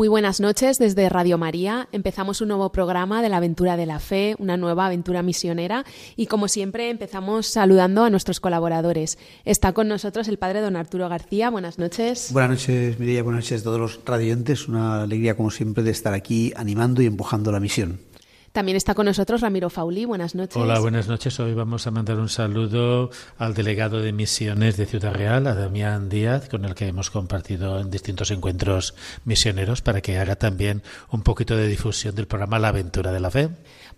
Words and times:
Muy 0.00 0.08
buenas 0.08 0.40
noches 0.40 0.78
desde 0.78 1.10
Radio 1.10 1.36
María. 1.36 1.86
Empezamos 1.92 2.40
un 2.40 2.48
nuevo 2.48 2.72
programa 2.72 3.20
de 3.20 3.28
la 3.28 3.36
aventura 3.36 3.76
de 3.76 3.84
la 3.84 3.98
fe, 3.98 4.34
una 4.38 4.56
nueva 4.56 4.86
aventura 4.86 5.22
misionera 5.22 5.84
y 6.16 6.24
como 6.24 6.48
siempre 6.48 6.88
empezamos 6.88 7.46
saludando 7.48 8.02
a 8.02 8.08
nuestros 8.08 8.40
colaboradores. 8.40 9.18
Está 9.44 9.74
con 9.74 9.88
nosotros 9.88 10.26
el 10.28 10.38
padre 10.38 10.62
don 10.62 10.76
Arturo 10.76 11.06
García. 11.10 11.50
Buenas 11.50 11.78
noches. 11.78 12.30
Buenas 12.32 12.52
noches, 12.52 12.98
Mireia. 12.98 13.22
Buenas 13.22 13.44
noches 13.44 13.60
a 13.60 13.64
todos 13.64 13.78
los 13.78 14.00
radiantes. 14.06 14.68
Una 14.68 15.02
alegría 15.02 15.36
como 15.36 15.50
siempre 15.50 15.84
de 15.84 15.90
estar 15.90 16.14
aquí 16.14 16.54
animando 16.56 17.02
y 17.02 17.06
empujando 17.06 17.52
la 17.52 17.60
misión. 17.60 18.00
También 18.52 18.76
está 18.76 18.96
con 18.96 19.06
nosotros 19.06 19.42
Ramiro 19.42 19.70
Fauli. 19.70 20.04
Buenas 20.06 20.34
noches. 20.34 20.56
Hola, 20.56 20.80
buenas 20.80 21.06
noches. 21.06 21.38
Hoy 21.38 21.54
vamos 21.54 21.86
a 21.86 21.92
mandar 21.92 22.18
un 22.18 22.28
saludo 22.28 23.10
al 23.38 23.54
delegado 23.54 24.00
de 24.00 24.12
misiones 24.12 24.76
de 24.76 24.86
Ciudad 24.86 25.14
Real, 25.14 25.46
a 25.46 25.54
Damián 25.54 26.08
Díaz, 26.08 26.48
con 26.48 26.64
el 26.64 26.74
que 26.74 26.88
hemos 26.88 27.10
compartido 27.10 27.78
en 27.78 27.92
distintos 27.92 28.32
encuentros 28.32 28.96
misioneros, 29.24 29.82
para 29.82 30.00
que 30.00 30.18
haga 30.18 30.34
también 30.34 30.82
un 31.12 31.22
poquito 31.22 31.56
de 31.56 31.68
difusión 31.68 32.16
del 32.16 32.26
programa 32.26 32.58
La 32.58 32.68
Aventura 32.68 33.12
de 33.12 33.20
la 33.20 33.30
Fe. 33.30 33.50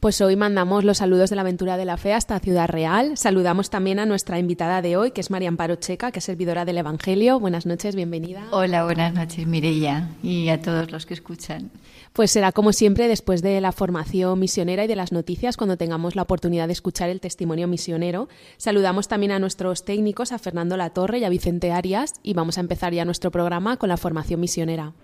Pues 0.03 0.21
hoy 0.21 0.35
mandamos 0.35 0.83
los 0.83 0.99
saludos 0.99 1.31
de 1.31 1.37
la 1.37 1.43
Aventura 1.43 1.77
de 1.77 1.85
la 1.85 1.97
Fe 1.97 2.13
hasta 2.13 2.41
Ciudad 2.41 2.69
Real. 2.69 3.17
Saludamos 3.17 3.71
también 3.71 4.01
a 4.01 4.05
nuestra 4.05 4.41
invitada 4.41 4.83
de 4.83 4.97
hoy, 4.97 5.13
que 5.13 5.21
es 5.21 5.31
María 5.31 5.49
Amparo 5.49 5.77
Checa, 5.77 6.11
que 6.11 6.19
es 6.19 6.25
servidora 6.25 6.65
del 6.65 6.79
Evangelio. 6.79 7.39
Buenas 7.39 7.67
noches, 7.67 7.95
bienvenida. 7.95 8.49
Hola, 8.51 8.83
buenas 8.83 9.15
noches, 9.15 9.47
Mireia, 9.47 10.11
y 10.21 10.49
a 10.49 10.61
todos 10.61 10.91
los 10.91 11.07
que 11.07 11.15
escuchan. 11.15 11.71
Pues 12.15 12.33
será 12.33 12.51
como 12.51 12.73
siempre 12.73 13.07
después 13.07 13.43
de 13.43 13.61
la 13.61 13.71
formación 13.71 14.41
misionera 14.41 14.83
y 14.83 14.89
de 14.89 14.97
las 14.97 15.13
noticias 15.13 15.57
cuando 15.57 15.77
tengamos 15.77 16.17
la 16.17 16.23
oportunidad 16.23 16.67
de 16.67 16.73
escuchar 16.73 17.09
el 17.09 17.21
testimonio 17.21 17.69
misionero. 17.69 18.29
Saludamos 18.57 19.07
también 19.07 19.31
a 19.31 19.39
nuestros 19.39 19.85
técnicos, 19.85 20.33
a 20.33 20.41
Fernando 20.41 20.77
Latorre 20.77 21.21
y 21.21 21.25
a 21.25 21.29
Vicente 21.29 21.71
Arias, 21.71 22.15
y 22.25 22.35
vamos 22.35 22.59
a 22.59 22.63
empezar 22.63 22.93
ya 22.93 23.05
nuestro 23.05 23.31
programa 23.31 23.77
con 23.77 23.89
la 23.89 23.97
formación 23.97 24.41
misionera. 24.41 24.95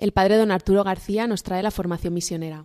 El 0.00 0.12
padre 0.12 0.38
don 0.38 0.50
Arturo 0.50 0.82
García 0.82 1.26
nos 1.26 1.42
trae 1.42 1.62
la 1.62 1.70
formación 1.70 2.14
misionera. 2.14 2.64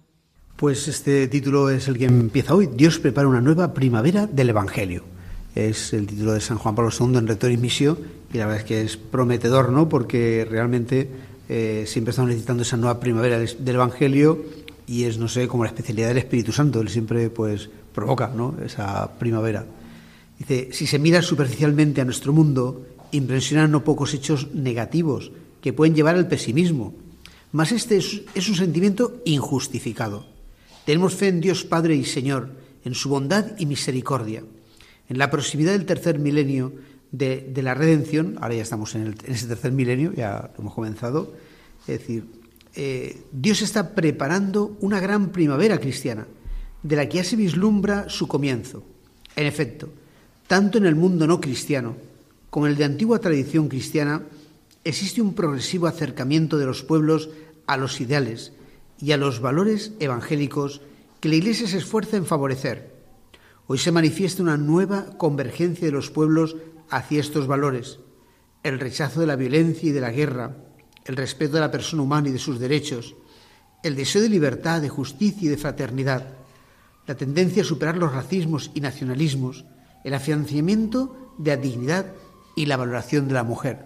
Pues 0.55 0.87
este 0.87 1.27
título 1.27 1.69
es 1.69 1.89
el 1.89 1.97
que 1.97 2.05
empieza 2.05 2.55
hoy. 2.55 2.69
Dios 2.73 2.97
prepara 2.97 3.27
una 3.27 3.41
nueva 3.41 3.73
primavera 3.73 4.25
del 4.25 4.51
Evangelio. 4.51 5.03
Es 5.53 5.91
el 5.91 6.07
título 6.07 6.31
de 6.31 6.39
San 6.39 6.57
Juan 6.57 6.75
Pablo 6.75 6.91
II 6.97 7.17
en 7.17 7.27
Rector 7.27 7.51
y 7.51 7.57
Misión 7.57 7.97
y 8.31 8.37
la 8.37 8.45
verdad 8.45 8.61
es 8.61 8.65
que 8.65 8.81
es 8.81 8.95
prometedor, 8.95 9.73
¿no? 9.73 9.89
Porque 9.89 10.47
realmente 10.49 11.09
eh, 11.49 11.83
siempre 11.87 12.11
estamos 12.11 12.29
necesitando 12.29 12.63
esa 12.63 12.77
nueva 12.77 13.01
primavera 13.01 13.37
del, 13.37 13.75
Evangelio 13.75 14.41
y 14.87 15.03
es, 15.03 15.17
no 15.17 15.27
sé, 15.27 15.49
como 15.49 15.65
la 15.65 15.71
especialidad 15.71 16.07
del 16.07 16.19
Espíritu 16.19 16.53
Santo. 16.53 16.79
Él 16.79 16.87
siempre, 16.87 17.29
pues, 17.29 17.69
provoca, 17.93 18.31
¿no? 18.33 18.55
Esa 18.63 19.11
primavera. 19.19 19.65
Dice, 20.39 20.69
si 20.71 20.87
se 20.87 20.99
mira 20.99 21.21
superficialmente 21.21 21.99
a 21.99 22.05
nuestro 22.05 22.31
mundo, 22.31 22.85
impresionan 23.11 23.71
no 23.71 23.83
pocos 23.83 24.13
hechos 24.13 24.53
negativos 24.53 25.33
que 25.59 25.73
pueden 25.73 25.95
llevar 25.95 26.15
al 26.15 26.29
pesimismo 26.29 26.93
mas 27.55 27.71
este 27.71 27.95
es, 27.95 28.49
un 28.49 28.55
sentimiento 28.55 29.21
injustificado. 29.23 30.27
Tenemos 30.83 31.15
fe 31.15 31.29
en 31.29 31.39
Dios 31.39 31.63
Padre 31.63 31.95
y 31.95 32.03
Señor, 32.03 32.49
en 32.83 32.93
su 32.93 33.07
bondad 33.07 33.57
y 33.57 33.65
misericordia. 33.65 34.43
En 35.07 35.17
la 35.17 35.31
proximidad 35.31 35.71
del 35.71 35.85
tercer 35.85 36.19
milenio 36.19 36.73
de, 37.13 37.49
la 37.63 37.73
redención, 37.73 38.35
ahora 38.41 38.55
ya 38.55 38.61
estamos 38.61 38.93
en, 38.95 39.15
ese 39.25 39.47
tercer 39.47 39.71
milenio, 39.71 40.11
ya 40.11 40.51
hemos 40.59 40.73
comenzado, 40.73 41.33
es 41.87 41.99
decir, 41.99 42.25
eh, 42.75 43.23
Dios 43.31 43.61
está 43.61 43.95
preparando 43.95 44.75
una 44.81 44.99
gran 44.99 45.29
primavera 45.29 45.79
cristiana, 45.79 46.27
de 46.83 46.95
la 46.97 47.07
que 47.07 47.19
ya 47.19 47.23
se 47.23 47.37
vislumbra 47.37 48.09
su 48.09 48.27
comienzo. 48.27 48.83
En 49.33 49.47
efecto, 49.47 49.87
tanto 50.47 50.77
en 50.77 50.85
el 50.85 50.95
mundo 50.95 51.25
no 51.25 51.39
cristiano 51.39 51.95
como 52.49 52.65
en 52.65 52.73
el 52.73 52.77
de 52.77 52.83
antigua 52.83 53.19
tradición 53.19 53.69
cristiana, 53.69 54.23
existe 54.83 55.21
un 55.21 55.33
progresivo 55.33 55.87
acercamiento 55.87 56.57
de 56.57 56.65
los 56.65 56.83
pueblos 56.83 57.29
a 57.67 57.77
los 57.77 57.99
ideales 58.01 58.53
y 58.99 59.11
a 59.11 59.17
los 59.17 59.41
valores 59.41 59.93
evangélicos 59.99 60.81
que 61.19 61.29
la 61.29 61.35
Iglesia 61.35 61.67
se 61.67 61.77
esfuerza 61.77 62.17
en 62.17 62.25
favorecer. 62.25 62.95
Hoy 63.67 63.77
se 63.77 63.91
manifiesta 63.91 64.43
una 64.43 64.57
nueva 64.57 65.17
convergencia 65.17 65.87
de 65.87 65.91
los 65.91 66.11
pueblos 66.11 66.55
hacia 66.89 67.19
estos 67.19 67.47
valores, 67.47 67.99
el 68.63 68.79
rechazo 68.79 69.19
de 69.19 69.27
la 69.27 69.35
violencia 69.35 69.89
y 69.89 69.91
de 69.91 70.01
la 70.01 70.11
guerra, 70.11 70.55
el 71.05 71.15
respeto 71.15 71.55
de 71.55 71.61
la 71.61 71.71
persona 71.71 72.03
humana 72.03 72.29
y 72.29 72.31
de 72.31 72.39
sus 72.39 72.59
derechos, 72.59 73.15
el 73.83 73.95
deseo 73.95 74.21
de 74.21 74.29
libertad, 74.29 74.81
de 74.81 74.89
justicia 74.89 75.45
y 75.45 75.49
de 75.49 75.57
fraternidad, 75.57 76.35
la 77.07 77.15
tendencia 77.15 77.61
a 77.61 77.65
superar 77.65 77.97
los 77.97 78.13
racismos 78.13 78.71
y 78.73 78.81
nacionalismos, 78.81 79.65
el 80.03 80.13
afianzamiento 80.13 81.33
de 81.37 81.55
la 81.55 81.61
dignidad 81.61 82.13
y 82.55 82.65
la 82.65 82.77
valoración 82.77 83.27
de 83.27 83.33
la 83.33 83.43
mujer. 83.43 83.85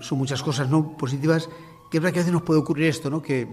Son 0.00 0.18
muchas 0.18 0.42
cosas 0.42 0.68
no 0.68 0.96
positivas 0.96 1.48
que 1.92 1.98
es 1.98 2.02
verdad 2.02 2.14
que 2.14 2.20
a 2.20 2.22
veces 2.22 2.32
nos 2.32 2.42
puede 2.42 2.58
ocurrir 2.58 2.86
esto, 2.86 3.10
¿no? 3.10 3.20
Que 3.20 3.46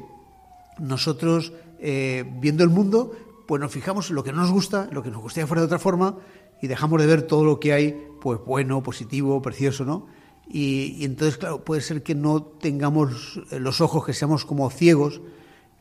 nosotros, 0.79 1.51
eh, 1.77 2.23
viendo 2.39 2.63
el 2.63 2.69
mundo, 2.69 3.11
pues 3.45 3.59
nos 3.59 3.69
fijamos 3.69 4.09
en 4.09 4.15
lo 4.15 4.23
que 4.23 4.31
no 4.31 4.37
nos 4.37 4.49
gusta, 4.49 4.87
lo 4.93 5.03
que 5.03 5.11
nos 5.11 5.21
gustaría 5.21 5.45
fuera 5.45 5.59
de 5.59 5.65
otra 5.65 5.77
forma, 5.77 6.15
y 6.61 6.67
dejamos 6.67 7.01
de 7.01 7.07
ver 7.07 7.23
todo 7.23 7.43
lo 7.43 7.59
que 7.59 7.73
hay, 7.73 8.01
pues 8.21 8.39
bueno, 8.45 8.81
positivo, 8.81 9.41
precioso, 9.41 9.83
¿no? 9.83 10.07
Y, 10.47 11.03
entonces, 11.03 11.37
claro, 11.37 11.65
puede 11.65 11.81
ser 11.81 12.01
que 12.01 12.15
no 12.15 12.41
tengamos 12.41 13.41
los 13.51 13.81
ojos, 13.81 14.05
que 14.05 14.13
seamos 14.13 14.45
como 14.45 14.69
ciegos, 14.69 15.19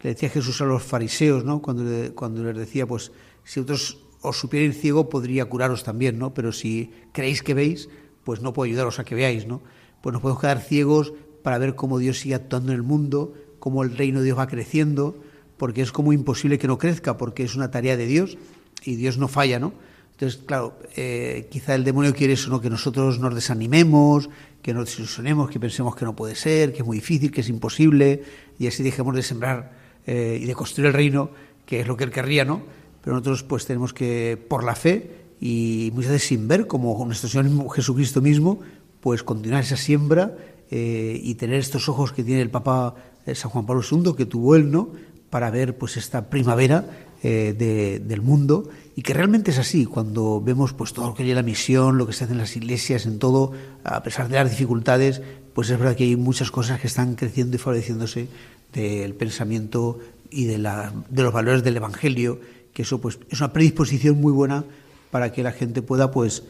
que 0.01 0.09
le 0.09 0.15
decía 0.15 0.29
Jesús 0.29 0.61
a 0.61 0.65
los 0.65 0.83
fariseos, 0.83 1.45
¿no? 1.45 1.63
Cuando, 1.63 1.85
le, 1.85 2.11
cuando 2.11 2.43
les 2.43 2.57
decía, 2.57 2.89
pues, 2.89 3.13
si 3.45 3.61
otros 3.61 3.99
os 4.21 4.37
supierais 4.37 4.81
ciego, 4.81 5.09
podría 5.09 5.45
curaros 5.45 5.85
también, 5.85 6.19
¿no? 6.19 6.35
Pero 6.35 6.51
si 6.51 6.91
creéis 7.13 7.41
que 7.45 7.55
veis, 7.55 7.89
pues 8.25 8.43
no 8.43 8.53
puedo 8.53 8.69
ayudaros 8.69 8.99
a 8.99 9.05
que 9.05 9.15
veáis, 9.15 9.47
¿no? 9.47 9.63
Pues 10.01 10.13
nos 10.13 10.23
podemos 10.23 10.41
quedar 10.41 10.61
ciegos 10.61 11.13
para 11.49 11.57
ver 11.57 11.77
cómo 11.77 11.99
Dios 11.99 12.19
sigue 12.19 12.35
actuando 12.35 12.73
en 12.73 12.77
el 12.77 12.83
mundo, 12.83 13.33
cómo 13.59 13.83
el 13.83 13.97
reino 13.97 14.19
de 14.19 14.27
Dios 14.27 14.39
va 14.39 14.49
creciendo, 14.49 15.17
porque 15.57 15.81
es 15.81 15.93
como 15.93 16.13
imposible 16.13 16.59
que 16.59 16.67
no 16.67 16.77
crezca, 16.77 17.17
porque 17.17 17.43
es 17.43 17.57
una 17.57 17.71
tarea 17.71 17.97
de 17.97 18.05
Dios 18.05 18.37
y 18.85 18.97
Dios 18.97 19.17
no 19.17 19.29
falla, 19.29 19.59
¿no? 19.59 19.73
Entonces, 20.13 20.43
claro, 20.45 20.79
eh, 20.95 21.49
quizá 21.51 21.75
el 21.75 21.85
demonio 21.85 22.15
quiere 22.15 22.35
eso, 22.35 22.51
¿no? 22.51 22.61
Que 22.61 22.69
nosotros 22.69 23.19
nos 23.19 23.35
desanimemos, 23.35 24.29
que 24.61 24.75
nos 24.75 24.91
desilusionemos, 24.91 25.49
que 25.49 25.59
pensemos 25.59 25.97
que 25.97 26.05
no 26.05 26.15
puede 26.15 26.35
ser, 26.35 26.75
que 26.75 26.81
es 26.81 26.85
muy 26.85 26.99
difícil, 26.99 27.33
que 27.33 27.41
es 27.41 27.49
imposible, 27.49 28.23
y 28.59 28.67
así 28.67 28.83
dejemos 28.83 29.15
de 29.15 29.23
sembrar 29.23 29.73
eh, 30.07 30.39
y 30.43 30.45
de 30.45 30.55
construir 30.55 30.89
el 30.89 30.93
reino, 30.93 31.31
que 31.65 31.81
es 31.81 31.89
lo 31.89 31.97
que 31.97 32.05
él 32.05 32.11
querría, 32.11 32.45
¿no? 32.45 32.61
Pero 33.03 33.17
nosotros 33.17 33.43
pues 33.43 33.65
tenemos 33.65 33.95
que, 33.95 34.39
por 34.51 34.65
la 34.65 34.75
fe, 34.75 35.13
y 35.41 35.93
muchas 35.95 36.11
veces 36.11 36.29
sin 36.29 36.47
ver, 36.47 36.67
como 36.67 37.03
nuestro 37.07 37.27
Señor 37.27 37.75
Jesucristo 37.75 38.21
mismo, 38.21 38.61
pues 39.01 39.23
continuar 39.23 39.63
esa 39.63 39.79
siembra 39.79 40.37
eh, 40.71 41.19
y 41.23 41.35
tener 41.37 41.61
estos 41.61 41.89
ojos 41.89 42.13
que 42.13 42.23
tiene 42.23 42.43
el 42.43 42.51
Papa 42.51 42.95
eh, 43.25 43.35
San 43.35 43.51
Juan 43.51 43.65
Pablo 43.65 43.83
II, 43.91 44.13
que 44.15 44.27
tuvo 44.27 44.55
él, 44.55 44.71
¿no? 44.71 44.91
Para 45.31 45.51
ver 45.51 45.79
pues 45.79 45.97
esta 45.97 46.29
primavera 46.29 47.09
eh, 47.23 47.55
de, 47.57 48.01
del 48.01 48.21
mundo 48.21 48.69
y 48.95 49.01
que 49.01 49.15
realmente 49.15 49.51
es 49.51 49.59
así 49.59 49.87
cuando 49.87 50.43
vemos 50.43 50.75
pues 50.75 50.93
todo 50.93 51.07
lo 51.07 51.15
que 51.15 51.23
hay 51.23 51.31
en 51.31 51.37
la 51.37 51.43
misión, 51.43 51.97
lo 51.97 52.07
que 52.07 52.13
se 52.13 52.25
hace 52.25 52.35
en 52.35 52.39
las 52.39 52.55
iglesias, 52.55 53.07
en 53.07 53.19
todo, 53.19 53.53
a 53.83 54.03
pesar 54.03 54.29
de 54.29 54.35
las 54.35 54.51
dificultades, 54.51 55.23
pues 55.55 55.71
es 55.71 55.79
verdad 55.79 55.97
que 55.97 56.05
hay 56.05 56.17
muchas 56.17 56.51
cosas 56.51 56.81
que 56.81 56.87
están 56.87 57.15
creciendo 57.15 57.57
y 57.57 57.59
favoreciéndose 57.59 58.29
del 58.75 59.15
pensamiento 59.15 59.99
y 60.31 60.45
de, 60.45 60.59
la, 60.59 60.93
de 61.09 61.23
los 61.23 61.33
valores 61.33 61.63
del 61.63 61.79
Evangelio, 61.79 62.41
que 62.75 62.83
eso 62.83 63.01
pues 63.01 63.19
es 63.31 63.41
una 63.41 63.55
predisposición 63.55 64.21
muy 64.21 64.33
buena 64.33 64.65
para 65.11 65.33
que 65.33 65.43
la 65.43 65.53
gente 65.53 65.81
pueda 65.81 66.11
pues 66.11 66.43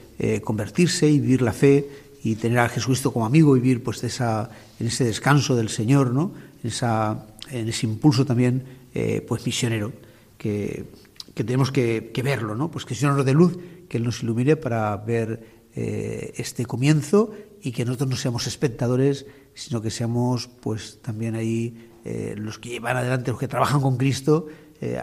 convertirse 0.42 1.08
y 1.08 1.20
vivir 1.20 1.42
la 1.42 1.52
fe 1.52 1.86
y 2.22 2.36
tener 2.36 2.58
a 2.58 2.68
Jesucristo 2.68 3.12
como 3.12 3.26
amigo, 3.26 3.52
vivir 3.52 3.82
pues 3.82 4.02
esa, 4.04 4.50
en 4.80 4.86
ese 4.86 5.04
descanso 5.04 5.56
del 5.56 5.68
Señor, 5.68 6.12
¿no? 6.12 6.32
en, 6.62 6.68
esa, 6.68 7.26
ese 7.50 7.86
impulso 7.86 8.24
también 8.24 8.64
eh, 8.94 9.24
pues 9.26 9.44
misionero 9.46 9.92
que, 10.36 10.86
que 11.34 11.44
tenemos 11.44 11.70
que, 11.70 12.10
verlo, 12.22 12.54
¿no? 12.54 12.70
pues 12.70 12.84
que 12.84 12.94
el 12.94 13.00
Señor 13.00 13.16
nos 13.16 13.24
dé 13.24 13.34
luz, 13.34 13.58
que 13.88 13.98
Él 13.98 14.04
nos 14.04 14.22
ilumine 14.22 14.56
para 14.56 14.96
ver 14.96 15.42
eh, 15.74 16.32
este 16.36 16.66
comienzo 16.66 17.32
y 17.62 17.72
que 17.72 17.84
nosotros 17.84 18.10
no 18.10 18.16
seamos 18.16 18.46
espectadores, 18.46 19.26
sino 19.54 19.82
que 19.82 19.90
seamos 19.90 20.48
pues 20.60 20.98
también 21.02 21.34
ahí 21.34 21.90
eh, 22.04 22.34
los 22.36 22.58
que 22.58 22.70
llevan 22.70 22.96
adelante, 22.96 23.30
los 23.30 23.40
que 23.40 23.48
trabajan 23.48 23.80
con 23.80 23.96
Cristo 23.96 24.46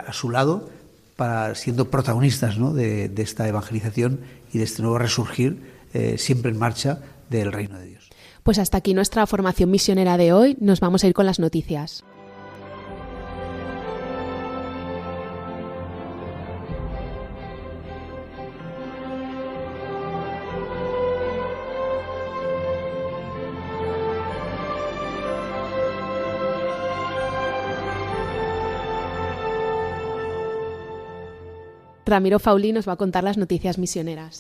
a 0.07 0.13
su 0.13 0.29
lado, 0.29 0.69
para 1.15 1.56
siendo 1.56 1.89
protagonistas 1.89 2.57
¿no? 2.57 2.73
de, 2.73 3.12
esta 3.17 3.47
evangelización 3.47 4.19
y 4.53 4.57
de 4.57 4.63
este 4.63 4.81
nuevo 4.81 4.97
resurgir 4.97 5.75
eh, 5.95 6.18
siempre 6.18 6.51
en 6.51 6.59
marcha 6.59 7.00
del 7.30 7.53
reino 7.53 7.80
de 7.80 7.86
Dios. 7.86 8.09
Pues 8.44 8.59
hasta 8.59 8.77
aquí 8.77 8.94
nuestra 8.94 9.25
formación 9.25 9.71
misionera 9.71 10.18
de 10.18 10.33
hoy. 10.33 10.57
Nos 10.59 10.81
vamos 10.81 11.03
a 11.03 11.07
ir 11.07 11.13
con 11.13 11.25
las 11.25 11.39
noticias. 11.39 12.03
Ramiro 32.06 32.40
Fauli 32.40 32.72
nos 32.72 32.88
va 32.88 32.94
a 32.94 32.98
contar 32.98 33.24
las 33.24 33.38
noticias 33.38 33.78
misioneras. 33.78 34.40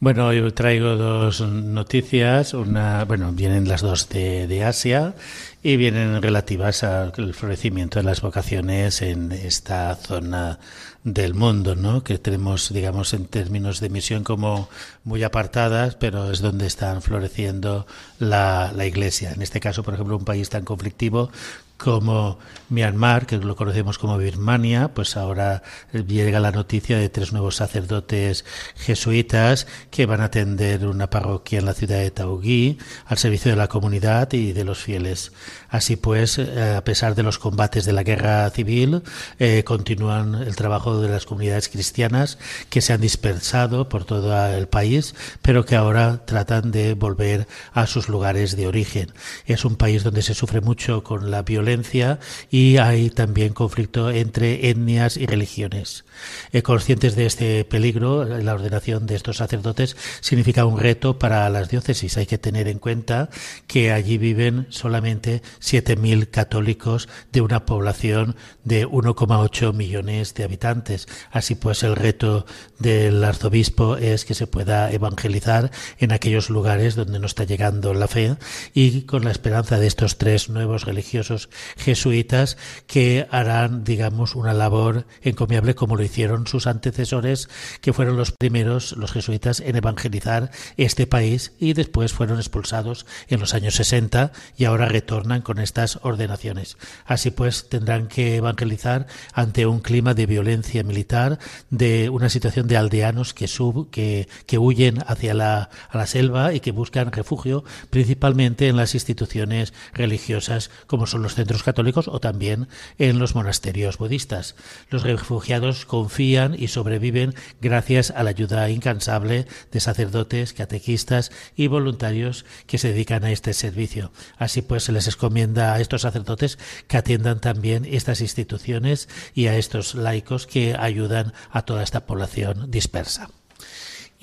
Bueno, 0.00 0.32
yo 0.32 0.52
traigo 0.52 0.96
dos 0.96 1.40
noticias. 1.40 2.52
Una, 2.52 3.04
bueno, 3.04 3.32
vienen 3.32 3.68
las 3.68 3.80
dos 3.80 4.08
de, 4.08 4.64
Asia 4.64 5.14
y 5.62 5.76
vienen 5.76 6.20
relativas 6.20 6.82
al 6.84 7.12
florecimiento 7.32 7.98
de 7.98 8.04
las 8.04 8.20
vocaciones 8.20 9.00
en 9.00 9.32
esta 9.32 9.94
zona 9.94 10.58
del 11.04 11.34
mundo, 11.34 11.76
¿no? 11.76 12.02
Que 12.02 12.18
tenemos, 12.18 12.72
digamos, 12.72 13.14
en 13.14 13.26
términos 13.26 13.80
de 13.80 13.88
misión 13.88 14.24
como 14.24 14.68
muy 15.04 15.22
apartadas, 15.22 15.94
pero 15.94 16.30
es 16.30 16.40
donde 16.40 16.66
están 16.66 17.00
floreciendo 17.00 17.86
la 18.18 18.72
Iglesia. 18.86 19.32
En 19.32 19.42
este 19.42 19.60
caso, 19.60 19.82
por 19.82 19.94
ejemplo, 19.94 20.16
un 20.16 20.24
país 20.24 20.50
tan 20.50 20.64
conflictivo 20.64 21.30
como 21.76 22.38
Myanmar, 22.68 23.26
que 23.26 23.36
lo 23.38 23.56
conocemos 23.56 23.98
como 23.98 24.16
Birmania, 24.16 24.92
pues 24.94 25.16
ahora 25.16 25.62
llega 25.92 26.40
la 26.40 26.52
noticia 26.52 26.98
de 26.98 27.08
tres 27.08 27.32
nuevos 27.32 27.56
sacerdotes 27.56 28.44
jesuitas 28.76 29.66
que 29.90 30.06
van 30.06 30.20
a 30.20 30.24
atender 30.24 30.86
una 30.86 31.10
parroquia 31.10 31.58
en 31.58 31.66
la 31.66 31.74
ciudad 31.74 31.98
de 31.98 32.10
Taugui 32.10 32.78
al 33.06 33.18
servicio 33.18 33.50
de 33.50 33.56
la 33.56 33.68
comunidad 33.68 34.32
y 34.32 34.52
de 34.52 34.64
los 34.64 34.78
fieles. 34.78 35.32
Así 35.74 35.96
pues, 35.96 36.38
eh, 36.38 36.74
a 36.76 36.84
pesar 36.84 37.16
de 37.16 37.24
los 37.24 37.40
combates 37.40 37.84
de 37.84 37.92
la 37.92 38.04
guerra 38.04 38.48
civil, 38.50 39.02
eh, 39.40 39.64
continúan 39.64 40.36
el 40.36 40.54
trabajo 40.54 41.00
de 41.00 41.08
las 41.08 41.26
comunidades 41.26 41.68
cristianas 41.68 42.38
que 42.70 42.80
se 42.80 42.92
han 42.92 43.00
dispersado 43.00 43.88
por 43.88 44.04
todo 44.04 44.32
el 44.54 44.68
país, 44.68 45.16
pero 45.42 45.64
que 45.64 45.74
ahora 45.74 46.24
tratan 46.26 46.70
de 46.70 46.94
volver 46.94 47.48
a 47.72 47.88
sus 47.88 48.08
lugares 48.08 48.56
de 48.56 48.68
origen. 48.68 49.12
Es 49.46 49.64
un 49.64 49.74
país 49.74 50.04
donde 50.04 50.22
se 50.22 50.34
sufre 50.34 50.60
mucho 50.60 51.02
con 51.02 51.32
la 51.32 51.42
violencia 51.42 52.20
y 52.52 52.76
hay 52.76 53.10
también 53.10 53.52
conflicto 53.52 54.12
entre 54.12 54.70
etnias 54.70 55.16
y 55.16 55.26
religiones. 55.26 56.04
Eh, 56.52 56.62
conscientes 56.62 57.16
de 57.16 57.26
este 57.26 57.64
peligro, 57.64 58.24
la 58.24 58.54
ordenación 58.54 59.06
de 59.06 59.16
estos 59.16 59.38
sacerdotes 59.38 59.96
significa 60.20 60.66
un 60.66 60.78
reto 60.78 61.18
para 61.18 61.50
las 61.50 61.68
diócesis. 61.68 62.16
Hay 62.16 62.26
que 62.26 62.38
tener 62.38 62.68
en 62.68 62.78
cuenta 62.78 63.28
que 63.66 63.90
allí 63.90 64.18
viven 64.18 64.68
solamente 64.70 65.42
7.000 65.64 66.30
católicos 66.30 67.08
de 67.32 67.40
una 67.40 67.64
población 67.64 68.36
de 68.64 68.86
1,8 68.86 69.72
millones 69.72 70.34
de 70.34 70.44
habitantes. 70.44 71.08
Así 71.30 71.54
pues, 71.54 71.82
el 71.82 71.96
reto 71.96 72.46
del 72.78 73.24
arzobispo 73.24 73.96
es 73.96 74.24
que 74.24 74.34
se 74.34 74.46
pueda 74.46 74.92
evangelizar 74.92 75.70
en 75.98 76.12
aquellos 76.12 76.50
lugares 76.50 76.94
donde 76.94 77.18
no 77.18 77.26
está 77.26 77.44
llegando 77.44 77.94
la 77.94 78.08
fe 78.08 78.36
y 78.74 79.02
con 79.02 79.24
la 79.24 79.30
esperanza 79.30 79.78
de 79.78 79.86
estos 79.86 80.18
tres 80.18 80.48
nuevos 80.48 80.84
religiosos 80.84 81.48
jesuitas 81.76 82.56
que 82.86 83.26
harán, 83.30 83.84
digamos, 83.84 84.34
una 84.34 84.52
labor 84.52 85.06
encomiable 85.22 85.74
como 85.74 85.96
lo 85.96 86.02
hicieron 86.02 86.46
sus 86.46 86.66
antecesores, 86.66 87.48
que 87.80 87.92
fueron 87.92 88.16
los 88.16 88.32
primeros, 88.32 88.92
los 88.92 89.12
jesuitas, 89.12 89.60
en 89.60 89.76
evangelizar 89.76 90.50
este 90.76 91.06
país 91.06 91.52
y 91.58 91.72
después 91.72 92.12
fueron 92.12 92.38
expulsados 92.38 93.06
en 93.28 93.40
los 93.40 93.54
años 93.54 93.74
60 93.76 94.32
y 94.56 94.64
ahora 94.64 94.86
retornan 94.86 95.42
con 95.42 95.53
estas 95.58 95.98
ordenaciones. 96.02 96.76
Así 97.04 97.30
pues, 97.30 97.68
tendrán 97.68 98.08
que 98.08 98.36
evangelizar 98.36 99.06
ante 99.32 99.66
un 99.66 99.80
clima 99.80 100.14
de 100.14 100.26
violencia 100.26 100.82
militar, 100.82 101.38
de 101.70 102.08
una 102.08 102.28
situación 102.28 102.68
de 102.68 102.76
aldeanos 102.76 103.34
que, 103.34 103.48
sub, 103.48 103.90
que, 103.90 104.28
que 104.46 104.58
huyen 104.58 105.02
hacia 105.06 105.34
la, 105.34 105.70
la 105.92 106.06
selva 106.06 106.54
y 106.54 106.60
que 106.60 106.72
buscan 106.72 107.12
refugio 107.12 107.64
principalmente 107.90 108.68
en 108.68 108.76
las 108.76 108.94
instituciones 108.94 109.72
religiosas 109.92 110.70
como 110.86 111.06
son 111.06 111.22
los 111.22 111.34
centros 111.34 111.62
católicos 111.62 112.08
o 112.08 112.20
también 112.20 112.68
en 112.98 113.18
los 113.18 113.34
monasterios 113.34 113.98
budistas. 113.98 114.54
Los 114.90 115.02
refugiados 115.02 115.86
confían 115.86 116.54
y 116.58 116.68
sobreviven 116.68 117.34
gracias 117.60 118.10
a 118.10 118.22
la 118.22 118.30
ayuda 118.30 118.68
incansable 118.70 119.46
de 119.70 119.80
sacerdotes, 119.80 120.52
catequistas 120.52 121.30
y 121.56 121.66
voluntarios 121.66 122.44
que 122.66 122.78
se 122.78 122.88
dedican 122.88 123.24
a 123.24 123.32
este 123.32 123.52
servicio. 123.52 124.12
Así 124.38 124.62
pues, 124.62 124.84
se 124.84 124.92
les 124.92 125.06
encomienda 125.34 125.74
a 125.74 125.80
estos 125.80 126.02
sacerdotes 126.02 126.58
que 126.86 126.96
atiendan 126.96 127.40
también 127.40 127.84
estas 127.84 128.20
instituciones 128.20 129.08
y 129.34 129.48
a 129.48 129.56
estos 129.56 129.96
laicos 129.96 130.46
que 130.46 130.76
ayudan 130.78 131.32
a 131.50 131.62
toda 131.62 131.82
esta 131.82 132.06
población 132.06 132.70
dispersa. 132.70 133.30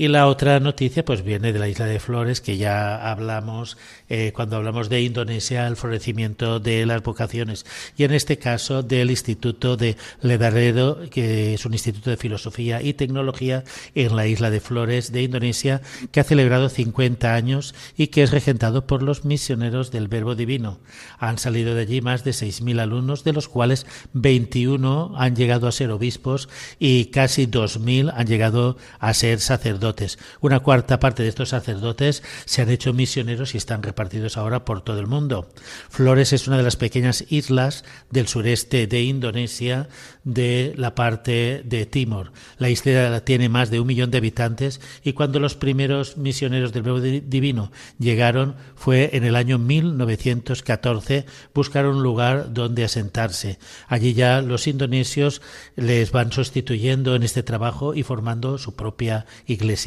Y 0.02 0.08
la 0.08 0.26
otra 0.26 0.60
noticia 0.60 1.06
pues 1.06 1.24
viene 1.24 1.54
de 1.54 1.60
la 1.60 1.68
isla 1.68 1.86
de 1.86 2.00
Flores, 2.00 2.42
que 2.42 2.58
ya 2.58 3.12
hablamos 3.12 3.78
eh, 4.10 4.32
cuando 4.34 4.56
hablamos 4.56 4.90
de 4.90 5.04
Indonesia, 5.04 5.68
el 5.68 5.76
florecimiento 5.76 6.60
de 6.60 6.88
las 6.88 7.04
vocaciones. 7.04 7.68
Y 7.96 8.04
en 8.04 8.12
este 8.16 8.40
caso 8.40 8.82
del 8.82 9.12
Instituto 9.12 9.78
de 9.78 9.98
Ledaredo, 10.24 11.08
que 11.12 11.54
es 11.54 11.68
un 11.68 11.74
instituto 11.74 12.10
de 12.10 12.18
filosofía 12.18 12.82
y 12.82 12.96
tecnología 12.96 13.64
en 13.94 14.16
la 14.16 14.26
isla 14.26 14.50
de 14.50 14.60
Flores 14.60 15.12
de 15.12 15.22
Indonesia, 15.22 15.82
que 16.12 16.20
ha 16.20 16.24
celebrado 16.24 16.70
50 16.70 17.36
años 17.36 17.76
y 17.96 18.08
que 18.08 18.24
es 18.24 18.32
regentado 18.32 18.88
por 18.88 19.04
los 19.04 19.24
misioneros 19.24 19.92
del 19.92 20.08
Verbo 20.08 20.34
Divino. 20.34 20.80
Han 21.20 21.38
salido 21.38 21.76
de 21.76 21.82
allí 21.84 22.02
más 22.02 22.24
de 22.24 22.32
6.000 22.32 22.82
alumnos, 22.82 23.24
de 23.24 23.34
los 23.34 23.48
cuales 23.48 23.86
21 24.14 25.14
han 25.16 25.36
llegado 25.36 25.68
a 25.68 25.72
ser 25.72 25.92
obispos 25.92 26.50
y 26.80 27.06
casi 27.12 27.46
2.000 27.46 28.12
han 28.16 28.26
llegado 28.26 28.78
a 28.98 29.14
ser 29.14 29.40
sacerdotes 29.42 29.91
una 30.40 30.60
cuarta 30.60 31.00
parte 31.00 31.24
de 31.24 31.30
estos 31.30 31.50
sacerdotes 31.50 32.24
se 32.46 32.62
han 32.62 32.70
hecho 32.70 32.94
misioneros 32.94 33.54
y 33.54 33.58
están 33.58 33.84
repartidos 33.84 34.38
ahora 34.38 34.66
por 34.66 34.82
todo 34.82 35.00
el 35.00 35.08
mundo. 35.08 35.50
Flores 35.90 36.34
es 36.34 36.48
una 36.48 36.58
de 36.58 36.64
las 36.64 36.76
pequeñas 36.76 37.26
islas 37.30 37.84
del 38.10 38.28
sureste 38.28 38.88
de 38.88 39.02
Indonesia, 39.04 39.90
de 40.24 40.74
la 40.78 40.96
parte 40.96 41.62
de 41.66 41.86
Timor. 41.86 42.32
La 42.58 42.70
isla 42.70 43.24
tiene 43.26 43.50
más 43.50 43.70
de 43.70 43.80
un 43.80 43.88
millón 43.88 44.12
de 44.12 44.18
habitantes 44.18 44.82
y 45.04 45.14
cuando 45.14 45.40
los 45.40 45.56
primeros 45.56 46.18
misioneros 46.18 46.74
del 46.74 46.84
Nuevo 46.84 47.02
Divino 47.02 47.72
llegaron 48.00 48.56
fue 48.76 49.12
en 49.14 49.24
el 49.24 49.36
año 49.36 49.58
1914, 49.58 51.26
buscaron 51.54 51.98
un 51.98 52.04
lugar 52.04 52.54
donde 52.54 52.84
asentarse. 52.84 53.60
Allí 53.88 54.14
ya 54.14 54.42
los 54.42 54.68
indonesios 54.68 55.42
les 55.76 56.12
van 56.12 56.32
sustituyendo 56.32 57.16
en 57.16 57.24
este 57.24 57.44
trabajo 57.44 57.94
y 57.94 58.04
formando 58.04 58.58
su 58.58 58.76
propia 58.76 59.26
iglesia. 59.46 59.81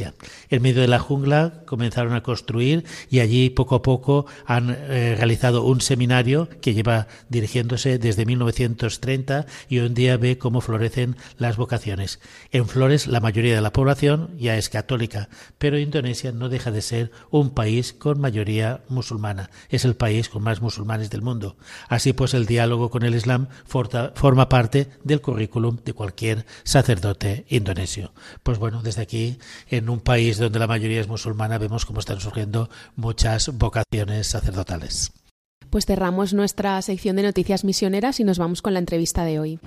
En 0.50 0.62
medio 0.62 0.80
de 0.80 0.88
la 0.88 0.98
jungla 0.98 1.62
comenzaron 1.66 2.14
a 2.14 2.22
construir 2.22 2.84
y 3.10 3.20
allí 3.20 3.50
poco 3.50 3.76
a 3.76 3.82
poco 3.82 4.26
han 4.46 4.70
eh, 4.70 5.14
realizado 5.16 5.64
un 5.64 5.80
seminario 5.80 6.48
que 6.60 6.74
lleva 6.74 7.06
dirigiéndose 7.28 7.98
desde 7.98 8.26
1930 8.26 9.46
y 9.68 9.78
hoy 9.78 9.86
en 9.86 9.94
día 9.94 10.16
ve 10.16 10.38
cómo 10.38 10.60
florecen 10.60 11.16
las 11.38 11.56
vocaciones. 11.56 12.20
En 12.50 12.66
Flores 12.66 13.06
la 13.06 13.20
mayoría 13.20 13.54
de 13.54 13.60
la 13.60 13.72
población 13.72 14.30
ya 14.38 14.56
es 14.56 14.68
católica, 14.68 15.28
pero 15.58 15.78
Indonesia 15.78 16.32
no 16.32 16.48
deja 16.48 16.70
de 16.70 16.82
ser 16.82 17.10
un 17.30 17.50
país 17.50 17.92
con 17.92 18.20
mayoría 18.20 18.82
musulmana. 18.88 19.50
Es 19.68 19.84
el 19.84 19.96
país 19.96 20.28
con 20.28 20.42
más 20.42 20.60
musulmanes 20.60 21.10
del 21.10 21.22
mundo. 21.22 21.56
Así 21.88 22.12
pues 22.12 22.34
el 22.34 22.46
diálogo 22.46 22.90
con 22.90 23.02
el 23.02 23.14
Islam 23.14 23.48
forma 23.66 24.48
parte 24.48 24.88
del 25.04 25.20
currículum 25.20 25.78
de 25.84 25.92
cualquier 25.92 26.46
sacerdote 26.64 27.44
indonesio. 27.48 28.12
Pues 28.42 28.58
bueno, 28.58 28.82
desde 28.82 29.02
aquí 29.02 29.38
en 29.76 29.88
un 29.88 30.00
país 30.00 30.38
donde 30.38 30.58
la 30.58 30.66
mayoría 30.66 31.00
es 31.00 31.08
musulmana 31.08 31.58
vemos 31.58 31.84
cómo 31.84 32.00
están 32.00 32.20
surgiendo 32.20 32.68
muchas 32.96 33.56
vocaciones 33.56 34.28
sacerdotales. 34.28 35.12
Pues 35.70 35.86
cerramos 35.86 36.34
nuestra 36.34 36.80
sección 36.82 37.16
de 37.16 37.22
noticias 37.22 37.64
misioneras 37.64 38.20
y 38.20 38.24
nos 38.24 38.38
vamos 38.38 38.62
con 38.62 38.74
la 38.74 38.78
entrevista 38.78 39.24
de 39.24 39.40
hoy. 39.40 39.58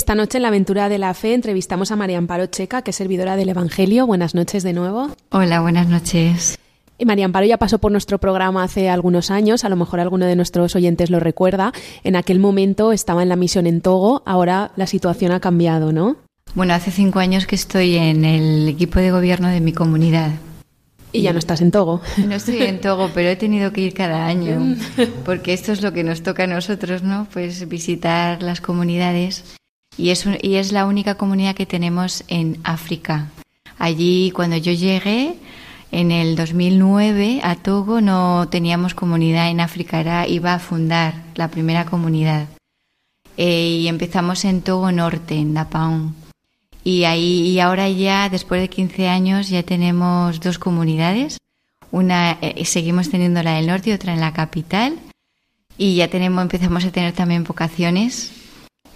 Esta 0.00 0.14
noche 0.14 0.38
en 0.38 0.42
la 0.42 0.48
aventura 0.48 0.88
de 0.88 0.96
la 0.96 1.12
fe 1.12 1.34
entrevistamos 1.34 1.92
a 1.92 1.96
María 1.96 2.16
Amparo 2.16 2.46
Checa, 2.46 2.80
que 2.80 2.92
es 2.92 2.96
servidora 2.96 3.36
del 3.36 3.50
Evangelio. 3.50 4.06
Buenas 4.06 4.34
noches 4.34 4.62
de 4.62 4.72
nuevo. 4.72 5.14
Hola, 5.28 5.60
buenas 5.60 5.88
noches. 5.88 6.58
Y 6.96 7.04
María 7.04 7.26
Amparo 7.26 7.44
ya 7.44 7.58
pasó 7.58 7.78
por 7.78 7.92
nuestro 7.92 8.16
programa 8.16 8.62
hace 8.62 8.88
algunos 8.88 9.30
años, 9.30 9.62
a 9.62 9.68
lo 9.68 9.76
mejor 9.76 10.00
alguno 10.00 10.24
de 10.24 10.36
nuestros 10.36 10.74
oyentes 10.74 11.10
lo 11.10 11.20
recuerda. 11.20 11.74
En 12.02 12.16
aquel 12.16 12.38
momento 12.38 12.92
estaba 12.92 13.22
en 13.22 13.28
la 13.28 13.36
misión 13.36 13.66
en 13.66 13.82
Togo, 13.82 14.22
ahora 14.24 14.72
la 14.74 14.86
situación 14.86 15.32
ha 15.32 15.40
cambiado, 15.40 15.92
¿no? 15.92 16.16
Bueno, 16.54 16.72
hace 16.72 16.90
cinco 16.90 17.18
años 17.18 17.46
que 17.46 17.56
estoy 17.56 17.96
en 17.96 18.24
el 18.24 18.68
equipo 18.68 19.00
de 19.00 19.10
gobierno 19.10 19.48
de 19.48 19.60
mi 19.60 19.74
comunidad. 19.74 20.30
Y 21.12 21.20
ya 21.20 21.34
no 21.34 21.40
estás 21.40 21.60
en 21.60 21.72
Togo. 21.72 22.00
No 22.26 22.36
estoy 22.36 22.62
en 22.62 22.80
Togo, 22.80 23.10
pero 23.12 23.28
he 23.28 23.36
tenido 23.36 23.70
que 23.74 23.82
ir 23.82 23.92
cada 23.92 24.24
año, 24.24 24.76
porque 25.26 25.52
esto 25.52 25.72
es 25.72 25.82
lo 25.82 25.92
que 25.92 26.04
nos 26.04 26.22
toca 26.22 26.44
a 26.44 26.46
nosotros, 26.46 27.02
¿no? 27.02 27.28
Pues 27.30 27.68
visitar 27.68 28.42
las 28.42 28.62
comunidades 28.62 29.59
y 29.96 30.10
es, 30.10 30.24
y 30.42 30.56
es 30.56 30.72
la 30.72 30.86
única 30.86 31.16
comunidad 31.16 31.54
que 31.54 31.66
tenemos 31.66 32.24
en 32.28 32.58
África. 32.64 33.30
Allí, 33.78 34.30
cuando 34.30 34.56
yo 34.56 34.72
llegué, 34.72 35.36
en 35.92 36.12
el 36.12 36.36
2009 36.36 37.40
a 37.42 37.56
Togo 37.56 38.00
no 38.00 38.46
teníamos 38.48 38.94
comunidad 38.94 39.50
en 39.50 39.60
África, 39.60 40.00
era, 40.00 40.28
iba 40.28 40.54
a 40.54 40.58
fundar 40.60 41.14
la 41.34 41.48
primera 41.48 41.84
comunidad. 41.84 42.46
Eh, 43.36 43.78
y 43.80 43.88
empezamos 43.88 44.44
en 44.44 44.62
Togo 44.62 44.92
Norte, 44.92 45.34
en 45.34 45.54
Dapaon. 45.54 46.14
Y 46.84 47.04
ahí 47.04 47.48
y 47.48 47.60
ahora 47.60 47.88
ya, 47.88 48.28
después 48.28 48.60
de 48.60 48.68
15 48.68 49.08
años, 49.08 49.48
ya 49.48 49.62
tenemos 49.62 50.40
dos 50.40 50.58
comunidades. 50.58 51.38
Una 51.90 52.38
eh, 52.40 52.64
seguimos 52.64 53.10
teniendo 53.10 53.42
la 53.42 53.54
del 53.54 53.66
norte 53.66 53.90
y 53.90 53.92
otra 53.92 54.12
en 54.12 54.20
la 54.20 54.32
capital. 54.32 54.98
Y 55.76 55.96
ya 55.96 56.08
tenemos, 56.08 56.42
empezamos 56.42 56.84
a 56.84 56.92
tener 56.92 57.14
también 57.14 57.44
vocaciones 57.44 58.32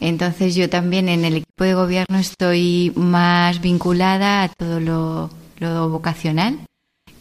entonces 0.00 0.54
yo 0.54 0.68
también 0.68 1.08
en 1.08 1.24
el 1.24 1.36
equipo 1.36 1.64
de 1.64 1.74
gobierno 1.74 2.18
estoy 2.18 2.92
más 2.96 3.60
vinculada 3.60 4.42
a 4.42 4.48
todo 4.48 4.80
lo, 4.80 5.30
vocacional 5.88 6.58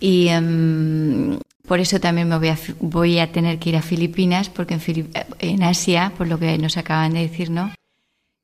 y 0.02 0.28
em, 0.28 1.40
por 1.66 1.80
eso 1.80 2.00
también 2.00 2.28
me 2.28 2.38
voy 2.38 2.50
a, 2.50 2.58
voy 2.82 3.20
a 3.20 3.32
tener 3.32 3.58
que 3.58 3.70
ir 3.70 3.78
a 3.78 3.82
Filipinas 3.82 4.50
porque 4.50 4.74
en, 4.74 5.10
en 5.40 5.64
Asia, 5.64 6.12
por 6.18 6.28
lo 6.28 6.38
que 6.38 6.58
nos 6.58 6.76
acaban 6.76 7.14
de 7.14 7.22
decir, 7.22 7.50
¿no? 7.50 7.72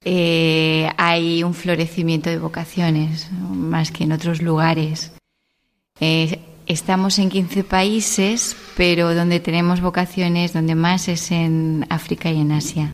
Eh, 0.06 0.90
hay 0.98 1.44
un 1.44 1.54
florecimiento 1.54 2.30
de 2.30 2.40
vocaciones 2.40 3.30
más 3.32 3.92
que 3.92 4.06
en 4.06 4.14
otros 4.14 4.42
lugares. 4.42 5.12
Eh, 6.00 6.40
estamos 6.68 7.20
en 7.20 7.30
15 7.30 7.66
países, 7.66 8.56
pero 8.78 9.14
donde 9.14 9.42
tenemos 9.42 9.82
vocaciones, 9.82 10.54
donde 10.54 10.76
más 10.76 11.10
es 11.10 11.32
en 11.32 11.86
África 11.90 12.32
y 12.32 12.40
en 12.40 12.54
Asia. 12.54 12.94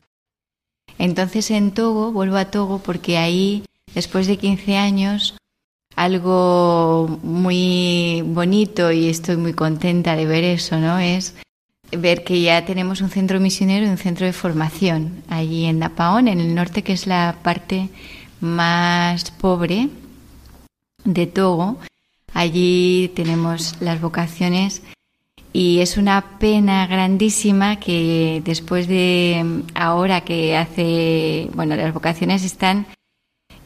Entonces 0.98 1.50
en 1.50 1.72
Togo, 1.72 2.12
vuelvo 2.12 2.36
a 2.36 2.46
Togo 2.46 2.78
porque 2.78 3.18
ahí, 3.18 3.64
después 3.94 4.26
de 4.26 4.36
15 4.36 4.76
años, 4.76 5.36
algo 5.94 7.18
muy 7.22 8.22
bonito 8.26 8.92
y 8.92 9.08
estoy 9.08 9.36
muy 9.36 9.54
contenta 9.54 10.14
de 10.14 10.26
ver 10.26 10.44
eso, 10.44 10.78
¿no? 10.78 10.98
Es 10.98 11.34
ver 11.90 12.24
que 12.24 12.40
ya 12.42 12.64
tenemos 12.64 13.00
un 13.00 13.10
centro 13.10 13.40
misionero 13.40 13.86
y 13.86 13.88
un 13.88 13.98
centro 13.98 14.26
de 14.26 14.32
formación 14.32 15.22
allí 15.28 15.64
en 15.64 15.80
Dapaón, 15.80 16.28
en 16.28 16.40
el 16.40 16.54
norte, 16.54 16.82
que 16.82 16.92
es 16.92 17.06
la 17.06 17.38
parte 17.42 17.88
más 18.40 19.30
pobre 19.30 19.88
de 21.04 21.26
Togo. 21.26 21.78
Allí 22.34 23.10
tenemos 23.14 23.76
las 23.80 24.00
vocaciones 24.00 24.82
y 25.56 25.80
es 25.80 25.96
una 25.96 26.38
pena 26.38 26.86
grandísima 26.86 27.76
que 27.76 28.42
después 28.44 28.88
de 28.88 29.62
ahora 29.74 30.20
que 30.20 30.54
hace, 30.54 31.48
bueno, 31.54 31.76
las 31.76 31.94
vocaciones 31.94 32.44
están, 32.44 32.86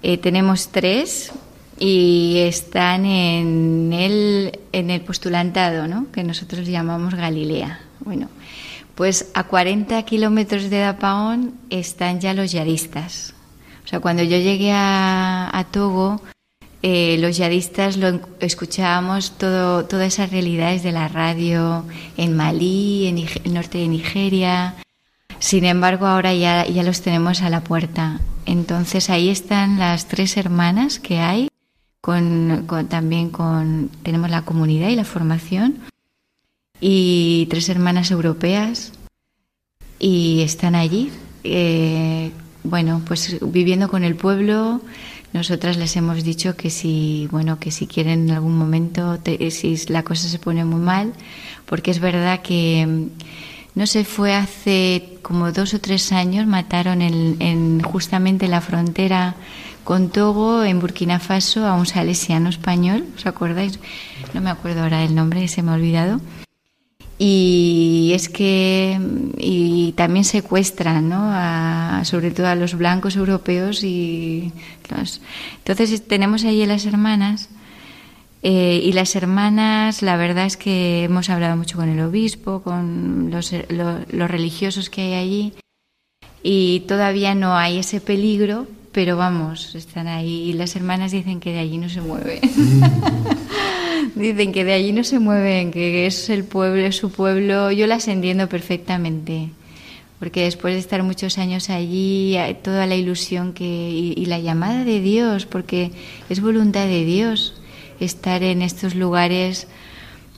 eh, 0.00 0.16
tenemos 0.16 0.68
tres 0.68 1.32
y 1.80 2.36
están 2.46 3.06
en 3.06 3.92
el, 3.92 4.60
en 4.70 4.90
el 4.90 5.00
postulantado, 5.00 5.88
¿no? 5.88 6.06
que 6.12 6.22
nosotros 6.22 6.68
llamamos 6.68 7.16
Galilea. 7.16 7.80
Bueno, 7.98 8.28
pues 8.94 9.28
a 9.34 9.48
40 9.48 10.00
kilómetros 10.04 10.70
de 10.70 10.78
Dapaón 10.78 11.54
están 11.70 12.20
ya 12.20 12.34
los 12.34 12.52
yadistas. 12.52 13.34
O 13.84 13.88
sea, 13.88 13.98
cuando 13.98 14.22
yo 14.22 14.38
llegué 14.38 14.70
a, 14.70 15.50
a 15.52 15.64
Togo, 15.64 16.22
eh, 16.82 17.18
los 17.18 17.36
yadistas 17.36 17.96
lo 17.96 18.20
escuchábamos 18.40 19.32
todo, 19.36 19.84
todas 19.84 20.14
esas 20.14 20.30
realidades 20.30 20.82
de 20.82 20.92
la 20.92 21.08
radio 21.08 21.84
en 22.16 22.36
Malí, 22.36 23.06
en 23.06 23.18
el 23.18 23.52
norte 23.52 23.78
de 23.78 23.88
Nigeria. 23.88 24.76
Sin 25.38 25.64
embargo, 25.64 26.06
ahora 26.06 26.32
ya, 26.34 26.66
ya 26.66 26.82
los 26.82 27.02
tenemos 27.02 27.42
a 27.42 27.50
la 27.50 27.62
puerta. 27.62 28.20
Entonces 28.46 29.10
ahí 29.10 29.28
están 29.28 29.78
las 29.78 30.08
tres 30.08 30.36
hermanas 30.36 30.98
que 30.98 31.18
hay, 31.18 31.48
con, 32.00 32.66
también 32.88 33.30
con, 33.30 33.90
tenemos 34.02 34.30
la 34.30 34.42
comunidad 34.42 34.88
y 34.88 34.96
la 34.96 35.04
formación, 35.04 35.78
y 36.80 37.46
tres 37.50 37.68
hermanas 37.68 38.10
europeas, 38.10 38.92
y 39.98 40.40
están 40.40 40.74
allí, 40.74 41.12
eh, 41.44 42.32
bueno, 42.64 43.02
pues 43.06 43.38
viviendo 43.40 43.88
con 43.88 44.04
el 44.04 44.16
pueblo, 44.16 44.80
nosotras 45.32 45.76
les 45.76 45.96
hemos 45.96 46.24
dicho 46.24 46.56
que 46.56 46.70
si, 46.70 47.28
bueno, 47.30 47.58
que 47.58 47.70
si 47.70 47.86
quieren 47.86 48.28
en 48.28 48.30
algún 48.32 48.56
momento, 48.56 49.18
si 49.50 49.76
la 49.88 50.02
cosa 50.02 50.28
se 50.28 50.38
pone 50.38 50.64
muy 50.64 50.80
mal, 50.80 51.12
porque 51.66 51.90
es 51.90 52.00
verdad 52.00 52.42
que 52.42 52.86
mm, 52.86 53.06
no 53.78 53.86
se 53.86 54.04
fue 54.04 54.34
hace 54.34 55.18
como 55.22 55.52
dos 55.52 55.72
o 55.74 55.80
tres 55.80 56.12
años, 56.12 56.46
mataron 56.46 57.00
en, 57.00 57.80
justamente 57.80 58.48
la 58.48 58.60
frontera 58.60 59.36
con 59.84 60.10
Togo, 60.10 60.64
en 60.64 60.80
Burkina 60.80 61.20
Faso, 61.20 61.66
a 61.66 61.74
un 61.74 61.86
salesiano 61.86 62.48
español, 62.48 63.06
¿os 63.16 63.26
acordáis? 63.26 63.78
No 64.34 64.40
me 64.40 64.50
acuerdo 64.50 64.82
ahora 64.82 65.04
el 65.04 65.14
nombre, 65.14 65.46
se 65.48 65.62
me 65.62 65.70
ha 65.70 65.74
olvidado 65.74 66.20
y 67.22 68.12
es 68.14 68.30
que 68.30 68.98
y 69.36 69.92
también 69.92 70.24
secuestran 70.24 71.10
¿no? 71.10 72.04
sobre 72.06 72.30
todo 72.30 72.46
a 72.46 72.54
los 72.54 72.74
blancos 72.74 73.14
europeos 73.16 73.84
y 73.84 74.52
entonces 75.58 76.08
tenemos 76.08 76.44
ahí 76.44 76.62
a 76.62 76.66
las 76.66 76.86
hermanas 76.86 77.50
Eh, 78.42 78.80
y 78.82 78.92
las 78.92 79.16
hermanas, 79.16 80.00
la 80.00 80.16
verdad 80.16 80.46
es 80.46 80.56
que 80.56 81.04
hemos 81.04 81.28
hablado 81.28 81.58
mucho 81.58 81.76
con 81.76 81.90
el 81.90 82.00
obispo, 82.00 82.62
con 82.62 83.30
los, 83.30 83.52
los 83.68 84.30
religiosos 84.30 84.88
que 84.88 85.02
hay 85.02 85.12
allí, 85.12 85.52
y 86.42 86.80
todavía 86.88 87.34
no 87.34 87.54
hay 87.54 87.78
ese 87.78 88.00
peligro, 88.00 88.66
pero 88.92 89.16
vamos, 89.16 89.74
están 89.74 90.08
ahí. 90.08 90.50
Y 90.50 90.52
las 90.54 90.74
hermanas 90.74 91.12
dicen 91.12 91.40
que 91.40 91.52
de 91.52 91.58
allí 91.58 91.76
no 91.76 91.88
se 91.90 92.00
mueven. 92.00 92.40
dicen 94.20 94.52
que 94.52 94.64
de 94.64 94.72
allí 94.72 94.92
no 94.92 95.04
se 95.04 95.18
mueven, 95.18 95.70
que 95.70 96.06
es 96.06 96.30
el 96.30 96.44
pueblo, 96.44 96.82
es 96.82 96.96
su 96.96 97.10
pueblo. 97.10 97.70
Yo 97.72 97.86
las 97.86 98.08
entiendo 98.08 98.48
perfectamente 98.48 99.50
porque 100.20 100.42
después 100.44 100.74
de 100.74 100.80
estar 100.80 101.02
muchos 101.02 101.38
años 101.38 101.70
allí, 101.70 102.36
toda 102.62 102.86
la 102.86 102.94
ilusión 102.94 103.54
que, 103.54 103.64
y, 103.64 104.26
la 104.26 104.38
llamada 104.38 104.84
de 104.84 105.00
Dios, 105.00 105.46
porque 105.46 105.92
es 106.28 106.42
voluntad 106.42 106.84
de 106.84 107.06
Dios 107.06 107.54
estar 108.00 108.42
en 108.42 108.60
estos 108.60 108.94
lugares, 108.94 109.66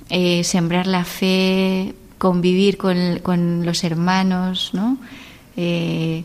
eh, 0.08 0.44
sembrar 0.44 0.86
la 0.86 1.04
fe, 1.04 1.96
convivir 2.18 2.76
con, 2.76 3.66
los 3.66 3.82
hermanos, 3.82 4.70
¿no? 4.72 4.98
Eh, 5.56 6.22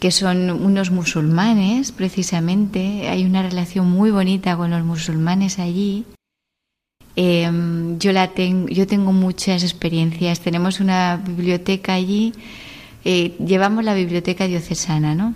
que 0.00 0.10
son 0.10 0.50
unos 0.50 0.90
musulmanes, 0.90 1.92
precisamente. 1.92 3.08
Hay 3.08 3.24
una 3.24 3.42
relación 3.42 3.88
muy 3.88 4.10
bonita 4.10 4.56
con 4.56 4.70
los 4.70 4.82
musulmanes 4.82 5.60
allí. 5.60 6.04
Em, 7.16 7.98
yo, 7.98 8.12
la 8.12 8.28
tengo, 8.28 8.68
yo 8.68 8.86
tengo 8.86 9.12
muchas 9.12 9.62
experiencias. 9.62 10.40
Tenemos 10.40 10.80
una 10.80 11.16
biblioteca 11.16 11.94
allí 11.94 12.32
eh, 13.04 13.36
llevamos 13.44 13.84
la 13.84 13.94
biblioteca 13.94 14.46
diocesana, 14.46 15.14
¿no? 15.14 15.34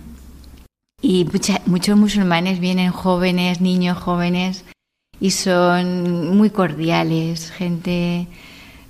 Y 1.01 1.27
muchos 1.65 1.97
musulmanes 1.97 2.59
vienen 2.59 2.91
jóvenes, 2.91 3.61
niños 3.61 3.97
jóvenes, 3.97 4.65
y 5.19 5.31
son 5.31 6.35
muy 6.35 6.49
cordiales, 6.49 7.51
gente, 7.51 8.27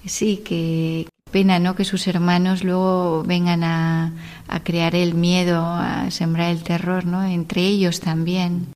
sí, 0.05 0.37
que 0.37 1.07
pena, 1.31 1.59
¿no? 1.59 1.75
Que 1.75 1.83
sus 1.83 2.07
hermanos 2.07 2.63
luego 2.63 3.23
vengan 3.23 3.63
a, 3.63 4.13
a 4.47 4.63
crear 4.63 4.95
el 4.95 5.13
miedo, 5.13 5.63
a 5.65 6.09
sembrar 6.11 6.51
el 6.51 6.63
terror, 6.63 7.05
¿no? 7.05 7.23
Entre 7.23 7.61
ellos 7.63 7.99
también. 7.99 8.67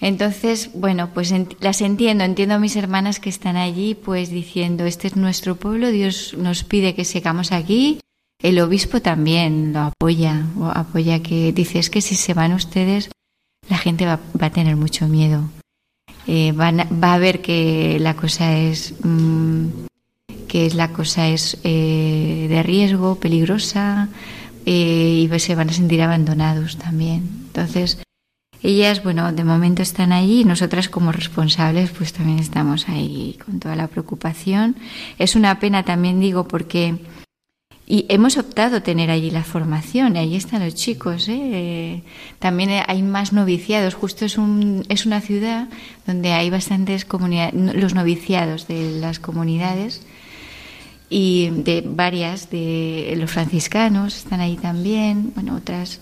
Entonces, 0.00 0.70
bueno, 0.74 1.10
pues 1.14 1.32
las 1.60 1.80
entiendo, 1.80 2.24
entiendo 2.24 2.56
a 2.56 2.58
mis 2.58 2.76
hermanas 2.76 3.20
que 3.20 3.30
están 3.30 3.56
allí, 3.56 3.94
pues 3.94 4.30
diciendo, 4.30 4.84
este 4.84 5.06
es 5.08 5.16
nuestro 5.16 5.56
pueblo, 5.56 5.90
Dios 5.90 6.34
nos 6.36 6.64
pide 6.64 6.94
que 6.94 7.04
sigamos 7.04 7.52
aquí, 7.52 8.00
el 8.42 8.60
obispo 8.60 9.00
también 9.00 9.72
lo 9.72 9.80
apoya, 9.80 10.46
apoya 10.74 11.22
que 11.22 11.52
dice 11.52 11.78
es 11.78 11.90
que 11.90 12.00
si 12.00 12.16
se 12.16 12.34
van 12.34 12.52
ustedes, 12.52 13.10
la 13.68 13.78
gente 13.78 14.04
va, 14.04 14.20
a 14.40 14.50
tener 14.50 14.76
mucho 14.76 15.06
miedo. 15.06 15.48
Eh, 16.26 16.52
va 16.52 17.14
a 17.14 17.18
ver 17.18 17.40
que 17.40 17.98
la 18.00 18.16
cosa 18.16 18.58
es 18.58 18.94
mm, 19.02 19.68
que 20.54 20.70
la 20.70 20.92
cosa 20.92 21.28
es 21.28 21.58
eh, 21.64 22.46
de 22.48 22.62
riesgo, 22.62 23.16
peligrosa 23.16 24.08
eh, 24.64 25.28
y 25.28 25.38
se 25.40 25.56
van 25.56 25.68
a 25.68 25.72
sentir 25.72 26.00
abandonados 26.00 26.76
también. 26.76 27.28
Entonces 27.46 27.98
ellas, 28.64 29.02
bueno, 29.04 29.30
de 29.30 29.44
momento 29.44 29.82
están 29.82 30.10
allí 30.10 30.40
y 30.40 30.44
nosotras 30.44 30.88
como 30.88 31.12
responsables 31.12 31.90
pues 31.90 32.14
también 32.14 32.38
estamos 32.38 32.88
ahí 32.88 33.38
con 33.44 33.60
toda 33.60 33.76
la 33.76 33.88
preocupación. 33.88 34.76
Es 35.18 35.36
una 35.36 35.60
pena 35.60 35.84
también 35.84 36.18
digo 36.18 36.48
porque 36.48 36.98
y 37.86 38.06
hemos 38.08 38.38
optado 38.38 38.82
tener 38.82 39.10
allí 39.10 39.30
la 39.30 39.44
formación, 39.44 40.16
y 40.16 40.18
allí 40.18 40.36
están 40.36 40.64
los 40.64 40.74
chicos. 40.74 41.28
¿eh? 41.28 42.02
También 42.38 42.82
hay 42.86 43.02
más 43.02 43.34
noviciados, 43.34 43.92
justo 43.92 44.24
es, 44.24 44.38
un, 44.38 44.84
es 44.88 45.04
una 45.04 45.20
ciudad 45.20 45.68
donde 46.06 46.32
hay 46.32 46.48
bastantes 46.48 47.04
comunidades, 47.04 47.52
los 47.54 47.94
noviciados 47.94 48.66
de 48.66 48.92
las 48.92 49.18
comunidades 49.18 50.00
y 51.10 51.50
de 51.50 51.82
varias, 51.86 52.48
de 52.48 53.14
los 53.18 53.30
franciscanos 53.30 54.16
están 54.16 54.40
ahí 54.40 54.56
también, 54.56 55.32
bueno, 55.34 55.56
otras. 55.56 56.00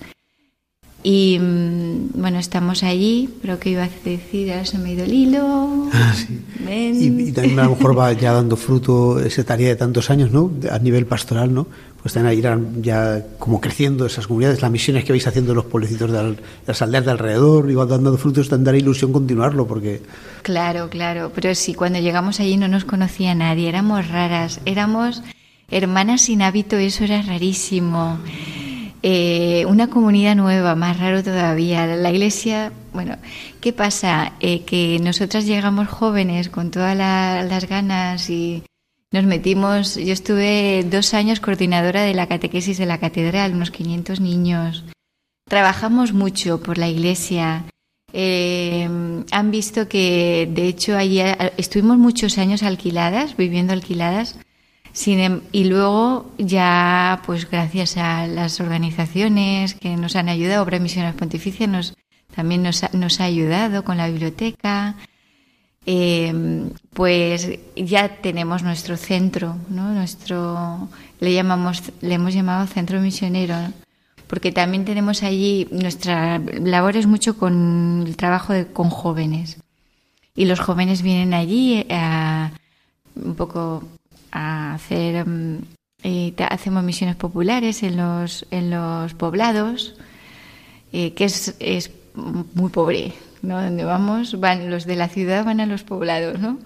Y 1.02 1.38
mm, 1.40 2.10
bueno, 2.14 2.38
estamos 2.38 2.82
allí, 2.82 3.28
pero 3.42 3.58
que 3.58 3.70
iba 3.70 3.82
a 3.82 3.88
decir, 4.04 4.52
ahora 4.52 4.64
se 4.64 4.78
me 4.78 4.90
ha 4.90 4.92
ido 4.92 5.04
el 5.04 5.12
hilo. 5.12 5.90
Ah, 5.94 6.14
sí. 6.14 6.40
Y, 6.70 7.32
también 7.32 7.58
a 7.58 7.64
lo 7.64 7.76
mejor 7.76 7.98
va 7.98 8.12
ya 8.12 8.32
dando 8.32 8.56
fruto 8.56 9.20
esa 9.20 9.44
tarea 9.44 9.68
de 9.68 9.76
tantos 9.76 10.10
años, 10.10 10.30
¿no? 10.30 10.50
A 10.70 10.78
nivel 10.78 11.04
pastoral, 11.06 11.52
¿no? 11.52 11.66
Pues 12.00 12.14
también 12.14 12.38
irán 12.38 12.82
ya 12.82 13.24
como 13.38 13.60
creciendo 13.60 14.06
esas 14.06 14.26
comunidades, 14.26 14.62
las 14.62 14.70
misiones 14.70 15.04
que 15.04 15.12
vais 15.12 15.26
haciendo 15.26 15.54
los 15.54 15.66
pueblecitos 15.66 16.10
de, 16.10 16.36
las 16.66 16.82
aldeas 16.82 17.04
de 17.04 17.10
alrededor, 17.10 17.70
igual 17.70 17.88
dando 17.88 18.16
frutos, 18.16 18.48
tendrá 18.48 18.76
ilusión 18.76 19.12
continuarlo, 19.12 19.66
porque... 19.66 20.02
Claro, 20.42 20.88
claro, 20.88 21.30
pero 21.34 21.54
sí, 21.54 21.74
cuando 21.74 21.98
llegamos 21.98 22.40
allí 22.40 22.56
no 22.56 22.68
nos 22.68 22.84
conocía 22.84 23.34
nadie, 23.34 23.68
éramos 23.68 24.08
raras, 24.08 24.60
éramos 24.64 25.22
hermanas 25.70 26.22
sin 26.22 26.42
hábito, 26.42 26.76
eso 26.76 27.04
era 27.04 27.22
rarísimo. 27.22 28.18
Eh, 29.04 29.66
una 29.66 29.88
comunidad 29.88 30.36
nueva, 30.36 30.76
más 30.76 30.98
raro 31.00 31.24
todavía. 31.24 31.86
La 31.86 32.10
iglesia, 32.12 32.72
bueno, 32.92 33.16
¿qué 33.60 33.72
pasa? 33.72 34.34
Eh, 34.38 34.60
que 34.60 35.00
nosotras 35.00 35.44
llegamos 35.44 35.88
jóvenes 35.88 36.48
con 36.48 36.70
todas 36.70 36.96
las 36.96 37.68
ganas 37.68 38.30
y 38.30 38.62
nos 39.10 39.24
metimos. 39.24 39.96
Yo 39.96 40.12
estuve 40.12 40.84
dos 40.88 41.14
años 41.14 41.40
coordinadora 41.40 42.02
de 42.02 42.14
la 42.14 42.28
catequesis 42.28 42.78
de 42.78 42.86
la 42.86 42.98
catedral, 42.98 43.54
unos 43.54 43.72
500 43.72 44.20
niños. 44.20 44.84
Trabajamos 45.48 46.12
mucho 46.12 46.62
por 46.62 46.78
la 46.78 46.88
iglesia. 46.88 47.64
Eh, 48.12 48.88
han 49.30 49.50
visto 49.50 49.88
que, 49.88 50.48
de 50.52 50.68
hecho, 50.68 50.96
allí 50.96 51.20
estuvimos 51.56 51.98
muchos 51.98 52.38
años 52.38 52.62
alquiladas, 52.62 53.36
viviendo 53.36 53.72
alquiladas 53.72 54.38
Em, 54.94 55.40
y 55.52 55.64
luego 55.64 56.30
ya, 56.38 57.22
pues 57.24 57.48
gracias 57.50 57.96
a 57.96 58.26
las 58.26 58.60
organizaciones 58.60 59.74
que 59.74 59.96
nos 59.96 60.16
han 60.16 60.28
ayudado, 60.28 60.62
Obra 60.62 60.78
Misiones 60.78 61.14
Pontificia 61.14 61.66
nos, 61.66 61.94
también 62.34 62.62
nos, 62.62 62.82
nos 62.92 63.20
ha 63.20 63.24
ayudado 63.24 63.84
con 63.84 63.96
la 63.96 64.08
biblioteca, 64.08 64.96
em, 65.86 66.70
pues 66.92 67.48
ya 67.74 68.20
tenemos 68.20 68.62
nuestro 68.62 68.96
centro, 68.96 69.56
¿no? 69.68 69.92
Nuestro, 69.92 70.88
le 71.20 71.32
llamamos, 71.32 71.82
le 72.02 72.14
hemos 72.14 72.34
llamado 72.34 72.66
centro 72.66 73.00
misionero, 73.00 73.56
porque 74.26 74.52
también 74.52 74.84
tenemos 74.84 75.22
allí, 75.22 75.68
nuestra 75.70 76.38
labor 76.38 76.96
es 76.96 77.06
mucho 77.06 77.36
con 77.38 78.04
el 78.06 78.16
trabajo 78.16 78.52
de, 78.52 78.66
con 78.66 78.90
jóvenes. 78.90 79.58
Y 80.34 80.46
los 80.46 80.60
jóvenes 80.60 81.02
vienen 81.02 81.34
allí 81.34 81.86
a, 81.90 82.52
un 83.16 83.34
poco 83.34 83.84
a 84.32 84.74
hacer 84.74 85.26
mm, 85.26 85.58
hacemos 86.48 86.82
misiones 86.82 87.16
populares 87.16 87.82
en 87.84 87.96
los 87.96 88.44
en 88.50 88.70
los 88.70 89.14
poblados 89.14 89.94
eh, 90.92 91.12
que 91.14 91.24
es, 91.24 91.54
es 91.60 91.92
muy 92.14 92.70
pobre 92.70 93.12
no 93.42 93.62
donde 93.62 93.84
vamos 93.84 94.40
van 94.40 94.68
los 94.68 94.84
de 94.84 94.96
la 94.96 95.08
ciudad 95.08 95.44
van 95.44 95.60
a 95.60 95.66
los 95.66 95.84
poblados 95.84 96.40
no 96.40 96.58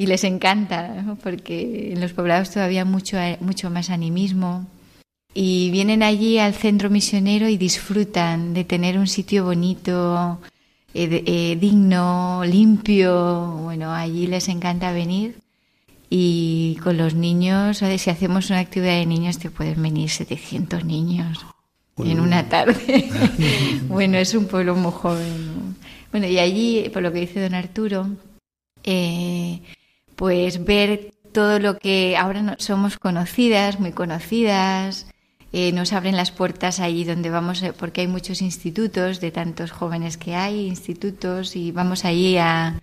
y 0.00 0.06
les 0.06 0.24
encanta 0.24 1.04
porque 1.22 1.92
en 1.92 2.00
los 2.00 2.14
poblados 2.14 2.50
todavía 2.50 2.86
mucho 2.86 3.18
mucho 3.40 3.68
más 3.68 3.90
animismo. 3.90 4.66
Y 5.34 5.70
vienen 5.72 6.02
allí 6.02 6.38
al 6.38 6.54
centro 6.54 6.88
misionero 6.88 7.50
y 7.50 7.58
disfrutan 7.58 8.54
de 8.54 8.64
tener 8.64 8.98
un 8.98 9.06
sitio 9.06 9.44
bonito 9.44 10.40
eh, 10.94 11.22
eh, 11.26 11.58
digno 11.60 12.42
limpio. 12.46 13.58
Bueno 13.62 13.92
allí 13.92 14.26
les 14.26 14.48
encanta 14.48 14.90
venir 14.92 15.36
y 16.10 16.76
con 16.82 16.98
los 16.98 17.14
niños, 17.14 17.78
si 17.78 18.10
hacemos 18.10 18.50
una 18.50 18.58
actividad 18.58 18.98
de 18.98 19.06
niños, 19.06 19.38
te 19.38 19.48
pueden 19.48 19.80
venir 19.80 20.10
700 20.10 20.84
niños 20.84 21.46
en 21.96 22.18
una 22.18 22.48
tarde. 22.48 23.08
bueno, 23.88 24.18
es 24.18 24.34
un 24.34 24.46
pueblo 24.46 24.74
muy 24.74 24.90
joven. 24.90 25.76
Bueno, 26.10 26.26
y 26.26 26.38
allí, 26.38 26.88
por 26.92 27.02
lo 27.02 27.12
que 27.12 27.20
dice 27.20 27.40
don 27.40 27.54
Arturo, 27.54 28.08
eh, 28.82 29.60
pues 30.16 30.64
ver 30.64 31.12
todo 31.32 31.60
lo 31.60 31.78
que 31.78 32.16
ahora 32.16 32.56
somos 32.58 32.98
conocidas, 32.98 33.78
muy 33.78 33.92
conocidas, 33.92 35.06
eh, 35.52 35.72
nos 35.72 35.92
abren 35.92 36.16
las 36.16 36.32
puertas 36.32 36.80
allí 36.80 37.04
donde 37.04 37.30
vamos, 37.30 37.62
eh, 37.62 37.72
porque 37.72 38.00
hay 38.00 38.08
muchos 38.08 38.42
institutos 38.42 39.20
de 39.20 39.30
tantos 39.30 39.70
jóvenes 39.70 40.16
que 40.16 40.34
hay, 40.34 40.66
institutos, 40.66 41.54
y 41.54 41.70
vamos 41.70 42.04
allí 42.04 42.36
a, 42.36 42.80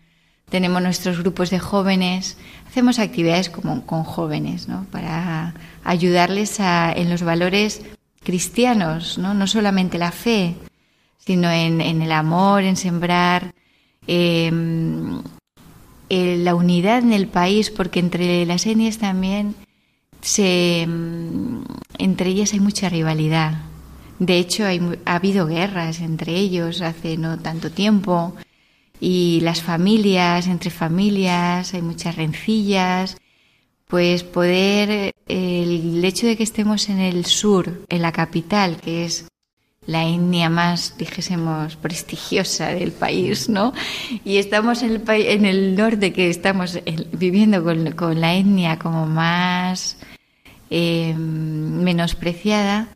tenemos 0.50 0.82
nuestros 0.82 1.20
grupos 1.20 1.50
de 1.50 1.60
jóvenes, 1.60 2.38
hacemos 2.68 3.00
actividades 3.00 3.50
como 3.50 3.86
con 3.86 4.04
jóvenes, 4.04 4.68
¿no? 4.68 4.86
Para 4.92 5.54
ayudarles 5.84 6.60
a, 6.60 6.92
en 6.92 7.10
los 7.10 7.24
valores 7.24 7.82
cristianos, 8.24 9.18
¿no? 9.18 9.34
No 9.34 9.48
solamente 9.48 9.98
la 9.98 10.12
fe, 10.12 10.56
sino 11.18 11.50
en, 11.50 11.82
el 11.82 12.12
amor, 12.12 12.64
en 12.64 12.76
sembrar 12.76 13.54
em, 14.06 15.22
la 16.10 16.56
unidad 16.56 17.00
en 17.00 17.14
el 17.14 17.28
país, 17.28 17.70
porque 17.70 18.00
entre 18.00 18.46
las 18.46 18.66
etnias 18.66 18.98
también 18.98 19.56
se, 20.22 20.82
em, 20.82 21.64
entre 21.98 22.30
ellas 22.30 22.54
hay 22.54 22.60
mucha 22.60 22.90
rivalidad. 22.90 23.62
De 24.20 24.38
hecho, 24.40 24.66
hay, 24.66 24.82
ha 25.06 25.16
habido 25.16 25.48
guerras 25.48 26.02
entre 26.02 26.36
ellos 26.36 26.82
hace 26.82 27.18
no 27.18 27.38
tanto 27.40 27.72
tiempo 27.72 28.36
y 29.00 29.40
las 29.42 29.62
familias, 29.62 30.48
entre 30.48 30.70
familias, 30.70 31.74
hay 31.74 31.82
muchas 31.82 32.16
rencillas, 32.16 33.18
pues 33.88 34.24
poder, 34.24 35.14
el 35.28 36.04
hecho 36.04 36.28
de 36.28 36.36
que 36.36 36.44
estemos 36.44 36.90
en 36.90 37.00
el 37.00 37.26
sur, 37.26 37.86
en 37.90 38.02
la 38.02 38.12
capital, 38.12 38.78
que 38.78 39.06
es 39.06 39.28
la 39.86 40.06
etnia 40.06 40.50
más, 40.50 40.98
dijésemos, 40.98 41.78
prestigiosa 41.78 42.68
del 42.68 42.92
país, 42.92 43.48
¿no? 43.48 43.74
Y 44.26 44.38
estamos 44.38 44.84
en 44.84 44.92
el, 44.92 45.04
en 45.08 45.46
el 45.46 45.76
norte, 45.76 46.12
que 46.12 46.30
estamos 46.30 46.78
viviendo 47.14 47.64
con, 47.64 48.20
la 48.20 48.36
etnia 48.36 48.78
como 48.78 49.06
más 49.06 49.98
eh, 50.70 51.14
menospreciada, 51.16 52.90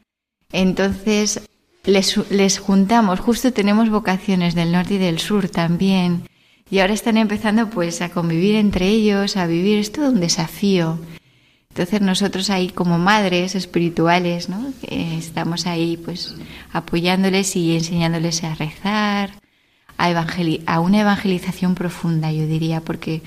entonces 0.51 1.41
les, 1.83 2.17
les 2.29 2.59
juntamos, 2.59 3.19
justo 3.19 3.53
tenemos 3.53 3.89
vocaciones 3.89 4.55
del 4.55 4.71
norte 4.71 4.95
y 4.95 4.97
del 4.97 5.19
sur 5.19 5.49
también, 5.49 6.23
y 6.69 6.79
ahora 6.79 6.93
están 6.93 7.17
empezando 7.17 7.69
pues 7.69 8.01
a 8.01 8.09
convivir 8.09 8.55
entre 8.55 8.87
ellos, 8.87 9.35
a 9.35 9.45
vivir, 9.45 9.79
es 9.79 9.91
todo 9.91 10.09
un 10.09 10.21
desafío. 10.21 10.99
Entonces 11.69 12.01
nosotros 12.01 12.49
ahí 12.49 12.69
como 12.69 12.97
madres 12.97 13.55
espirituales, 13.55 14.49
¿no? 14.49 14.73
estamos 14.89 15.67
ahí 15.67 15.97
pues 15.97 16.35
apoyándoles 16.71 17.55
y 17.55 17.75
enseñándoles 17.75 18.43
a 18.43 18.55
rezar, 18.55 19.31
a, 19.97 20.25
a 20.65 20.79
una 20.79 21.01
evangelización 21.01 21.75
profunda, 21.75 22.31
yo 22.31 22.45
diría, 22.45 22.81
porque 22.81 23.21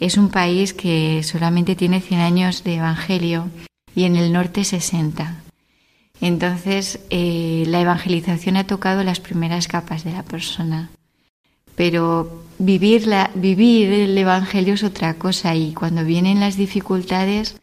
es 0.00 0.16
un 0.16 0.28
país 0.28 0.72
que 0.72 1.22
solamente 1.22 1.76
tiene 1.76 2.00
100 2.00 2.20
años 2.20 2.64
de 2.64 2.76
evangelio 2.76 3.48
y 3.94 4.04
en 4.04 4.16
el 4.16 4.32
norte 4.32 4.64
60. 4.64 5.43
Entonces 6.24 7.00
eh, 7.10 7.64
la 7.66 7.82
evangelización 7.82 8.56
ha 8.56 8.66
tocado 8.66 9.04
las 9.04 9.20
primeras 9.20 9.68
capas 9.68 10.04
de 10.04 10.12
la 10.12 10.22
persona, 10.22 10.90
pero 11.74 12.44
vivir, 12.58 13.06
vivir 13.34 13.92
el 13.92 14.16
evangelio 14.16 14.72
es 14.72 14.84
otra 14.84 15.12
cosa 15.18 15.54
y 15.54 15.74
cuando 15.74 16.02
vienen 16.02 16.40
las 16.40 16.56
dificultades 16.56 17.60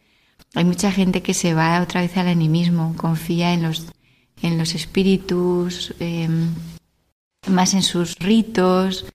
hay 0.54 0.64
mucha 0.64 0.92
gente 0.92 1.22
que 1.22 1.34
se 1.34 1.54
va 1.54 1.82
otra 1.82 2.02
vez 2.02 2.16
al 2.16 2.28
animismo, 2.28 2.94
confía 2.96 3.52
en 3.52 3.64
los, 3.64 3.86
en 4.42 4.58
los 4.58 4.76
espíritus, 4.76 5.92
em, 5.98 6.54
más 7.48 7.74
en 7.74 7.82
sus 7.82 8.16
ritos. 8.20 9.06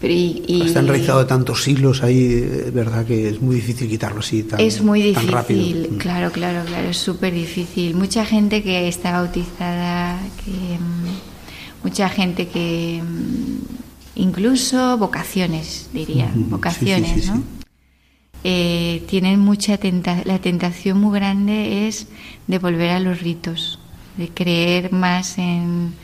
Y, 0.00 0.62
Está 0.66 0.80
enraizado 0.80 1.26
tantos 1.26 1.62
siglos 1.62 2.02
ahí, 2.02 2.70
¿verdad? 2.72 3.06
Que 3.06 3.28
es 3.28 3.40
muy 3.40 3.56
difícil 3.56 3.88
quitarlo 3.88 4.20
así 4.20 4.42
tan 4.42 4.60
Es 4.60 4.82
muy 4.82 5.02
difícil, 5.02 5.90
mm. 5.92 5.96
claro, 5.98 6.32
claro, 6.32 6.64
claro, 6.64 6.90
es 6.90 6.96
súper 6.96 7.32
difícil. 7.32 7.94
Mucha 7.94 8.24
gente 8.24 8.62
que 8.62 8.88
está 8.88 9.12
bautizada, 9.12 10.18
que, 10.44 10.74
em, 10.74 10.80
mucha 11.84 12.08
gente 12.08 12.48
que 12.48 12.98
em, 12.98 13.58
incluso 14.16 14.98
vocaciones, 14.98 15.88
diría, 15.92 16.30
vocaciones, 16.34 17.28
¿no? 17.28 17.42
Eh, 18.44 19.04
tienen 19.06 19.38
mucha 19.38 19.76
tentación, 19.76 20.24
la 20.26 20.40
tentación 20.40 21.00
muy 21.00 21.16
grande 21.16 21.86
es 21.86 22.08
de 22.48 22.58
volver 22.58 22.90
a 22.90 22.98
los 22.98 23.20
ritos, 23.20 23.78
de 24.16 24.28
creer 24.30 24.92
más 24.92 25.38
en, 25.38 25.94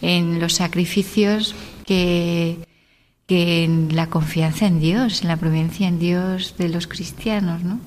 en 0.00 0.40
los 0.40 0.54
sacrificios 0.54 1.54
que, 1.84 2.56
que, 3.26 3.64
en 3.64 3.94
la 3.94 4.08
confianza 4.08 4.66
en 4.66 4.80
Dios, 4.80 5.22
en 5.22 5.28
la 5.28 5.36
providencia 5.36 5.88
en 5.88 5.98
Dios 5.98 6.56
de 6.58 6.68
los 6.68 6.86
cristianos, 6.86 7.62
¿no? 7.62 7.78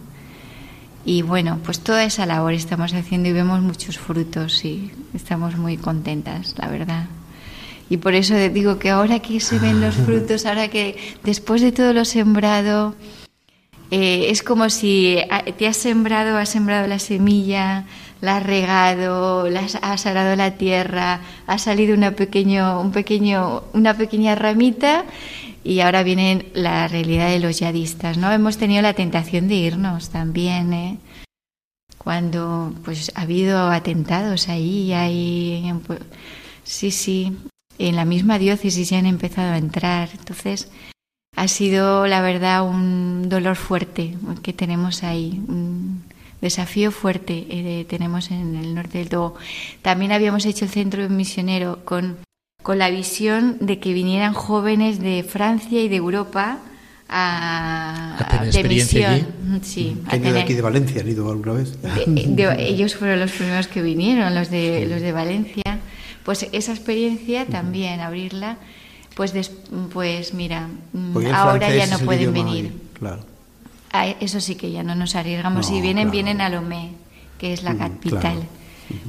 Y 1.05 1.21
bueno, 1.21 1.59
pues 1.63 1.79
toda 1.79 2.03
esa 2.03 2.25
labor 2.25 2.53
estamos 2.53 2.93
haciendo 2.93 3.29
y 3.29 3.33
vemos 3.33 3.61
muchos 3.61 3.97
frutos 3.97 4.65
y 4.65 4.91
estamos 5.13 5.55
muy 5.55 5.77
contentas, 5.77 6.55
la 6.57 6.67
verdad. 6.67 7.05
Y 7.89 7.97
por 7.97 8.13
eso 8.13 8.35
digo 8.49 8.77
que 8.77 8.89
ahora 8.89 9.19
que 9.19 9.39
se 9.39 9.57
ven 9.59 9.79
los 9.79 9.95
frutos, 10.05 10.45
ahora 10.45 10.67
que 10.67 10.97
después 11.23 11.61
de 11.61 11.71
todo 11.71 11.93
lo 11.93 12.03
sembrado, 12.03 12.93
eh, 13.89 14.27
es 14.29 14.43
como 14.43 14.69
si 14.69 15.17
ah, 15.29 15.43
te 15.57 15.67
has 15.67 15.77
sembrado, 15.77 16.37
has 16.37 16.49
sembrado 16.49 16.87
la 16.87 16.99
semilla, 16.99 17.85
la 18.21 18.37
has 18.37 18.43
regado, 18.43 19.49
la 19.49 19.61
has, 19.61 20.05
arado 20.05 20.35
la 20.35 20.51
tierra, 20.51 21.21
ha 21.45 21.57
salido 21.57 21.93
una, 21.93 22.11
pequeño, 22.11 22.81
un 22.81 22.91
pequeño, 22.91 23.63
una 23.73 23.95
pequeña 23.95 24.35
ramita 24.35 25.05
y 25.63 25.81
ahora 25.81 26.03
viene 26.03 26.47
la 26.53 26.87
realidad 26.87 27.29
de 27.29 27.39
los 27.39 27.59
yadistas, 27.59 28.17
¿no? 28.17 28.31
Hemos 28.31 28.57
tenido 28.57 28.81
la 28.81 28.93
tentación 28.93 29.47
de 29.47 29.55
irnos 29.55 30.09
también, 30.09 30.73
¿eh? 30.73 30.97
Cuando 31.97 32.73
pues 32.85 33.11
ha 33.15 33.21
habido 33.21 33.69
atentados 33.69 34.47
ahí, 34.47 34.93
hay, 34.93 35.73
sí, 36.63 36.91
sí, 36.91 37.37
en 37.79 37.95
la 37.95 38.05
misma 38.05 38.39
diócesis 38.39 38.89
ya 38.89 38.99
han 38.99 39.05
empezado 39.05 39.53
a 39.53 39.57
entrar, 39.57 40.09
entonces 40.17 40.71
ha 41.35 41.47
sido, 41.47 42.07
la 42.07 42.21
verdad, 42.21 42.67
un 42.67 43.29
dolor 43.29 43.57
fuerte 43.57 44.17
que 44.41 44.53
tenemos 44.53 45.03
ahí, 45.03 45.41
desafío 46.41 46.91
fuerte 46.91 47.45
eh, 47.49 47.85
tenemos 47.89 48.31
en 48.31 48.55
el 48.55 48.75
norte 48.75 48.99
del 48.99 49.09
Togo. 49.09 49.35
También 49.81 50.11
habíamos 50.11 50.45
hecho 50.45 50.65
el 50.65 50.71
centro 50.71 51.07
misionero 51.09 51.83
con, 51.85 52.17
con 52.63 52.77
la 52.77 52.89
visión 52.89 53.57
de 53.59 53.79
que 53.79 53.93
vinieran 53.93 54.33
jóvenes 54.33 54.99
de 54.99 55.23
Francia 55.23 55.81
y 55.81 55.89
de 55.89 55.95
Europa 55.95 56.59
a, 57.09 58.43
de 58.51 58.63
misión. 58.63 59.27
Sí, 59.61 59.97
¿Han 60.07 60.25
ido 60.25 60.39
aquí 60.39 60.53
de 60.53 60.61
Valencia? 60.61 61.01
¿Han 61.01 61.07
ido 61.07 61.31
alguna 61.31 61.53
vez? 61.53 61.77
ellos 62.57 62.95
fueron 62.95 63.19
los 63.19 63.31
primeros 63.31 63.67
que 63.67 63.81
vinieron, 63.81 64.35
los 64.35 64.49
de, 64.49 64.85
los 64.87 65.01
de 65.01 65.11
Valencia. 65.11 65.79
Pues 66.23 66.47
esa 66.51 66.73
experiencia 66.73 67.45
también, 67.45 68.01
abrirla 68.01 68.57
pues, 69.17 69.33
pues 69.91 70.35
mira, 70.35 70.69
mm, 70.93 71.17
ahora 71.33 71.75
ya 71.75 71.87
no 71.87 71.97
pueden 71.99 72.31
venir. 72.31 72.71
claro. 72.93 73.25
Eso 74.05 74.39
sí 74.41 74.55
que 74.55 74.71
ya 74.71 74.83
no 74.83 74.95
nos 74.95 75.15
arriesgamos. 75.15 75.67
si 75.67 75.81
vienen, 75.81 76.11
vienen 76.11 76.41
a 76.41 76.49
Lomé, 76.49 76.91
que 77.37 77.53
es 77.53 77.63
la 77.63 77.75
capital. 77.75 78.47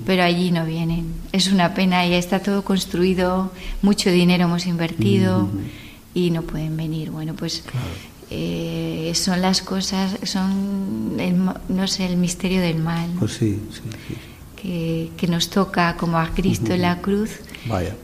Pero 0.05 0.25
allí 0.25 0.51
no 0.51 0.65
vienen. 0.65 1.15
Es 1.33 1.53
una 1.53 1.75
pena, 1.75 2.05
ya 2.07 2.17
está 2.17 2.41
todo 2.41 2.65
construido, 2.65 3.53
mucho 3.83 4.11
dinero 4.11 4.45
hemos 4.45 4.67
invertido 4.67 5.49
y 6.15 6.31
no 6.31 6.43
pueden 6.43 6.77
venir. 6.77 7.11
Bueno, 7.11 7.35
pues 7.35 7.63
eh, 8.31 9.13
son 9.15 9.41
las 9.41 9.63
cosas, 9.63 10.17
son, 10.25 11.17
no 11.69 11.87
sé, 11.87 12.07
el 12.07 12.17
misterio 12.17 12.61
del 12.61 12.79
mal. 12.79 13.09
Pues 13.19 13.33
sí, 13.35 13.61
sí, 13.73 13.83
sí. 14.09 14.15
Que, 14.61 15.11
que, 15.17 15.29
nos 15.29 15.51
toca 15.51 15.97
como 15.97 16.19
a 16.19 16.31
Cristo 16.35 16.75
en 16.75 16.83
la 16.83 17.01
cruz 17.01 17.39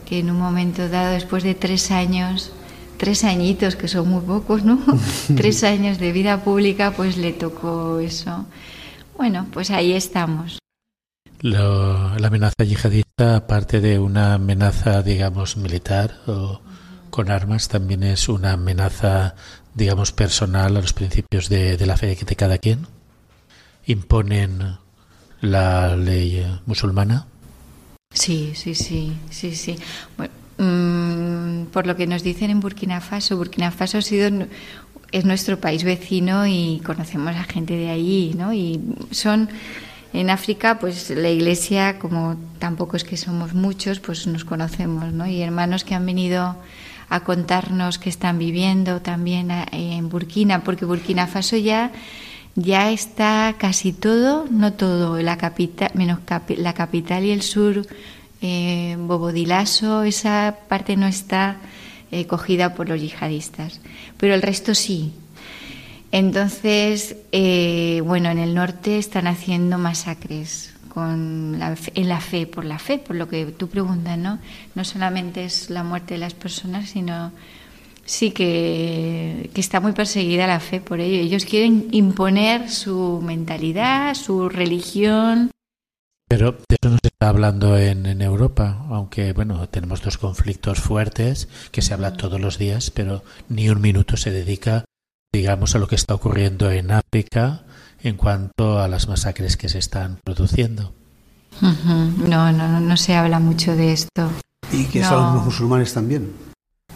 que 0.05 0.19
en 0.19 0.29
un 0.29 0.39
momento 0.39 0.87
dado, 0.89 1.11
después 1.11 1.43
de 1.43 1.55
tres 1.55 1.91
años, 1.91 2.51
tres 2.97 3.23
añitos, 3.23 3.75
que 3.75 3.87
son 3.87 4.09
muy 4.09 4.21
pocos, 4.21 4.63
¿no? 4.63 4.79
tres 5.35 5.63
años 5.63 5.99
de 5.99 6.11
vida 6.11 6.43
pública, 6.43 6.91
pues 6.91 7.17
le 7.17 7.33
tocó 7.33 7.99
eso. 7.99 8.45
Bueno, 9.17 9.47
pues 9.51 9.71
ahí 9.71 9.93
estamos. 9.93 10.59
la 11.41 12.15
amenaza 12.23 12.63
yihadista, 12.63 13.37
aparte 13.37 13.81
de 13.81 13.99
una 13.99 14.33
amenaza, 14.35 15.01
digamos, 15.01 15.57
militar 15.57 16.21
o 16.27 16.61
con 17.09 17.31
armas, 17.31 17.69
también 17.69 18.03
es 18.03 18.27
una 18.27 18.53
amenaza, 18.53 19.35
digamos, 19.73 20.11
personal 20.11 20.75
a 20.75 20.81
los 20.81 20.93
principios 20.93 21.47
de, 21.47 21.77
de 21.77 21.85
la 21.85 21.95
fe 21.95 22.15
de 22.15 22.35
cada 22.35 22.57
quien. 22.57 22.87
Imponen 23.85 24.77
la 25.41 25.95
ley 25.95 26.45
musulmana. 26.65 27.27
Sí, 28.13 28.53
sí, 28.55 28.75
sí, 28.75 29.13
sí, 29.29 29.55
sí. 29.55 29.75
Mm, 30.57 31.65
por 31.65 31.85
lo 31.85 31.95
que 31.95 32.07
nos 32.07 32.23
dicen 32.23 32.49
en 32.49 32.59
Burkina 32.59 33.01
Faso, 33.01 33.37
Burkina 33.37 33.71
Faso 33.71 33.97
ha 33.97 34.01
sido 34.01 34.47
es 35.11 35.25
nuestro 35.25 35.59
país 35.59 35.83
vecino 35.83 36.45
y 36.47 36.81
conocemos 36.85 37.35
a 37.35 37.43
gente 37.43 37.75
de 37.75 37.89
allí, 37.89 38.33
¿no? 38.37 38.53
Y 38.53 38.81
son 39.11 39.49
en 40.13 40.29
África, 40.29 40.79
pues 40.79 41.09
la 41.09 41.29
Iglesia, 41.29 41.99
como 41.99 42.37
tampoco 42.59 42.97
es 42.97 43.03
que 43.03 43.17
somos 43.17 43.53
muchos, 43.53 43.99
pues 43.99 44.27
nos 44.27 44.45
conocemos, 44.45 45.13
¿no? 45.13 45.27
Y 45.27 45.41
hermanos 45.41 45.83
que 45.83 45.95
han 45.95 46.05
venido 46.05 46.55
a 47.09 47.19
contarnos 47.21 47.99
que 47.99 48.09
están 48.09 48.39
viviendo 48.39 49.01
también 49.01 49.51
en 49.71 50.09
Burkina, 50.09 50.63
porque 50.63 50.85
Burkina 50.85 51.27
Faso 51.27 51.57
ya 51.57 51.91
ya 52.55 52.89
está 52.91 53.55
casi 53.57 53.91
todo, 53.91 54.47
no 54.49 54.73
todo, 54.73 55.21
la 55.21 55.37
capital, 55.37 55.91
menos 55.93 56.19
la 56.57 56.73
capital 56.73 57.25
y 57.25 57.31
el 57.31 57.41
sur, 57.41 57.85
eh, 58.45 58.95
Bobodilaso, 58.99 60.03
esa 60.03 60.55
parte 60.67 60.95
no 60.95 61.07
está 61.07 61.57
eh, 62.11 62.27
cogida 62.27 62.75
por 62.75 62.87
los 62.87 63.01
yihadistas, 63.01 63.81
pero 64.17 64.35
el 64.35 64.43
resto 64.43 64.75
sí. 64.75 65.13
Entonces, 66.11 67.15
eh, 67.31 68.01
bueno, 68.05 68.29
en 68.29 68.37
el 68.37 68.53
norte 68.53 68.99
están 68.99 69.25
haciendo 69.25 69.79
masacres 69.79 70.73
con 70.89 71.57
la, 71.57 71.75
en 71.95 72.07
la 72.07 72.21
fe, 72.21 72.45
por 72.45 72.65
la 72.65 72.77
fe, 72.77 72.99
por 72.99 73.15
lo 73.15 73.27
que 73.27 73.47
tú 73.47 73.67
preguntas, 73.67 74.17
¿no? 74.17 74.37
No 74.75 74.85
solamente 74.85 75.43
es 75.43 75.71
la 75.71 75.83
muerte 75.83 76.13
de 76.13 76.19
las 76.19 76.35
personas, 76.35 76.89
sino 76.89 77.31
sí 78.05 78.29
que, 78.29 79.49
está 79.55 79.79
muy 79.79 79.93
perseguida 79.93 80.45
la 80.45 80.59
fe 80.59 80.79
por 80.79 80.99
ello. 80.99 81.17
Ellos 81.17 81.45
quieren 81.45 81.87
imponer 81.91 82.69
su 82.69 83.21
mentalidad, 83.23 84.13
su 84.13 84.49
religión. 84.49 85.49
Pero 86.29 86.57
eso 86.69 86.89
nos 86.89 86.99
está 87.25 87.31
hablando 87.31 87.75
en, 87.75 88.05
en, 88.05 88.21
Europa, 88.21 88.85
aunque 88.91 89.33
bueno, 89.33 89.67
tenemos 89.67 89.99
dos 90.03 90.19
conflictos 90.19 90.79
fuertes 90.79 91.47
que 91.71 91.81
se 91.81 91.95
habla 91.95 92.17
todos 92.17 92.39
los 92.39 92.59
días, 92.59 92.91
pero 92.91 93.23
ni 93.49 93.67
un 93.67 93.81
minuto 93.81 94.15
se 94.15 94.29
dedica, 94.29 94.85
digamos, 95.33 95.73
a 95.73 95.79
lo 95.79 95.87
que 95.87 95.95
está 95.95 96.13
ocurriendo 96.13 96.69
en 96.69 96.91
África 96.91 97.63
en 98.03 98.15
cuanto 98.15 98.77
a 98.77 98.87
las 98.87 99.07
masacres 99.07 99.57
que 99.57 99.69
se 99.69 99.79
están 99.79 100.19
produciendo. 100.23 100.93
No, 101.61 102.51
no, 102.51 102.79
no 102.79 102.95
se 102.95 103.15
habla 103.15 103.39
mucho 103.39 103.75
de 103.75 103.93
esto. 103.93 104.29
Y 104.71 104.85
que 104.85 105.03
son 105.03 105.33
los 105.37 105.45
musulmanes 105.45 105.95
también. 105.95 106.31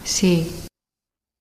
Sí, 0.04 0.48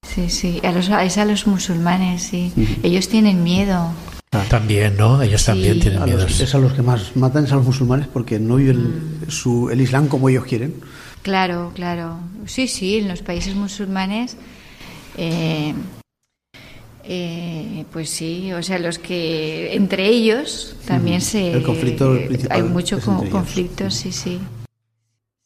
sí, 0.01 0.31
sí. 0.31 0.61
A 0.63 0.71
los, 0.71 0.89
es 0.89 1.19
a 1.19 1.25
los 1.25 1.45
musulmanes, 1.45 2.23
sí. 2.23 2.51
Ellos 2.81 3.07
tienen 3.07 3.43
miedo. 3.43 3.91
También, 4.29 4.95
¿no? 4.95 5.21
Ellos 5.21 5.43
también 5.43 5.79
tienen 5.79 6.03
miedo. 6.03 6.25
Es 6.25 6.53
a 6.53 6.59
los 6.59 6.73
que 6.73 6.83
más 6.83 7.15
matan, 7.15 7.45
es 7.45 7.51
a 7.51 7.55
los 7.55 7.65
musulmanes 7.65 8.07
porque 8.07 8.39
no 8.39 8.57
viven 8.57 9.21
mm. 9.27 9.29
su, 9.31 9.69
el 9.71 9.81
Islam 9.81 10.07
como 10.07 10.29
ellos 10.29 10.45
quieren. 10.45 10.75
Claro, 11.23 11.71
claro. 11.73 12.19
Sí, 12.45 12.67
sí, 12.67 12.99
en 12.99 13.07
los 13.07 13.21
países 13.21 13.55
musulmanes. 13.55 14.37
Eh, 15.17 15.73
eh, 17.03 17.85
pues 17.91 18.11
sí, 18.11 18.53
o 18.53 18.61
sea, 18.61 18.77
los 18.77 18.99
que 18.99 19.73
entre 19.73 20.07
ellos 20.07 20.75
también 20.85 21.21
se. 21.21 21.53
El 21.53 21.63
conflicto 21.63 22.15
Hay 22.51 22.61
mucho 22.61 22.99
conflicto, 22.99 23.89
sí, 23.89 24.11
sí. 24.11 24.39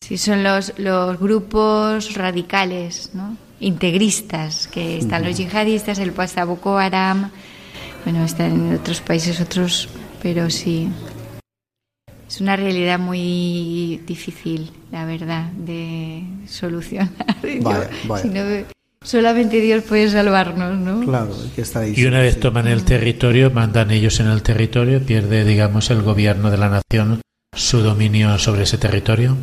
Sí, 0.02 0.18
son 0.18 0.44
los, 0.44 0.74
los 0.78 1.18
grupos 1.18 2.16
radicales, 2.16 3.12
¿no? 3.14 3.38
Integristas, 3.62 4.68
que 4.68 4.98
están 4.98 5.24
los 5.24 5.38
yihadistas, 5.38 6.00
el 6.00 6.12
Pasta 6.12 6.44
Boko 6.44 6.78
Haram, 6.78 7.32
bueno, 8.04 8.24
están 8.24 8.52
en 8.52 8.76
otros 8.76 9.02
países 9.02 9.40
otros, 9.40 9.90
pero 10.22 10.50
sí. 10.50 10.90
Es 12.28 12.42
una 12.42 12.56
realidad 12.56 13.00
muy 13.00 14.02
difícil, 14.08 14.72
la 14.92 15.06
verdad, 15.06 15.52
de 15.52 16.24
solucionar. 16.48 17.10
solamente 19.04 19.62
Dios 19.62 19.84
puede 19.84 20.10
salvarnos, 20.10 20.78
¿no? 20.80 21.06
Claro, 21.06 21.36
que 21.56 21.62
está 21.62 21.82
ahí. 21.82 21.94
Y 21.96 22.06
una 22.06 22.22
vez 22.22 22.40
toman 22.40 22.68
el 22.68 22.84
territorio, 22.84 23.52
mandan 23.52 23.92
ellos 23.92 24.20
en 24.20 24.28
el 24.28 24.42
territorio, 24.42 25.06
pierde, 25.06 25.46
digamos, 25.46 25.92
el 25.92 26.02
gobierno 26.02 26.50
de 26.50 26.58
la 26.58 26.70
nación 26.70 27.22
su 27.56 27.82
dominio 27.82 28.38
sobre 28.40 28.64
ese 28.64 28.78
territorio. 28.78 29.38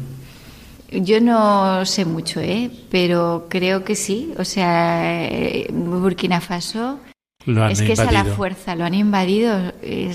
Yo 0.90 1.20
no 1.20 1.86
sé 1.86 2.04
mucho, 2.04 2.40
¿eh? 2.40 2.70
pero 2.90 3.46
creo 3.48 3.84
que 3.84 3.94
sí. 3.94 4.32
O 4.38 4.44
sea, 4.44 5.24
eh, 5.28 5.68
Burkina 5.72 6.40
Faso 6.40 6.98
es 7.46 7.82
que 7.82 7.92
es 7.92 8.00
a 8.00 8.12
la 8.12 8.24
fuerza, 8.24 8.74
lo 8.74 8.84
han 8.84 8.94
invadido. 8.94 9.72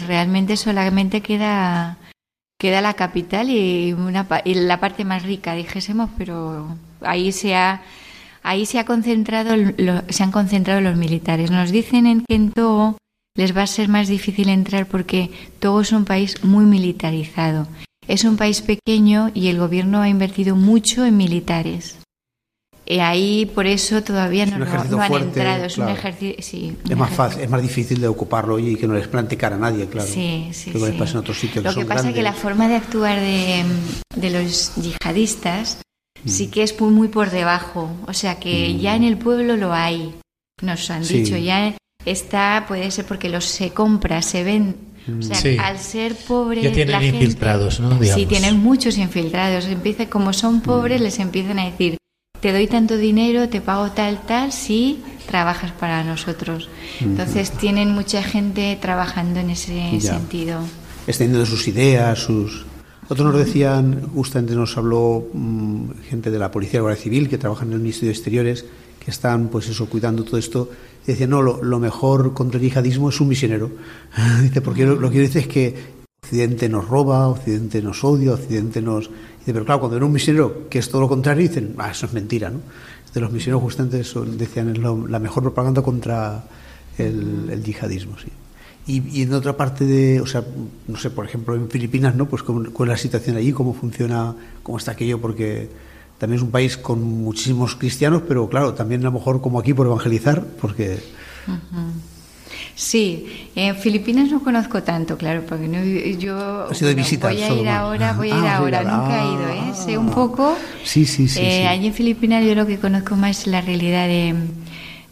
Realmente 0.08 0.58
solamente 0.58 1.22
queda 1.22 1.98
queda 2.58 2.82
la 2.82 2.94
capital 2.94 3.50
y, 3.50 3.94
una, 3.94 4.26
y 4.46 4.54
la 4.56 4.80
parte 4.80 5.04
más 5.04 5.24
rica, 5.24 5.54
dijésemos, 5.54 6.10
pero 6.18 6.76
ahí 7.02 7.32
se 7.32 7.56
ha 7.56 7.82
ahí 8.44 8.66
se 8.66 8.80
ha 8.80 8.86
concentrado 8.86 9.56
se 10.10 10.24
han 10.24 10.32
concentrado 10.32 10.82
los 10.82 10.96
militares. 10.96 11.52
Nos 11.52 11.72
dicen 11.72 12.06
en 12.06 12.24
que 12.28 12.36
en 12.36 12.52
Togo 12.52 12.98
les 13.36 13.56
va 13.56 13.64
a 13.64 13.68
ser 13.68 13.90
más 13.90 14.08
difícil 14.08 14.50
entrar 14.50 14.86
porque 14.86 15.32
Togo 15.60 15.82
es 15.82 15.92
un 15.92 16.06
país 16.06 16.44
muy 16.44 16.66
militarizado. 16.66 17.68
Es 18.08 18.24
un 18.24 18.38
país 18.38 18.62
pequeño 18.62 19.32
y 19.34 19.48
el 19.48 19.58
gobierno 19.58 20.02
ha 20.02 20.10
invertido 20.10 20.56
mucho 20.56 21.06
en 21.06 21.18
militares. 21.18 21.98
Y 22.88 23.00
ahí 23.00 23.46
por 23.48 23.66
eso 23.66 24.04
todavía 24.04 24.46
no, 24.46 24.56
han 24.64 25.14
entrado. 25.14 25.66
Es 25.66 25.78
un 25.78 25.90
ejército. 25.90 26.38
es 26.88 26.98
más 26.98 27.12
fácil, 27.12 27.42
es 27.42 27.50
más 27.50 27.62
difícil 27.62 28.00
de 28.00 28.08
ocuparlo 28.08 28.60
y 28.60 28.76
que 28.76 28.88
no 28.88 28.94
les 28.94 29.08
plante 29.08 29.38
cara 29.38 29.56
a 29.56 29.60
nadie, 29.60 29.88
claro. 29.88 30.08
Sí, 30.08 30.50
sí. 30.52 30.72
Que 30.72 30.80
pasa 30.94 31.14
en 31.14 31.18
otros 31.18 31.40
sitios. 31.40 31.64
Lo 31.64 31.74
que, 31.74 31.86
pasa 31.86 32.10
es 32.10 32.16
que 32.16 32.22
la 32.22 32.34
forma 32.34 32.68
de 32.68 32.76
actuar 32.76 33.20
de, 33.20 33.64
de 34.16 34.30
los 34.30 34.76
yihadistas 34.76 35.80
mm. 36.24 36.30
sí 36.30 36.48
que 36.48 36.62
es 36.62 36.80
muy, 36.80 36.92
muy, 36.92 37.08
por 37.08 37.32
debajo. 37.32 37.90
O 38.08 38.14
sea 38.14 38.40
que 38.40 38.74
mm. 38.74 38.80
ya 38.80 38.96
en 38.96 39.04
el 39.04 39.18
pueblo 39.18 39.58
lo 39.58 39.74
hay. 39.74 40.14
Nos 40.62 40.90
han 40.92 41.04
dicho, 41.04 41.38
ya 41.38 41.76
está, 42.06 42.66
puede 42.68 42.90
ser 42.92 43.06
porque 43.06 43.30
los 43.30 43.46
se 43.46 43.72
compra, 43.72 44.22
se 44.22 44.44
ven 44.44 44.76
o 45.08 45.22
sea, 45.22 45.68
al 45.68 45.80
ser 45.80 46.16
pobres. 46.16 46.64
Ya 46.64 46.72
tienen 46.72 47.04
infiltrados, 47.04 47.80
¿no? 47.80 48.02
Sí, 48.04 48.26
tienen 48.26 48.58
muchos 48.58 48.98
infiltrados. 48.98 49.66
Empieza, 49.66 50.08
como 50.08 50.34
son 50.34 50.62
pobres, 50.62 51.02
les 51.02 51.20
empiezan 51.20 51.60
a 51.60 51.66
decir: 51.66 51.98
te 52.46 52.54
doy 52.54 52.68
tanto 52.68 52.96
dinero, 52.96 53.50
te 53.50 53.60
pago 53.60 53.90
tal, 53.90 54.22
tal, 54.22 54.52
si 54.52 55.02
trabajas 55.26 55.72
para 55.72 56.04
nosotros. 56.04 56.70
Entonces, 57.02 57.50
tienen 57.50 57.90
mucha 57.90 58.22
gente 58.22 58.78
trabajando 58.80 59.40
en 59.40 59.50
ese 59.50 60.00
sentido. 60.00 60.60
Extendiendo 61.08 61.48
sus 61.48 61.68
ideas, 61.68 62.20
sus. 62.20 62.68
Otros 63.10 63.34
nos 63.34 63.44
decían, 63.44 64.10
justamente 64.14 64.54
nos 64.54 64.78
habló 64.78 65.28
mm, 65.34 66.04
gente 66.08 66.30
de 66.30 66.38
la 66.38 66.52
Policía 66.52 66.82
Guardia 66.82 67.02
Civil 67.02 67.30
que 67.30 67.40
trabaja 67.40 67.66
en 67.66 67.74
el 67.74 67.80
Ministerio 67.80 68.10
de 68.10 68.16
Exteriores, 68.16 68.64
que 69.04 69.10
están, 69.10 69.48
pues 69.48 69.68
eso, 69.68 69.88
cuidando 69.90 70.24
todo 70.24 70.38
esto 70.38 70.70
y 71.08 71.14
decía, 71.14 71.26
no, 71.26 71.42
lo, 71.42 71.80
mejor 71.80 72.36
contra 72.36 72.60
el 72.60 72.66
yihadismo 72.68 73.10
es 73.10 73.20
un 73.22 73.28
misionero. 73.28 73.72
Dice, 74.44 74.62
porque 74.62 74.86
lo, 74.86 75.10
que 75.10 75.20
dice 75.20 75.40
es 75.40 75.48
que 75.48 75.96
Occidente 76.22 76.70
nos 76.70 76.88
roba, 76.88 77.28
Occidente 77.28 77.82
nos 77.82 78.04
odia, 78.04 78.34
Occidente 78.34 78.84
nos... 78.84 79.10
Pero 79.46 79.64
claro, 79.64 79.80
cuando 79.82 79.98
era 79.98 80.06
un 80.06 80.12
misionero, 80.12 80.68
que 80.70 80.80
es 80.80 80.90
todo 80.90 81.02
lo 81.02 81.08
contrario, 81.08 81.48
dicen, 81.48 81.76
ah, 81.78 81.92
eso 81.92 82.08
es 82.08 82.14
mentira, 82.14 82.50
¿no? 82.50 82.62
De 83.14 83.22
los 83.22 83.32
misioneros 83.32 83.62
justamente 83.62 84.04
son, 84.04 84.38
decían, 84.38 84.70
es 84.70 84.78
la 84.80 85.20
mejor 85.20 85.44
propaganda 85.44 85.82
contra 85.82 86.44
el, 86.98 87.64
yihadismo, 87.64 88.18
sí. 88.18 88.28
Y, 88.88 89.24
en 89.24 89.34
otra 89.34 89.58
parte 89.58 89.86
de, 89.86 90.22
o 90.22 90.28
sea, 90.28 90.44
no 90.88 90.98
sé, 90.98 91.10
por 91.10 91.26
ejemplo, 91.26 91.56
en 91.56 91.70
Filipinas, 91.70 92.16
¿no? 92.16 92.28
Pues 92.28 92.44
cuál 92.44 92.90
es 92.90 92.94
la 92.94 92.98
situación 92.98 93.36
allí, 93.36 93.52
cómo 93.52 93.74
funciona, 93.74 94.36
cómo 94.62 94.78
está 94.78 94.92
aquello, 94.92 95.20
porque 95.20 95.70
también 96.20 96.38
es 96.38 96.44
un 96.44 96.52
país 96.52 96.78
con 96.78 97.02
muchísimos 97.02 97.76
cristianos, 97.76 98.24
pero 98.28 98.48
claro, 98.48 98.74
también 98.74 99.02
a 99.02 99.06
lo 99.06 99.12
mejor 99.12 99.42
como 99.42 99.60
aquí 99.60 99.74
por 99.74 99.88
evangelizar, 99.88 100.46
porque... 100.62 101.00
Sí, 102.76 103.50
en 103.56 103.76
Filipinas 103.78 104.30
no 104.30 104.44
conozco 104.44 104.84
tanto, 104.84 105.18
claro, 105.18 105.44
porque 105.48 105.68
no, 105.68 105.82
yo 106.20 106.74
sido 106.74 106.94
visita, 106.94 107.30
voy 107.30 107.42
a 107.42 107.54
ir 107.54 107.70
ahora, 107.70 108.14
voy 108.14 108.32
a 108.32 108.38
ir 108.38 108.46
ah, 108.46 108.58
ahora, 108.58 108.84
nunca 108.84 109.24
he 109.24 109.34
ido, 109.34 109.70
¿eh? 109.70 109.74
sé 109.74 109.98
un 109.98 110.12
poco. 110.12 110.58
Sí, 110.84 111.06
sí, 111.06 111.30
sí, 111.30 111.40
eh, 111.40 111.68
Allí 111.68 111.88
en 111.88 111.94
Filipinas 111.94 112.46
yo 112.46 112.54
lo 112.54 112.68
que 112.68 112.78
conozco 112.78 113.16
más 113.16 113.40
es 113.40 113.48
la 113.48 113.62
realidad 113.62 114.08
de, 114.08 114.36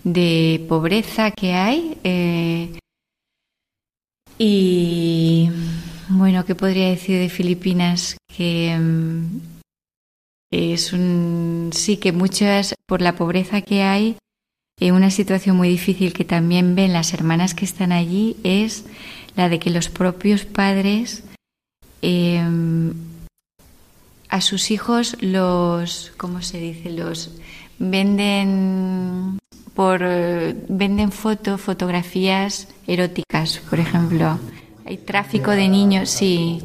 de 0.03 0.65
pobreza 0.67 1.31
que 1.31 1.53
hay 1.53 1.97
eh, 2.03 2.77
y 4.37 5.49
bueno, 6.09 6.43
¿qué 6.43 6.55
podría 6.55 6.89
decir 6.89 7.17
de 7.17 7.29
Filipinas? 7.29 8.17
Que 8.35 8.77
mm, 8.77 9.39
es 10.51 10.91
un 10.91 11.69
sí 11.73 11.97
que 11.97 12.11
muchas 12.11 12.75
por 12.85 13.01
la 13.01 13.15
pobreza 13.15 13.61
que 13.61 13.83
hay 13.83 14.17
en 14.87 14.95
una 14.95 15.11
situación 15.11 15.55
muy 15.55 15.69
difícil 15.69 16.11
que 16.11 16.25
también 16.25 16.75
ven 16.75 16.91
las 16.91 17.13
hermanas 17.13 17.53
que 17.53 17.63
están 17.63 17.93
allí 17.93 18.35
es 18.43 18.83
la 19.37 19.47
de 19.47 19.57
que 19.57 19.69
los 19.69 19.87
propios 19.87 20.43
padres 20.43 21.23
em, 22.01 22.93
a 24.27 24.41
sus 24.41 24.71
hijos 24.71 25.15
los 25.21 26.11
cómo 26.17 26.41
se 26.41 26.59
dice 26.59 26.89
los 26.89 27.31
venden 27.79 29.39
por 29.73 30.01
venden 30.01 31.13
fotos 31.13 31.61
fotografías 31.61 32.67
eróticas 32.85 33.59
por 33.69 33.79
ejemplo 33.79 34.37
hay 34.85 34.97
tráfico 34.97 35.51
de 35.51 35.69
niños 35.69 36.09
sí 36.09 36.59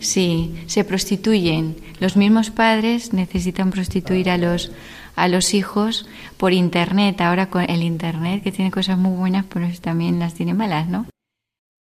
Sí, 0.00 0.54
se 0.66 0.82
prostituyen. 0.82 1.76
Los 2.00 2.16
mismos 2.16 2.48
padres 2.50 3.12
necesitan 3.12 3.70
prostituir 3.70 4.30
a 4.30 4.38
los 4.38 4.72
a 5.16 5.28
los 5.28 5.54
hijos 5.54 6.06
por 6.36 6.52
internet. 6.52 7.20
Ahora 7.20 7.50
con 7.50 7.68
el 7.68 7.82
internet 7.82 8.42
que 8.42 8.52
tiene 8.52 8.70
cosas 8.70 8.98
muy 8.98 9.16
buenas, 9.16 9.44
pero 9.48 9.66
también 9.80 10.18
las 10.18 10.34
tiene 10.34 10.54
malas, 10.54 10.88
¿no? 10.88 11.06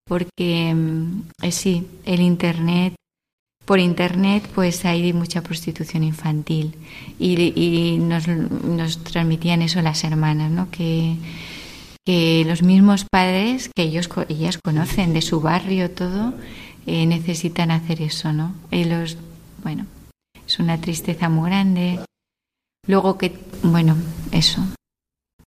Porque 0.06 0.74
eh, 1.42 1.52
sí, 1.52 1.86
el 2.04 2.20
internet 2.20 2.94
por 3.64 3.80
internet 3.80 4.48
pues 4.54 4.84
hay 4.84 5.12
mucha 5.12 5.42
prostitución 5.42 6.04
infantil 6.04 6.76
y, 7.18 7.98
nos, 7.98 8.28
nos, 8.28 9.02
transmitían 9.02 9.60
eso 9.60 9.82
las 9.82 10.04
hermanas, 10.04 10.50
¿no? 10.52 10.70
Que, 10.70 11.16
que 12.04 12.44
los 12.46 12.62
mismos 12.62 13.04
padres 13.10 13.68
que 13.74 13.82
ellos 13.82 14.08
ellas 14.28 14.58
conocen 14.64 15.12
de 15.12 15.22
su 15.22 15.40
barrio 15.40 15.90
todo 15.90 16.32
eh, 16.86 17.04
necesitan 17.04 17.72
hacer 17.72 18.00
eso, 18.00 18.32
¿no? 18.32 18.54
Y 18.70 18.84
los, 18.84 19.18
bueno, 19.64 19.86
es 20.46 20.60
una 20.60 20.80
tristeza 20.80 21.28
muy 21.28 21.50
grande. 21.50 21.98
Luego 22.86 23.18
que, 23.18 23.38
bueno, 23.62 23.96
eso. 24.32 24.62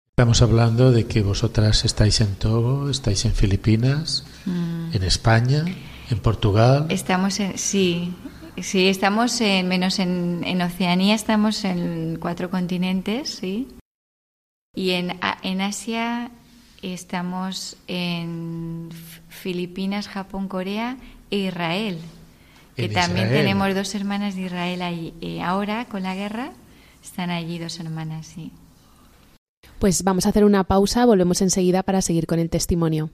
Estamos 0.09 0.41
hablando 0.41 0.91
de 0.91 1.05
que 1.05 1.21
vosotras 1.21 1.85
estáis 1.85 2.21
en 2.21 2.35
Togo, 2.35 2.89
estáis 2.89 3.25
en 3.25 3.33
Filipinas, 3.33 4.25
mm. 4.45 4.95
en 4.95 5.03
España, 5.03 5.65
en 6.09 6.19
Portugal. 6.19 6.87
Estamos 6.89 7.39
en, 7.39 7.57
sí, 7.57 8.13
sí, 8.59 8.87
estamos 8.87 9.39
en, 9.41 9.67
menos 9.67 9.99
en, 9.99 10.41
en 10.43 10.61
Oceanía, 10.61 11.13
estamos 11.13 11.63
en 11.65 12.17
cuatro 12.19 12.49
continentes, 12.49 13.29
sí. 13.29 13.67
Y 14.73 14.91
en, 14.91 15.19
en 15.43 15.61
Asia 15.61 16.31
estamos 16.81 17.77
en 17.87 18.89
Filipinas, 19.29 20.07
Japón, 20.07 20.47
Corea 20.47 20.97
Israel. 21.29 21.99
que 22.75 22.89
también 22.89 23.29
tenemos 23.29 23.73
dos 23.73 23.93
hermanas 23.95 24.35
de 24.35 24.43
Israel 24.43 24.81
ahí. 24.81 25.13
Eh, 25.21 25.41
ahora, 25.41 25.85
con 25.85 26.03
la 26.03 26.15
guerra, 26.15 26.51
están 27.03 27.29
allí 27.29 27.59
dos 27.59 27.79
hermanas, 27.79 28.27
sí. 28.27 28.51
Pues 29.79 30.03
vamos 30.03 30.25
a 30.25 30.29
hacer 30.29 30.43
una 30.43 30.63
pausa, 30.63 31.05
volvemos 31.05 31.41
enseguida 31.41 31.83
para 31.83 32.01
seguir 32.01 32.25
con 32.25 32.39
el 32.39 32.49
testimonio. 32.49 33.11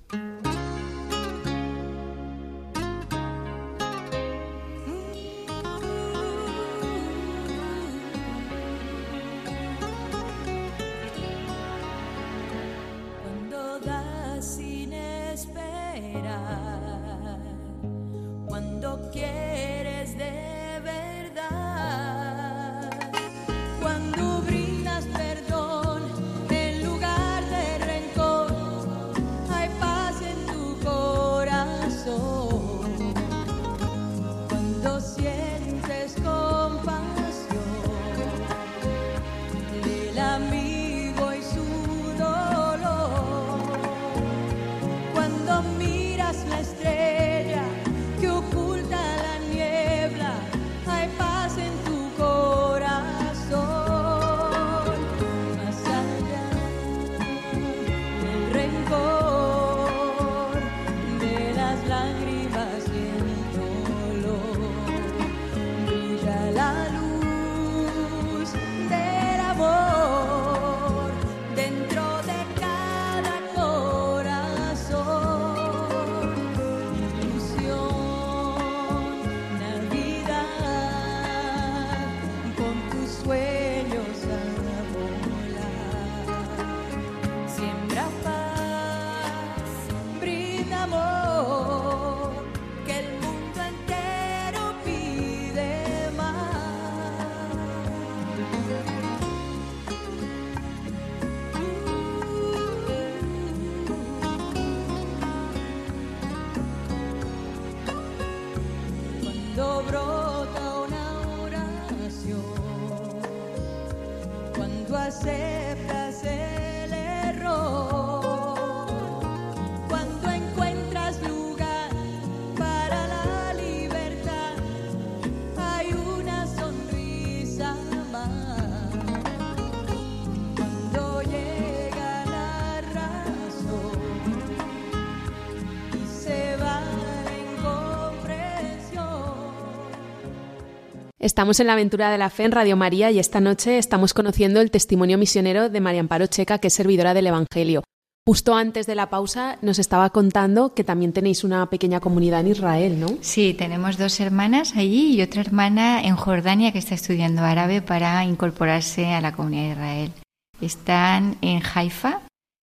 Estamos 141.23 141.61
en 141.61 141.67
la 141.67 141.73
aventura 141.73 142.11
de 142.11 142.17
la 142.17 142.29
fe 142.29 142.43
en 142.43 142.51
Radio 142.51 142.75
María 142.75 143.09
y 143.09 143.17
esta 143.17 143.39
noche 143.39 143.77
estamos 143.77 144.13
conociendo 144.13 144.59
el 144.59 144.71
testimonio 144.71 145.17
misionero 145.17 145.69
de 145.69 145.79
María 145.79 146.01
Amparo 146.01 146.27
Checa, 146.27 146.57
que 146.57 146.67
es 146.67 146.73
servidora 146.73 147.13
del 147.13 147.27
Evangelio. 147.27 147.81
Justo 148.27 148.55
antes 148.55 148.87
de 148.87 148.95
la 148.95 149.09
pausa 149.09 149.57
nos 149.61 149.79
estaba 149.79 150.09
contando 150.09 150.73
que 150.73 150.83
también 150.83 151.13
tenéis 151.13 151.45
una 151.45 151.69
pequeña 151.69 152.01
comunidad 152.01 152.41
en 152.41 152.49
Israel, 152.49 152.99
¿no? 152.99 153.07
Sí, 153.21 153.53
tenemos 153.53 153.97
dos 153.97 154.19
hermanas 154.19 154.73
allí 154.75 155.15
y 155.15 155.21
otra 155.21 155.39
hermana 155.39 156.03
en 156.03 156.17
Jordania 156.17 156.73
que 156.73 156.79
está 156.79 156.93
estudiando 156.93 157.41
árabe 157.43 157.81
para 157.81 158.25
incorporarse 158.25 159.05
a 159.13 159.21
la 159.21 159.31
comunidad 159.31 159.63
de 159.63 159.71
Israel. 159.71 160.11
Están 160.59 161.37
en 161.39 161.61
Haifa, 161.63 162.19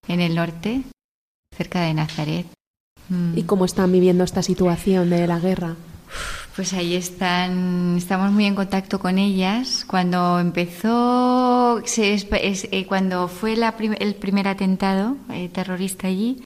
en 0.07 0.21
el 0.21 0.35
norte, 0.35 0.83
cerca 1.57 1.81
de 1.81 1.95
Nazaret. 1.95 2.47
¿Y 3.35 3.43
cómo 3.45 3.65
están 3.65 3.91
viviendo 3.91 4.23
esta 4.23 4.43
situación 4.43 5.09
de 5.09 5.27
la 5.27 5.39
guerra? 5.39 5.77
Pues 6.57 6.73
ahí 6.73 6.95
están, 6.95 7.97
estamos 7.97 8.33
muy 8.33 8.45
en 8.45 8.55
contacto 8.55 8.99
con 8.99 9.19
ellas. 9.19 9.85
Cuando 9.87 10.41
empezó, 10.41 11.81
eh, 11.97 12.87
cuando 12.87 13.29
fue 13.29 13.55
el 13.55 14.15
primer 14.17 14.49
atentado 14.49 15.17
eh, 15.31 15.49
terrorista 15.49 16.09
allí, 16.09 16.43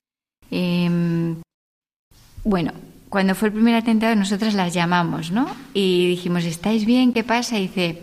em, 0.51 1.37
bueno, 2.45 2.73
cuando 3.09 3.35
fue 3.35 3.49
el 3.49 3.55
primer 3.55 3.75
atentado 3.77 4.15
nosotras 4.15 4.55
las 4.55 4.75
llamamos, 4.75 5.31
¿no? 5.31 5.47
Y 5.73 6.09
dijimos, 6.09 6.45
¿estáis 6.45 6.85
bien? 6.85 7.13
¿Qué 7.13 7.25
pasa? 7.25 7.59
Y 7.59 7.63
dice, 7.69 8.03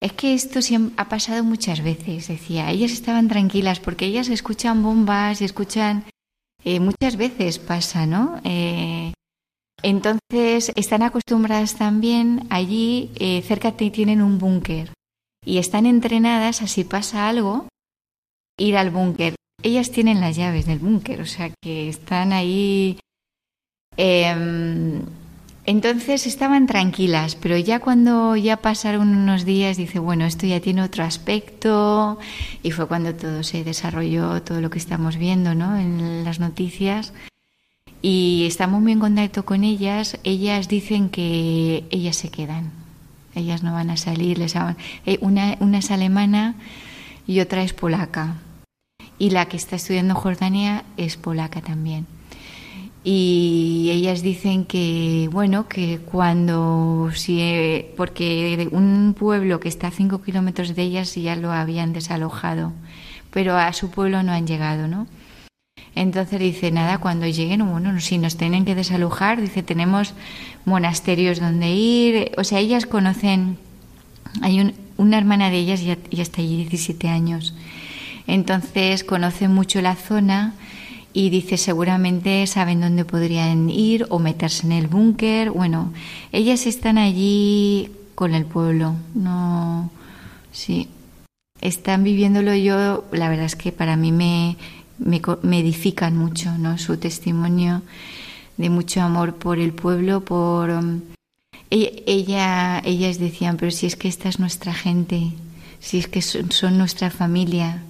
es 0.00 0.12
que 0.12 0.34
esto 0.34 0.60
ha 0.96 1.08
pasado 1.08 1.44
muchas 1.44 1.82
veces, 1.82 2.28
decía. 2.28 2.70
Ellas 2.70 2.92
estaban 2.92 3.28
tranquilas 3.28 3.80
porque 3.80 4.06
ellas 4.06 4.28
escuchan 4.28 4.82
bombas 4.82 5.40
y 5.40 5.44
escuchan... 5.44 6.04
Eh, 6.66 6.80
muchas 6.80 7.16
veces 7.16 7.58
pasa, 7.58 8.06
¿no? 8.06 8.40
Entonces 9.84 10.72
están 10.76 11.02
acostumbradas 11.02 11.74
también 11.74 12.46
allí, 12.48 13.10
eh, 13.16 13.42
cerca 13.42 13.72
tienen 13.72 14.22
un 14.22 14.38
búnker 14.38 14.94
y 15.44 15.58
están 15.58 15.84
entrenadas 15.84 16.62
a 16.62 16.68
si 16.68 16.84
pasa 16.84 17.28
algo, 17.28 17.68
ir 18.56 18.78
al 18.78 18.88
búnker. 18.88 19.34
Ellas 19.62 19.90
tienen 19.90 20.22
las 20.22 20.36
llaves 20.36 20.64
del 20.64 20.78
búnker, 20.78 21.20
o 21.20 21.26
sea 21.26 21.50
que 21.62 21.90
están 21.90 22.32
ahí. 22.32 22.98
Em, 23.98 25.02
entonces 25.66 26.26
estaban 26.26 26.66
tranquilas, 26.66 27.36
pero 27.36 27.58
ya 27.58 27.78
cuando 27.78 28.36
ya 28.36 28.56
pasaron 28.56 29.08
unos 29.08 29.44
días, 29.44 29.76
dice, 29.76 29.98
bueno, 29.98 30.24
esto 30.24 30.46
ya 30.46 30.60
tiene 30.60 30.82
otro 30.82 31.04
aspecto, 31.04 32.18
y 32.62 32.70
fue 32.70 32.88
cuando 32.88 33.14
todo 33.14 33.42
se 33.42 33.64
desarrolló, 33.64 34.42
todo 34.42 34.62
lo 34.62 34.70
que 34.70 34.78
estamos 34.78 35.18
viendo 35.18 35.54
¿no? 35.54 35.76
en 35.76 36.24
las 36.24 36.40
noticias 36.40 37.12
y 38.04 38.44
estamos 38.44 38.82
muy 38.82 38.92
en 38.92 39.00
contacto 39.00 39.46
con 39.46 39.64
ellas. 39.64 40.18
Ellas 40.24 40.68
dicen 40.68 41.08
que 41.08 41.84
ellas 41.88 42.16
se 42.16 42.28
quedan, 42.28 42.70
ellas 43.34 43.62
no 43.62 43.72
van 43.72 43.88
a 43.88 43.96
salir. 43.96 44.36
Les 44.36 44.54
eh, 44.56 45.16
una, 45.22 45.56
una 45.60 45.78
es 45.78 45.90
alemana 45.90 46.54
y 47.26 47.40
otra 47.40 47.62
es 47.62 47.72
polaca. 47.72 48.36
Y 49.18 49.30
la 49.30 49.46
que 49.46 49.56
está 49.56 49.76
estudiando 49.76 50.14
Jordania 50.14 50.84
es 50.98 51.16
polaca 51.16 51.62
también. 51.62 52.06
Y 53.04 53.88
ellas 53.90 54.20
dicen 54.20 54.66
que, 54.66 55.30
bueno, 55.32 55.66
que 55.66 55.98
cuando, 56.00 57.10
si, 57.14 57.86
porque 57.96 58.68
un 58.70 59.16
pueblo 59.18 59.60
que 59.60 59.70
está 59.70 59.86
a 59.86 59.90
cinco 59.90 60.20
kilómetros 60.20 60.74
de 60.74 60.82
ellas 60.82 61.14
ya 61.14 61.36
lo 61.36 61.52
habían 61.52 61.94
desalojado, 61.94 62.74
pero 63.30 63.56
a 63.56 63.72
su 63.72 63.90
pueblo 63.90 64.22
no 64.22 64.32
han 64.32 64.46
llegado, 64.46 64.88
¿no? 64.88 65.06
Entonces 65.94 66.40
dice, 66.40 66.70
nada, 66.70 66.98
cuando 66.98 67.26
lleguen, 67.26 67.68
bueno, 67.70 68.00
si 68.00 68.18
nos 68.18 68.36
tienen 68.36 68.64
que 68.64 68.74
desalojar, 68.74 69.40
dice, 69.40 69.62
tenemos 69.62 70.14
monasterios 70.64 71.40
donde 71.40 71.70
ir. 71.70 72.32
O 72.36 72.44
sea, 72.44 72.58
ellas 72.58 72.86
conocen, 72.86 73.58
hay 74.42 74.74
una 74.96 75.18
hermana 75.18 75.50
de 75.50 75.58
ellas 75.58 75.82
ya 75.82 75.96
está 76.10 76.40
allí 76.40 76.56
17 76.56 77.08
años. 77.08 77.54
Entonces 78.26 79.04
conoce 79.04 79.48
mucho 79.48 79.82
la 79.82 79.96
zona 79.96 80.54
y 81.12 81.30
dice 81.30 81.56
seguramente 81.56 82.46
saben 82.46 82.80
dónde 82.80 83.04
podrían 83.04 83.70
ir 83.70 84.06
o 84.10 84.18
meterse 84.18 84.66
en 84.66 84.72
el 84.72 84.88
búnker. 84.88 85.50
Bueno, 85.50 85.92
ellas 86.32 86.66
están 86.66 86.98
allí 86.98 87.90
con 88.14 88.34
el 88.34 88.46
pueblo, 88.46 88.94
no, 89.14 89.90
sí, 90.52 90.88
están 91.60 92.02
viviéndolo 92.02 92.54
yo. 92.54 93.04
La 93.12 93.28
verdad 93.28 93.46
es 93.46 93.56
que 93.56 93.72
para 93.72 93.96
mí 93.96 94.12
me 94.12 94.56
me, 94.98 95.20
edifican 95.58 96.16
mucho, 96.16 96.56
¿no? 96.58 96.78
Su 96.78 96.96
testimonio 96.96 97.82
de 98.56 98.70
mucho 98.70 99.00
amor 99.02 99.34
por 99.34 99.58
el 99.58 99.72
pueblo, 99.72 100.20
por 100.24 100.70
um, 100.70 101.00
e-, 101.70 102.04
ella, 102.06 102.80
ellas 102.84 103.18
decían, 103.18 103.56
pero 103.56 103.70
si 103.70 103.86
es 103.86 103.96
que 103.96 104.08
esta 104.08 104.28
es 104.28 104.38
nuestra 104.38 104.72
gente, 104.74 105.32
si 105.80 105.98
es 105.98 106.08
que 106.08 106.22
son, 106.22 106.78
nuestra 106.78 107.10
familia. 107.10 107.82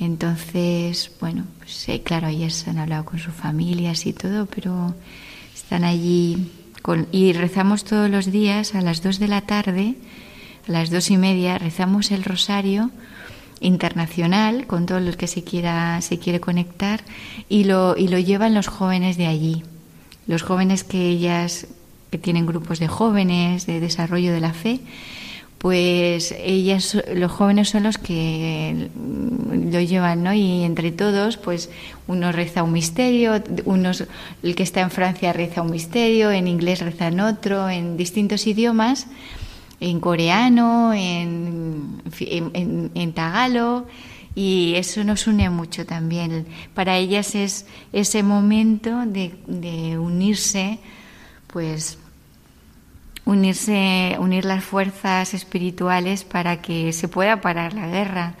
Entonces, 0.00 1.10
bueno, 1.20 1.44
pues, 1.58 1.88
claro, 2.04 2.28
ellas 2.28 2.68
han 2.68 2.78
hablado 2.78 3.04
con 3.04 3.18
sus 3.18 3.34
familias 3.34 4.06
y 4.06 4.12
todo, 4.12 4.46
pero 4.46 4.94
están 5.54 5.84
allí 5.84 6.52
y 7.12 7.32
rezamos 7.32 7.84
todos 7.84 8.08
los 8.08 8.30
días 8.30 8.74
a 8.74 8.80
las 8.80 9.02
dos 9.02 9.18
de 9.18 9.28
la 9.28 9.42
tarde, 9.42 9.96
a 10.66 10.72
las 10.72 10.90
dos 10.90 11.10
y 11.10 11.16
media, 11.16 11.58
rezamos 11.58 12.10
el 12.12 12.24
rosario 12.24 12.90
internacional 13.60 14.66
con 14.66 14.86
todo 14.86 14.98
el 14.98 15.16
que 15.16 15.26
se 15.26 15.44
quiera 15.44 16.00
se 16.00 16.18
quiere 16.18 16.40
conectar 16.40 17.00
y 17.48 17.64
lo 17.64 17.96
y 17.96 18.08
lo 18.08 18.18
llevan 18.18 18.54
los 18.54 18.68
jóvenes 18.68 19.16
de 19.16 19.26
allí. 19.26 19.62
Los 20.26 20.42
jóvenes 20.42 20.84
que 20.84 21.08
ellas 21.08 21.66
que 22.10 22.18
tienen 22.18 22.46
grupos 22.46 22.78
de 22.78 22.88
jóvenes 22.88 23.66
de 23.66 23.80
desarrollo 23.80 24.32
de 24.32 24.40
la 24.40 24.52
fe 24.52 24.80
pues 25.58 26.32
ellas 26.38 26.96
los 27.14 27.32
jóvenes 27.32 27.68
son 27.68 27.82
los 27.82 27.98
que 27.98 28.90
lo 28.94 29.80
llevan 29.80 30.22
no 30.22 30.32
y 30.32 30.62
entre 30.62 30.92
todos 30.92 31.36
pues 31.36 31.68
uno 32.06 32.30
reza 32.30 32.62
un 32.62 32.72
misterio 32.72 33.42
unos 33.64 34.04
el 34.42 34.54
que 34.54 34.62
está 34.62 34.80
en 34.80 34.90
Francia 34.90 35.32
reza 35.32 35.62
un 35.62 35.72
misterio 35.72 36.30
en 36.30 36.46
inglés 36.46 36.80
rezan 36.80 37.18
otro 37.18 37.68
en 37.68 37.96
distintos 37.96 38.46
idiomas 38.46 39.08
en 39.80 40.00
coreano, 40.00 40.92
en, 40.92 42.02
en, 42.20 43.12
tagalo, 43.12 43.86
y 44.34 44.74
eso 44.76 45.04
nos 45.04 45.26
une 45.26 45.50
mucho 45.50 45.86
también. 45.86 46.46
Para 46.74 46.96
ellas 46.96 47.34
es 47.34 47.66
ese 47.92 48.22
momento 48.22 49.04
de, 49.06 49.34
de 49.46 49.98
unirse, 49.98 50.78
pues 51.46 51.98
unirse, 53.24 54.16
unir 54.18 54.44
las 54.44 54.64
fuerzas 54.64 55.34
espirituales 55.34 56.24
para 56.24 56.62
que 56.62 56.92
se 56.92 57.08
pueda 57.08 57.40
parar 57.40 57.74
la 57.74 57.86
guerra. 57.86 58.34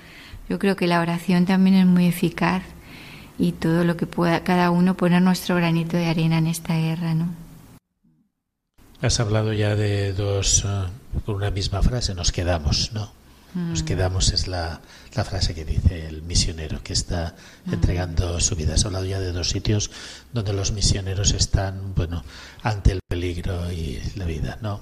Yo 0.48 0.58
creo 0.58 0.76
que 0.76 0.86
la 0.86 1.00
oración 1.00 1.44
también 1.44 1.76
es 1.76 1.86
muy 1.86 2.06
eficaz 2.06 2.62
y 3.38 3.52
todo 3.52 3.84
lo 3.84 3.96
que 3.96 4.06
pueda 4.06 4.42
cada 4.42 4.70
uno 4.70 4.96
poner 4.96 5.22
nuestro 5.22 5.56
granito 5.56 5.96
de 5.96 6.06
arena 6.06 6.38
en 6.38 6.46
esta 6.46 6.74
guerra, 6.74 7.14
¿no? 7.14 7.47
Has 9.00 9.20
hablado 9.20 9.52
ya 9.52 9.76
de 9.76 10.12
dos, 10.12 10.64
eh, 10.66 11.22
con 11.24 11.36
una 11.36 11.50
misma 11.50 11.82
frase, 11.82 12.14
nos 12.14 12.32
quedamos, 12.32 12.90
¿no? 12.92 13.12
Nos 13.54 13.82
mm. 13.82 13.86
quedamos 13.86 14.32
es 14.32 14.46
la, 14.46 14.80
la, 15.14 15.24
frase 15.24 15.54
que 15.54 15.64
dice 15.64 16.06
el 16.06 16.22
misionero 16.22 16.82
que 16.82 16.92
está 16.92 17.34
mm. 17.64 17.74
entregando 17.74 18.40
su 18.40 18.56
vida. 18.56 18.74
Has 18.74 18.84
hablado 18.84 19.04
ya 19.04 19.20
de 19.20 19.32
dos 19.32 19.50
sitios 19.50 19.90
donde 20.32 20.52
los 20.52 20.72
misioneros 20.72 21.32
están, 21.32 21.94
bueno, 21.94 22.24
ante 22.62 22.92
el 22.92 23.00
peligro 23.08 23.72
y 23.72 24.02
la 24.16 24.26
vida, 24.26 24.58
¿no? 24.60 24.80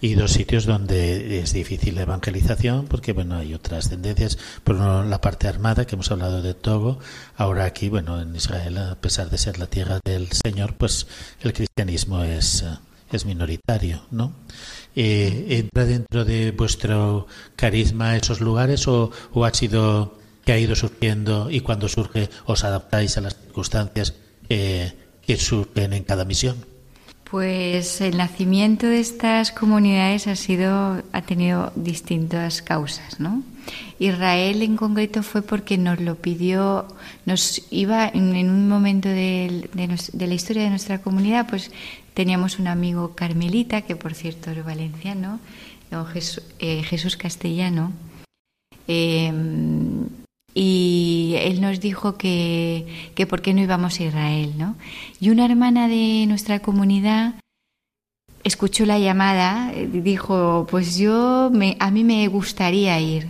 Y 0.00 0.14
dos 0.14 0.32
sitios 0.32 0.66
donde 0.66 1.40
es 1.40 1.54
difícil 1.54 1.96
la 1.96 2.02
evangelización 2.02 2.86
porque, 2.86 3.12
bueno, 3.12 3.36
hay 3.36 3.54
otras 3.54 3.88
tendencias. 3.88 4.38
Por 4.62 4.76
uno, 4.76 5.04
la 5.04 5.20
parte 5.20 5.48
armada, 5.48 5.86
que 5.86 5.96
hemos 5.96 6.10
hablado 6.10 6.42
de 6.42 6.54
Togo. 6.54 6.98
Ahora 7.36 7.64
aquí, 7.64 7.88
bueno, 7.88 8.20
en 8.20 8.36
Israel, 8.36 8.78
a 8.78 8.94
pesar 8.96 9.30
de 9.30 9.38
ser 9.38 9.58
la 9.58 9.66
tierra 9.66 10.00
del 10.04 10.28
Señor, 10.32 10.76
pues 10.76 11.06
el 11.40 11.52
cristianismo 11.52 12.22
es 12.22 12.62
eh, 12.62 12.76
es 13.16 13.26
minoritario, 13.26 14.02
¿no? 14.10 14.32
Eh, 14.96 15.46
¿Entra 15.50 15.84
dentro 15.84 16.24
de 16.24 16.52
vuestro 16.52 17.26
carisma 17.56 18.16
esos 18.16 18.40
lugares 18.40 18.86
o, 18.88 19.10
ha 19.44 19.54
sido 19.54 20.18
que 20.44 20.52
ha 20.52 20.58
ido 20.58 20.76
surgiendo 20.76 21.50
y 21.50 21.60
cuando 21.60 21.88
surge 21.88 22.28
os 22.44 22.64
adaptáis 22.64 23.16
a 23.16 23.22
las 23.22 23.36
circunstancias 23.36 24.14
eh, 24.48 24.92
que 25.26 25.36
surgen 25.36 25.92
en 25.92 26.04
cada 26.04 26.24
misión? 26.24 26.56
Pues 27.30 28.00
el 28.00 28.18
nacimiento 28.18 28.86
de 28.86 29.00
estas 29.00 29.50
comunidades 29.50 30.26
ha 30.26 30.36
sido 30.36 31.02
ha 31.12 31.22
tenido 31.22 31.72
distintas 31.74 32.62
causas, 32.62 33.18
¿no? 33.18 33.42
Israel 33.98 34.62
en 34.62 34.76
concreto 34.76 35.22
fue 35.22 35.42
porque 35.42 35.78
nos 35.78 36.00
lo 36.00 36.16
pidió, 36.16 36.86
nos 37.26 37.62
iba 37.70 38.08
en, 38.08 38.50
un 38.50 38.68
momento 38.68 39.08
de, 39.08 39.68
la 39.74 40.34
historia 40.34 40.64
de 40.64 40.70
nuestra 40.70 41.00
comunidad, 41.00 41.46
pues 41.48 41.70
Teníamos 42.14 42.60
un 42.60 42.68
amigo 42.68 43.16
carmelita, 43.16 43.82
que 43.82 43.96
por 43.96 44.14
cierto 44.14 44.50
era 44.52 44.62
valenciano, 44.62 45.40
don 45.90 46.06
eh, 46.60 46.82
Jesús, 46.84 47.16
Castellano, 47.16 47.92
em, 48.86 50.06
y 50.54 51.34
él 51.38 51.60
nos 51.60 51.80
dijo 51.80 52.16
que, 52.16 52.86
que 53.16 53.26
por 53.26 53.42
qué 53.42 53.52
no 53.52 53.62
íbamos 53.62 53.98
a 53.98 54.04
Israel, 54.04 54.54
¿no? 54.56 54.76
Y 55.18 55.30
una 55.30 55.44
hermana 55.44 55.88
de 55.88 56.26
nuestra 56.28 56.60
comunidad 56.60 57.34
escuchó 58.44 58.86
la 58.86 59.00
llamada, 59.00 59.72
y 59.74 59.86
dijo, 59.86 60.68
pues 60.70 60.96
yo, 60.96 61.50
me, 61.52 61.76
a 61.80 61.90
mí 61.90 62.04
me 62.04 62.28
gustaría 62.28 63.00
ir. 63.00 63.26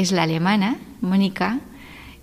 Es 0.00 0.12
la 0.12 0.22
alemana, 0.22 0.78
Mónica, 1.00 1.60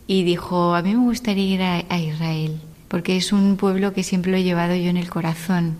y 0.07 0.23
dijo, 0.23 0.73
a 0.73 0.81
mí 0.81 0.95
me 0.95 1.03
gustaría 1.03 1.53
ir 1.55 1.61
a 1.61 1.99
Israel 1.99 2.59
porque 2.87 3.17
es 3.17 3.31
un 3.31 3.57
pueblo 3.57 3.93
que 3.93 4.03
siempre 4.03 4.31
lo 4.31 4.37
he 4.37 4.43
llevado 4.43 4.75
yo 4.75 4.89
en 4.89 4.97
el 4.97 5.09
corazón. 5.09 5.77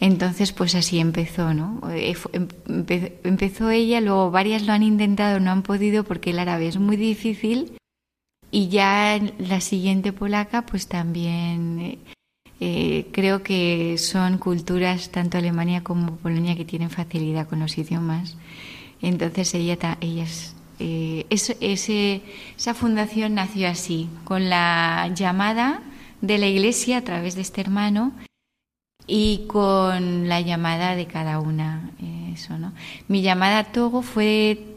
Entonces, 0.00 0.52
pues 0.52 0.74
así 0.74 0.98
empezó, 0.98 1.54
¿no? 1.54 1.80
Eh, 1.90 2.16
em, 2.32 2.48
empezó 3.22 3.70
ella, 3.70 4.00
luego 4.00 4.30
varias 4.30 4.62
lo 4.66 4.72
han 4.72 4.82
intentado, 4.82 5.38
no 5.38 5.52
han 5.52 5.62
podido 5.62 6.04
porque 6.04 6.30
el 6.30 6.40
árabe 6.40 6.66
es 6.66 6.78
muy 6.78 6.96
difícil. 6.96 7.72
Y 8.50 8.68
ya 8.68 9.20
la 9.38 9.60
siguiente 9.60 10.12
polaca, 10.12 10.66
pues 10.66 10.86
también 10.88 11.78
eh, 11.80 11.98
eh, 12.60 13.06
creo 13.12 13.42
que 13.42 13.96
son 13.98 14.38
culturas, 14.38 15.10
tanto 15.10 15.38
Alemania 15.38 15.82
como 15.82 16.16
Polonia, 16.16 16.56
que 16.56 16.64
tienen 16.64 16.90
facilidad 16.90 17.48
con 17.48 17.60
los 17.60 17.78
idiomas. 17.78 18.36
Entonces 19.00 19.54
ella, 19.54 19.78
ella 21.30 21.54
esa 21.60 22.74
fundación 22.74 23.34
nació 23.34 23.68
así, 23.68 24.08
con 24.24 24.48
la 24.48 25.10
llamada 25.14 25.82
de 26.20 26.38
la 26.38 26.46
Iglesia 26.46 26.98
a 26.98 27.02
través 27.02 27.34
de 27.34 27.42
este 27.42 27.60
hermano 27.60 28.12
y 29.06 29.44
con 29.46 30.28
la 30.28 30.40
llamada 30.40 30.96
de 30.96 31.06
cada 31.06 31.40
una. 31.40 31.90
Eso, 32.32 32.58
¿no? 32.58 32.72
Mi 33.08 33.22
llamada 33.22 33.58
a 33.58 33.64
Togo 33.64 34.02
fue 34.02 34.74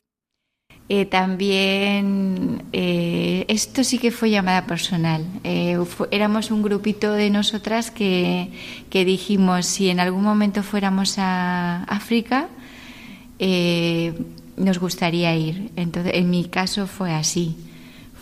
eh, 0.90 1.06
también, 1.06 2.64
eh, 2.72 3.44
esto 3.50 3.84
sí 3.84 3.98
que 3.98 4.12
fue 4.12 4.30
llamada 4.30 4.66
personal. 4.66 5.26
Eh, 5.44 5.78
éramos 6.12 6.50
un 6.50 6.62
grupito 6.62 7.12
de 7.12 7.30
nosotras 7.30 7.92
que, 7.92 8.52
que, 8.90 9.04
dijimos, 9.04 9.66
si 9.66 9.90
en 9.90 10.00
algún 10.00 10.24
momento 10.24 10.64
fuéramos 10.64 11.16
a 11.18 11.84
África, 11.84 12.48
nos 14.58 14.80
gustaría 14.80 15.36
ir. 15.36 15.72
Entonces, 15.76 16.14
en 16.16 16.30
mi 16.30 16.46
caso 16.46 16.88
fue 16.88 17.14
así 17.14 17.56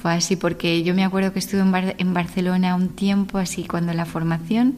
así, 0.10 0.36
porque 0.36 0.84
yo 0.84 0.94
me 0.94 1.04
acuerdo 1.04 1.34
que 1.34 1.40
estuve 1.40 1.62
en, 1.62 2.14
Barcelona 2.14 2.76
un 2.76 2.90
tiempo, 2.90 3.38
así 3.38 3.66
cuando 3.66 3.94
la 3.94 4.06
formación, 4.06 4.78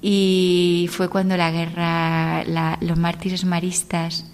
y 0.00 0.88
fue 0.90 1.08
cuando 1.08 1.36
la 1.36 1.50
guerra, 1.50 2.44
los 2.80 2.98
mártires 2.98 3.44
maristas 3.44 4.26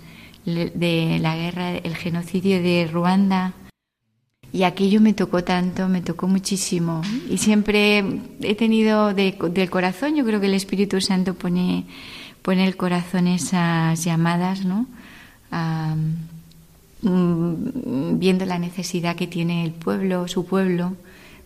de 0.44 1.18
la 1.20 1.36
guerra, 1.36 1.76
el 1.76 1.96
genocidio 1.96 2.62
de 2.62 2.88
Ruanda, 2.90 3.54
y 4.50 4.62
aquello 4.62 5.00
me 5.00 5.12
tocó 5.12 5.44
tanto, 5.44 5.88
me 5.88 6.00
tocó 6.00 6.26
muchísimo. 6.26 7.02
Y 7.28 7.36
siempre 7.36 8.02
he 8.40 8.54
tenido 8.54 9.12
del 9.12 9.70
corazón, 9.70 10.16
yo 10.16 10.24
creo 10.24 10.40
que 10.40 10.46
el 10.46 10.54
Espíritu 10.54 11.02
Santo 11.02 11.34
pone, 11.34 11.84
pone 12.40 12.66
el 12.66 12.76
corazón 12.76 13.26
esas 13.26 14.02
llamadas, 14.04 14.64
¿no? 14.64 14.86
Mm, 17.02 18.18
viendo 18.18 18.44
la 18.44 18.58
necesidad 18.58 19.14
que 19.14 19.28
tiene 19.28 19.64
el 19.64 19.72
pueblo, 19.72 20.26
su 20.26 20.44
pueblo, 20.44 20.96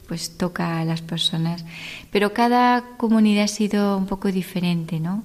pues 0.08 0.36
toca 0.38 0.80
a 0.80 0.84
las 0.84 1.02
personas. 1.02 1.64
Pero 2.10 2.32
cada 2.32 2.96
comunidad 2.96 3.44
ha 3.44 3.48
sido 3.48 3.96
un 3.98 4.06
poco 4.06 4.32
diferente, 4.32 4.98
¿no? 4.98 5.22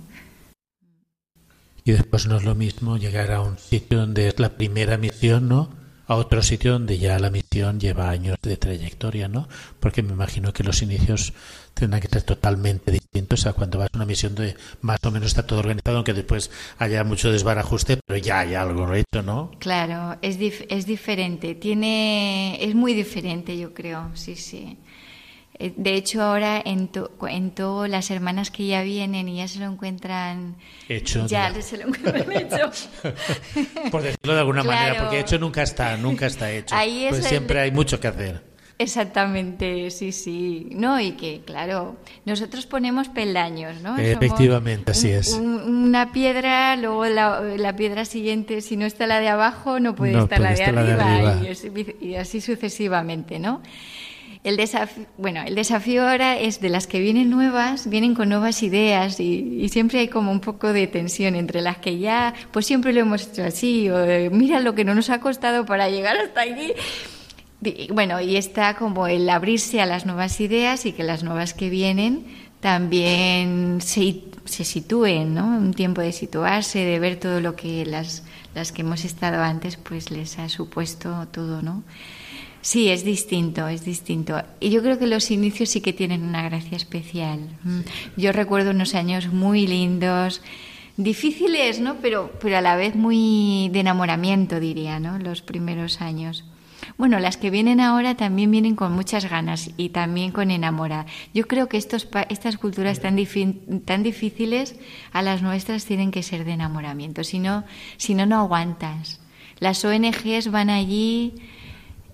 Y 1.86 1.92
después 1.94 2.28
no 2.28 2.36
es 2.36 2.44
lo 2.44 2.56
mismo 2.56 2.98
llegar 2.98 3.32
a 3.32 3.42
un 3.42 3.58
sitio 3.58 4.00
donde 4.00 4.28
es 4.28 4.40
la 4.40 4.50
primera 4.50 4.98
misión, 4.98 5.48
¿no? 5.48 5.70
A 6.08 6.16
otro 6.16 6.42
sitio 6.42 6.74
donde 6.74 6.98
ya 6.98 7.20
la 7.20 7.30
misión 7.30 7.80
lleva 7.80 8.10
años 8.10 8.38
de 8.42 8.58
trayectoria, 8.58 9.28
¿no? 9.28 9.48
Porque 9.80 10.02
me 10.04 10.14
imagino 10.14 10.54
que 10.54 10.64
los 10.64 10.82
inicios 10.82 11.34
tendrán 11.74 12.02
que 12.02 12.08
ser 12.08 12.24
totalmente 12.24 12.92
distintos 12.92 13.46
a 13.46 13.54
cuando 13.54 13.78
vas 13.78 13.90
a 13.94 13.98
una 13.98 14.06
misión 14.06 14.34
de 14.36 14.56
más 14.82 15.00
o 15.04 15.12
menos 15.12 15.28
está 15.28 15.46
todo 15.46 15.60
organizado, 15.60 15.98
aunque 15.98 16.14
después 16.14 16.50
haya 16.78 17.04
mucho 17.04 17.32
desbarajuste, 17.32 18.00
pero 18.06 18.18
ya 18.20 18.40
hay 18.40 18.56
algo 18.56 18.92
hecho, 18.94 19.22
¿no? 19.22 19.52
Claro, 19.60 20.18
es, 20.22 20.38
es 20.70 20.86
diferente, 20.86 21.56
tiene, 21.56 22.64
es 22.64 22.74
muy 22.74 22.94
diferente, 22.94 23.58
yo 23.58 23.74
creo, 23.74 24.10
sí, 24.16 24.36
sí. 24.36 24.78
Eh, 25.60 25.74
de 25.76 25.96
hecho, 25.96 26.22
ahora 26.22 26.62
en, 26.64 26.90
en 27.30 27.52
todo 27.52 27.88
las 27.88 28.12
hermanas 28.12 28.52
que 28.52 28.68
ya 28.68 28.84
vienen 28.84 29.28
y 29.28 29.38
ya 29.38 29.48
se 29.48 29.60
lo 29.60 29.66
encuentran 29.66 30.56
hecho. 30.88 31.26
Ya 31.28 31.54
se 31.62 31.78
lo 31.78 31.88
encuentran 31.88 32.32
hecho. 32.32 32.72
Por 33.92 34.04
decirlo 34.04 34.34
de 34.34 34.40
alguna 34.40 34.64
manera, 34.64 35.02
porque 35.02 35.20
hecho 35.20 35.40
nunca 35.40 35.64
está, 35.64 35.98
nunca 35.98 36.28
está 36.28 36.52
hecho. 36.52 36.76
Ahí 36.76 37.08
pues 37.10 37.26
siempre 37.26 37.60
hay 37.60 37.72
mucho 37.72 38.00
que 38.00 38.08
hacer. 38.08 38.58
Exactamente, 38.80 39.90
sí, 39.90 40.12
sí. 40.12 40.70
No, 40.72 41.00
y 41.00 41.14
que, 41.14 41.42
claro, 41.44 41.98
nosotros 42.26 42.68
ponemos 42.68 43.10
peldaños, 43.10 43.82
¿no? 43.82 43.98
Efectivamente, 43.98 44.92
así 44.92 45.10
es. 45.10 45.34
una 45.34 46.12
piedra, 46.12 46.76
luego 46.76 47.06
la, 47.06 47.76
piedra 47.76 48.06
siguiente, 48.06 48.62
si 48.62 48.78
no 48.78 48.86
está 48.86 49.08
la 49.08 49.20
de 49.20 49.30
abajo, 49.30 49.80
no 49.80 49.96
puede 49.96 50.20
estar, 50.20 50.40
la, 50.40 50.54
de 50.54 50.64
arriba, 50.64 51.42
Y, 52.00 52.16
así 52.16 52.40
sucesivamente, 52.40 53.40
¿no? 53.40 53.64
El 54.44 54.58
desafío, 54.58 55.06
bueno, 55.18 55.42
el 55.46 55.56
desafío 55.56 56.08
ahora 56.08 56.38
es 56.38 56.62
de 56.62 56.70
las 56.70 56.88
que 56.88 57.00
vienen 57.00 57.30
nuevas, 57.30 57.90
vienen 57.90 58.16
con 58.16 58.30
nuevas 58.30 58.64
ideas 58.64 59.20
y, 59.20 59.60
y, 59.62 59.70
siempre 59.70 60.00
hay 60.00 60.08
como 60.08 60.32
un 60.32 60.40
poco 60.40 60.74
de 60.74 60.88
tensión 60.88 61.36
entre 61.36 61.62
las 61.62 61.78
que 61.78 61.98
ya, 61.98 62.34
pues 62.52 62.66
siempre 62.66 62.94
lo 62.94 63.02
hemos 63.02 63.28
hecho 63.28 63.44
así, 63.44 63.90
o 63.90 64.00
eh, 64.04 64.30
mira 64.30 64.60
lo 64.60 64.76
que 64.76 64.86
no 64.86 64.96
nos 64.96 65.10
ha 65.10 65.20
costado 65.20 65.66
para 65.66 65.90
llegar 65.90 66.18
hasta 66.18 66.42
aquí 66.42 66.74
bueno, 67.92 68.22
y 68.22 68.36
está 68.36 68.76
como 68.76 69.08
el 69.08 69.30
abrirse 69.30 69.82
a 69.82 69.86
las 69.86 70.06
nuevas 70.06 70.40
ideas 70.40 70.86
y 70.86 70.94
que 70.94 71.04
las 71.04 71.24
nuevas 71.24 71.54
que 71.54 71.70
vienen 71.70 72.26
también 72.60 73.80
se, 73.82 74.24
se 74.46 74.64
sitúen, 74.64 75.34
¿no? 75.34 75.46
Un 75.46 75.74
tiempo 75.74 76.02
de 76.02 76.12
situarse, 76.12 76.80
de 76.80 77.00
ver 77.00 77.20
todo 77.20 77.42
lo 77.42 77.56
que 77.56 77.86
las, 77.86 78.24
las 78.54 78.72
que 78.72 78.82
hemos 78.82 79.06
estado 79.06 79.42
antes 79.42 79.78
pues 79.78 80.12
les 80.12 80.38
ha 80.38 80.50
supuesto 80.50 81.28
todo, 81.32 81.62
¿no? 81.62 81.84
Sí, 82.62 82.90
es 82.90 83.04
distinto, 83.04 83.68
es 83.68 83.86
distinto. 83.86 84.42
Y 84.60 84.70
yo 84.70 84.82
creo 84.82 85.00
que 85.00 85.08
los 85.08 85.32
inicios 85.32 85.70
sí 85.70 85.82
que 85.82 85.94
tienen 85.94 86.24
una 86.24 86.44
gracia 86.44 86.76
especial. 86.76 87.40
Mm. 87.64 87.80
Yo 88.18 88.32
recuerdo 88.32 88.72
unos 88.72 88.96
años 88.96 89.32
muy 89.32 89.68
lindos, 89.68 90.42
difíciles, 90.98 91.80
¿no? 91.80 91.96
Pero, 92.02 92.32
pero 92.42 92.58
a 92.58 92.62
la 92.62 92.76
vez 92.76 92.96
muy 92.96 93.70
de 93.72 93.80
enamoramiento, 93.80 94.60
diría, 94.60 95.00
¿no? 95.00 95.20
Los 95.20 95.42
primeros 95.42 96.02
años. 96.02 96.44
Bueno, 96.98 97.20
las 97.20 97.38
que 97.38 97.50
vienen 97.50 97.80
ahora 97.80 98.16
también 98.16 98.52
vienen 98.52 98.76
con 98.76 98.94
muchas 98.94 99.30
ganas 99.30 99.72
y 99.78 99.90
también 99.90 100.32
con 100.32 100.52
enamorar. 100.52 101.06
Yo 101.34 101.48
creo 101.48 101.68
que 101.68 101.78
estos, 101.78 102.08
estas 102.30 102.58
culturas 102.58 103.00
tan, 103.00 103.18
tan 103.86 104.04
difíciles 104.04 104.76
a 105.12 105.22
las 105.22 105.42
nuestras 105.42 105.86
tienen 105.86 106.12
que 106.12 106.24
ser 106.24 106.46
de 106.46 106.54
enamoramiento, 106.54 107.24
si 107.24 107.40
no, 107.40 107.64
si 107.98 108.14
no, 108.14 108.26
no 108.26 108.40
aguantas. 108.40 109.20
Las 109.60 109.84
ONGs 109.84 110.52
van 110.52 110.70
allí, 110.70 111.34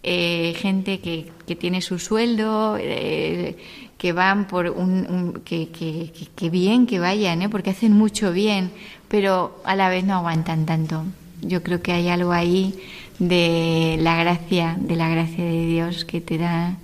eh, 0.04 0.54
gente 0.58 1.00
que, 1.00 1.32
que, 1.48 1.56
tiene 1.56 1.82
su 1.82 1.98
sueldo, 1.98 2.78
eh, 2.80 3.56
que 3.98 4.12
van 4.12 4.48
por 4.48 4.70
un, 4.70 5.42
que, 5.46 5.70
que, 5.70 6.12
que, 6.36 6.50
bien 6.50 6.86
que 6.86 7.00
vayan, 7.00 7.42
¿eh? 7.42 7.50
porque 7.50 7.70
hacen 7.70 7.94
mucho 7.94 8.34
bien, 8.34 8.72
pero 9.08 9.62
a 9.64 9.76
la 9.76 9.88
vez 9.88 10.04
no 10.04 10.16
aguantan 10.16 10.66
tanto. 10.66 11.06
Yo 11.42 11.64
creo 11.64 11.82
que 11.82 11.94
hay 11.94 12.10
algo 12.10 12.34
ahí 12.34 12.76
de 13.20 13.98
la 14.00 14.18
gracia, 14.18 14.76
de 14.78 14.96
la 14.96 15.08
gracia 15.08 15.44
de 15.44 15.66
Dios 15.68 16.04
que 16.04 16.20
te 16.20 16.38
da 16.38 16.78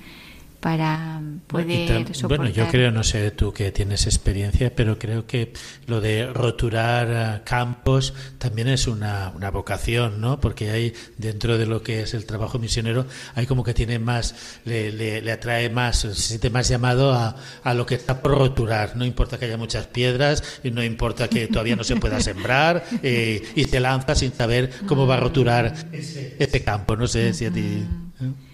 para 0.60 1.22
poder 1.48 2.06
Bueno, 2.28 2.50
yo 2.50 2.68
creo, 2.68 2.92
no 2.92 3.04
sé 3.04 3.32
tú 3.32 3.54
que 3.54 3.72
tienes 3.72 4.06
experiencia, 4.06 4.76
pero 4.76 5.00
creo 5.00 5.26
que 5.26 5.54
lo 5.88 6.02
de 6.02 6.28
roturar 6.28 7.08
eh, 7.10 7.42
campos 7.46 8.14
también 8.38 8.68
es 8.68 8.88
una, 8.88 9.32
una 9.36 9.52
vocación, 9.52 10.20
¿no? 10.20 10.42
Porque 10.42 10.70
hay 10.70 10.94
dentro 11.18 11.58
de 11.58 11.66
lo 11.66 11.82
que 11.82 12.02
es 12.02 12.14
el 12.14 12.26
trabajo 12.26 12.60
misionero, 12.60 13.06
hay 13.36 13.46
como 13.46 13.64
que 13.64 13.74
tiene 13.74 14.00
más, 14.00 14.60
le, 14.66 14.92
le, 14.92 15.32
atrae 15.32 15.70
más, 15.70 16.00
se 16.00 16.14
siente 16.14 16.50
más 16.50 16.68
llamado 16.68 17.14
a, 17.14 17.38
a, 17.64 17.74
lo 17.74 17.86
que 17.86 17.96
está 17.96 18.22
por 18.22 18.38
roturar. 18.38 18.98
No 18.98 19.06
importa 19.06 19.40
que 19.40 19.46
haya 19.46 19.58
muchas 19.58 19.88
piedras, 19.88 20.60
y 20.64 20.72
no 20.72 20.84
importa 20.84 21.30
que 21.30 21.48
todavía 21.48 21.78
no 21.78 21.86
se 21.86 21.96
pueda 21.96 22.20
sembrar, 22.20 22.84
eh, 23.02 23.42
y 23.56 23.66
te 23.66 23.80
lanza 23.80 24.14
sin 24.14 24.34
saber 24.34 24.72
cómo 24.88 25.08
va 25.08 25.16
a 25.16 25.20
roturar 25.22 25.74
ese, 25.94 26.36
ese 26.38 26.64
campo. 26.64 26.98
No 26.98 27.08
sé 27.08 27.34
si 27.34 27.46
a 27.46 27.52
ti. 27.52 27.86
¿eh? 28.22 28.49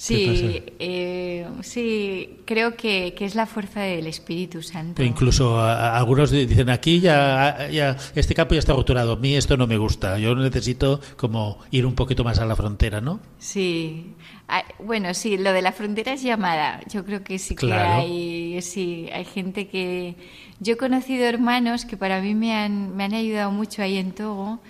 Sí, 0.00 0.62
eh, 0.78 1.46
sí, 1.60 2.38
creo 2.46 2.74
que, 2.74 3.14
es 3.20 3.34
la 3.34 3.44
fuerza 3.44 3.80
del 3.80 4.06
Espíritu 4.06 4.62
Santo. 4.62 5.02
incluso 5.02 5.60
algunos 5.60 6.30
dicen 6.30 6.70
aquí 6.70 7.00
ya, 7.00 7.68
ya 7.70 7.98
este 8.14 8.34
campo 8.34 8.54
ya 8.54 8.60
está 8.60 8.72
roturado, 8.72 9.12
a 9.12 9.16
mí 9.16 9.36
esto 9.36 9.58
no 9.58 9.66
me 9.66 9.76
gusta, 9.76 10.18
yo 10.18 10.34
necesito 10.34 11.02
como 11.18 11.58
ir 11.70 11.84
un 11.84 11.94
poquito 11.94 12.24
más 12.24 12.38
a 12.38 12.46
la 12.46 12.56
frontera, 12.56 13.02
¿no? 13.02 13.20
Sí, 13.38 14.14
ah, 14.48 14.64
bueno, 14.78 15.12
sí, 15.12 15.36
lo 15.36 15.52
de 15.52 15.60
la 15.60 15.72
frontera 15.72 16.14
es 16.14 16.22
llamada. 16.22 16.80
Yo 16.90 17.04
creo 17.04 17.22
que 17.22 17.38
sí 17.38 17.54
que 17.54 17.70
hay, 17.70 18.62
sí, 18.62 19.06
hay 19.12 19.26
gente 19.26 19.68
que 19.68 20.16
yo 20.60 20.74
he 20.74 20.76
conocido 20.78 21.26
hermanos 21.26 21.84
que 21.84 21.98
para 21.98 22.22
mí 22.22 22.34
me 22.34 22.54
han, 22.54 22.96
me 22.96 23.04
han 23.04 23.12
ayudado 23.12 23.50
mucho 23.50 23.82
ahí 23.82 23.98
en 23.98 24.12
Togo 24.12 24.60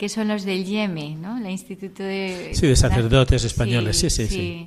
que 0.00 0.08
son 0.08 0.28
los 0.28 0.44
del 0.44 0.64
YEME, 0.64 1.16
¿no? 1.16 1.38
La 1.40 1.50
Instituto 1.50 2.02
de... 2.02 2.52
Sí, 2.54 2.66
de 2.66 2.74
sacerdotes 2.74 3.44
españoles, 3.44 3.98
sí 3.98 4.08
sí, 4.08 4.28
sí, 4.28 4.66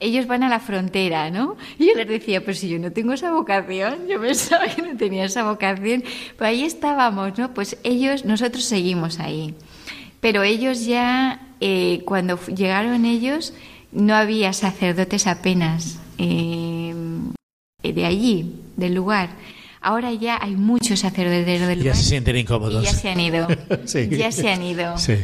Ellos 0.00 0.26
van 0.26 0.44
a 0.44 0.48
la 0.48 0.60
frontera, 0.60 1.30
¿no? 1.30 1.58
Y 1.78 1.88
yo 1.88 1.94
les 1.94 2.08
decía, 2.08 2.40
pero 2.40 2.54
si 2.54 2.70
yo 2.70 2.78
no 2.78 2.90
tengo 2.90 3.12
esa 3.12 3.32
vocación, 3.32 4.08
yo 4.08 4.18
pensaba 4.18 4.66
que 4.68 4.80
no 4.80 4.96
tenía 4.96 5.26
esa 5.26 5.44
vocación, 5.44 6.04
pues 6.38 6.48
ahí 6.48 6.64
estábamos, 6.64 7.36
¿no? 7.36 7.52
Pues 7.52 7.76
ellos, 7.84 8.24
nosotros 8.24 8.64
seguimos 8.64 9.20
ahí. 9.20 9.54
Pero 10.22 10.42
ellos 10.42 10.86
ya, 10.86 11.48
eh, 11.60 12.00
cuando 12.06 12.40
llegaron 12.46 13.04
ellos, 13.04 13.52
no 13.92 14.14
había 14.14 14.54
sacerdotes 14.54 15.26
apenas 15.26 16.00
eh, 16.16 16.94
de 17.82 18.06
allí, 18.06 18.54
del 18.78 18.94
lugar. 18.94 19.28
Ahora 19.82 20.12
ya 20.12 20.38
hay 20.40 20.56
muchos 20.56 21.00
sacerdotes 21.00 21.46
del 21.46 21.80
lugar. 21.80 21.94
Ya 21.94 21.94
se 21.94 22.04
sienten 22.04 22.36
incómodos. 22.36 22.84
ya 22.84 22.92
se 22.92 23.10
han 23.10 23.20
ido. 23.20 23.48
Ya 24.10 24.30
se 24.30 24.50
han 24.50 24.62
ido. 24.62 24.96
Sí. 24.96 25.14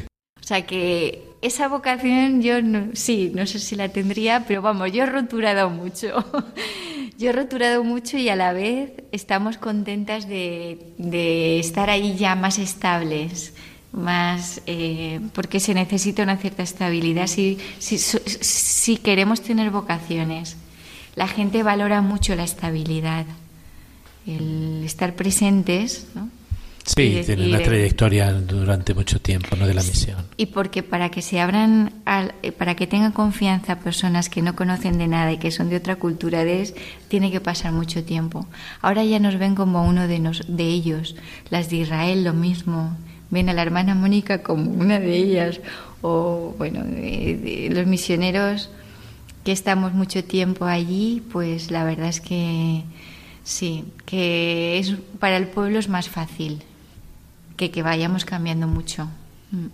O 0.40 0.42
sea 0.42 0.66
que 0.66 1.22
esa 1.42 1.68
vocación 1.68 2.42
yo 2.42 2.54
sí, 2.94 3.30
no 3.34 3.46
sé 3.46 3.60
si 3.60 3.76
la 3.76 3.88
tendría, 3.90 4.44
pero 4.46 4.60
vamos, 4.60 4.90
yo 4.92 5.04
he 5.04 5.06
roturado 5.06 5.70
mucho. 5.70 6.24
yo 7.18 7.30
he 7.30 7.32
roturado 7.32 7.84
mucho 7.84 8.18
y 8.18 8.28
a 8.28 8.36
la 8.36 8.52
vez 8.52 8.92
estamos 9.12 9.58
contentas 9.58 10.28
de, 10.28 10.92
de 10.98 11.60
estar 11.60 11.88
ahí 11.88 12.16
ya 12.16 12.34
más 12.34 12.58
estables 12.58 13.54
más 13.90 14.60
eh, 14.66 15.20
porque 15.32 15.60
se 15.60 15.72
necesita 15.72 16.22
una 16.22 16.36
cierta 16.36 16.62
estabilidad 16.62 17.26
si, 17.26 17.58
si, 17.78 17.98
si 17.98 18.96
queremos 18.98 19.40
tener 19.40 19.70
vocaciones. 19.70 20.56
La 21.14 21.26
gente 21.26 21.62
valora 21.62 22.00
mucho 22.00 22.36
la 22.36 22.44
estabilidad 22.44 23.26
el 24.36 24.82
estar 24.84 25.14
presentes, 25.14 26.06
¿no? 26.14 26.28
Sí, 26.96 27.20
tiene 27.26 27.48
una 27.48 27.58
trayectoria 27.58 28.32
durante 28.32 28.94
mucho 28.94 29.20
tiempo, 29.20 29.56
¿no? 29.56 29.66
De 29.66 29.74
la 29.74 29.82
misión. 29.82 30.24
Y 30.38 30.46
porque 30.46 30.82
para 30.82 31.10
que 31.10 31.20
se 31.20 31.38
abran, 31.38 31.92
eh, 32.42 32.50
para 32.52 32.76
que 32.76 32.86
tengan 32.86 33.12
confianza 33.12 33.78
personas 33.80 34.30
que 34.30 34.40
no 34.40 34.56
conocen 34.56 34.96
de 34.96 35.06
nada 35.06 35.30
y 35.32 35.36
que 35.36 35.50
son 35.50 35.68
de 35.68 35.76
otra 35.76 35.96
cultura, 35.96 36.44
de, 36.44 36.72
tiene 37.08 37.30
que 37.30 37.40
pasar 37.40 37.72
mucho 37.72 38.04
tiempo. 38.04 38.46
Ahora 38.80 39.04
ya 39.04 39.18
nos 39.18 39.38
ven 39.38 39.54
como 39.54 39.86
uno 39.86 40.08
de, 40.08 40.18
nos, 40.18 40.44
de 40.48 40.64
ellos. 40.64 41.14
Las 41.50 41.68
de 41.68 41.76
Israel 41.76 42.24
lo 42.24 42.32
mismo. 42.32 42.96
Ven 43.28 43.50
a 43.50 43.52
la 43.52 43.60
hermana 43.60 43.94
Mónica 43.94 44.42
como 44.42 44.70
una 44.70 44.98
de 44.98 45.14
ellas. 45.14 45.60
O, 46.00 46.54
bueno, 46.56 46.84
los 46.84 47.86
misioneros 47.86 48.70
que 49.44 49.52
estamos 49.52 49.92
mucho 49.92 50.24
tiempo 50.24 50.64
allí, 50.64 51.22
pues 51.32 51.70
la 51.70 51.84
verdad 51.84 52.08
es 52.08 52.22
que 52.22 52.84
Sí, 53.48 53.82
que 54.04 54.78
es 54.78 54.94
para 55.18 55.38
el 55.38 55.46
pueblo 55.46 55.78
es 55.78 55.88
más 55.88 56.10
fácil 56.10 56.62
que 57.56 57.70
que 57.70 57.82
vayamos 57.82 58.26
cambiando 58.26 58.66
mucho. 58.66 59.08
Mm. 59.52 59.68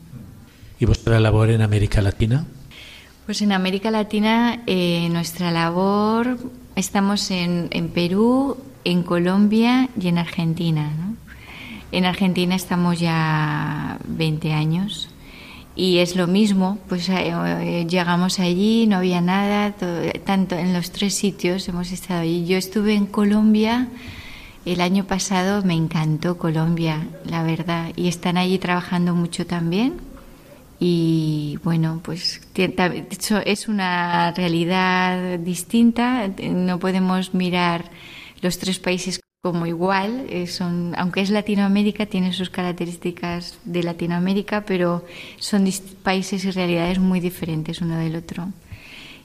¿Y 0.78 0.84
vuestra 0.86 1.18
labor 1.18 1.50
en 1.50 1.60
América 1.60 2.00
Latina? 2.00 2.46
Pues 3.26 3.42
en 3.42 3.50
América 3.50 3.90
Latina 3.90 4.62
eh, 4.68 5.08
nuestra 5.10 5.50
labor 5.50 6.38
estamos 6.76 7.32
en, 7.32 7.66
en, 7.72 7.88
Perú, 7.88 8.58
en 8.84 9.02
Colombia 9.02 9.88
y 10.00 10.06
en 10.06 10.18
Argentina. 10.18 10.92
¿no? 10.96 11.16
En 11.90 12.04
Argentina 12.04 12.54
estamos 12.54 13.00
ya 13.00 13.98
20 14.06 14.52
años 14.52 15.08
y 15.76 15.98
es 15.98 16.14
lo 16.14 16.26
mismo, 16.26 16.78
pues 16.88 17.08
eh, 17.08 17.32
eh, 17.32 17.86
llegamos 17.88 18.38
allí, 18.38 18.86
no 18.86 18.96
había 18.96 19.20
nada, 19.20 19.74
tanto 20.24 20.56
en 20.56 20.72
los 20.72 20.92
tres 20.92 21.14
sitios 21.14 21.68
hemos 21.68 21.90
estado 21.90 22.20
allí. 22.20 22.46
Yo 22.46 22.56
estuve 22.56 22.94
en 22.94 23.06
Colombia 23.06 23.88
el 24.64 24.80
año 24.80 25.04
pasado, 25.04 25.62
me 25.62 25.74
encantó 25.74 26.38
Colombia, 26.38 27.08
la 27.24 27.42
verdad, 27.42 27.92
y 27.96 28.08
están 28.08 28.36
allí 28.36 28.58
trabajando 28.58 29.14
mucho 29.14 29.46
también. 29.46 30.00
Y 30.78 31.58
bueno, 31.64 32.00
pues 32.02 32.40
es 32.54 33.68
una 33.68 34.32
realidad 34.32 35.38
distinta, 35.38 36.28
no 36.28 36.78
podemos 36.78 37.34
mirar 37.34 37.90
los 38.42 38.58
tres 38.58 38.78
países 38.78 39.20
como 39.44 39.66
igual, 39.66 40.24
eh, 40.30 40.46
son, 40.46 40.94
aunque 40.96 41.20
es 41.20 41.28
Latinoamérica, 41.28 42.06
tiene 42.06 42.32
sus 42.32 42.48
características 42.48 43.58
de 43.66 43.82
Latinoamérica, 43.82 44.64
pero 44.64 45.04
son 45.38 45.68
países 46.02 46.46
y 46.46 46.50
realidades 46.50 46.98
muy 46.98 47.20
diferentes 47.20 47.82
uno 47.82 47.98
del 47.98 48.16
otro. 48.16 48.48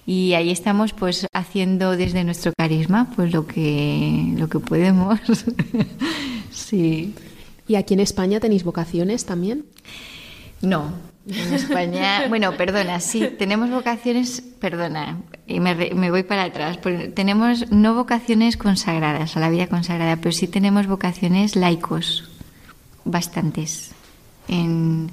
Y 0.06 0.34
ahí 0.34 0.50
estamos 0.50 0.92
pues 0.92 1.26
haciendo 1.34 1.96
desde 1.96 2.26
nuestro 2.26 2.52
carisma 2.58 3.10
pues 3.16 3.32
lo 3.32 3.48
que 3.48 4.34
lo 4.36 4.50
que 4.50 4.60
podemos. 4.60 5.22
sí. 6.52 7.14
¿Y 7.70 7.76
aquí 7.76 7.94
en 7.94 8.02
España 8.02 8.42
tenéis 8.42 8.66
vocaciones 8.66 9.24
también? 9.24 9.64
No, 10.62 10.92
en 11.32 11.54
España, 11.54 12.28
bueno, 12.30 12.56
perdona, 12.58 13.00
sí, 13.00 13.30
tenemos 13.38 13.70
vocaciones, 13.70 14.42
perdona, 14.60 15.22
y 15.48 15.60
me, 15.60 15.76
me 15.76 16.12
voy 16.12 16.24
para 16.24 16.44
atrás, 16.44 16.80
tenemos 17.14 17.72
no 17.72 17.96
vocaciones 17.96 18.58
consagradas, 18.58 19.38
a 19.38 19.40
la 19.40 19.50
vida 19.50 19.68
consagrada, 19.68 20.18
pero 20.18 20.32
sí 20.32 20.48
tenemos 20.48 20.88
vocaciones 20.88 21.56
laicos, 21.56 22.30
bastantes. 23.06 23.92
En, 24.48 25.12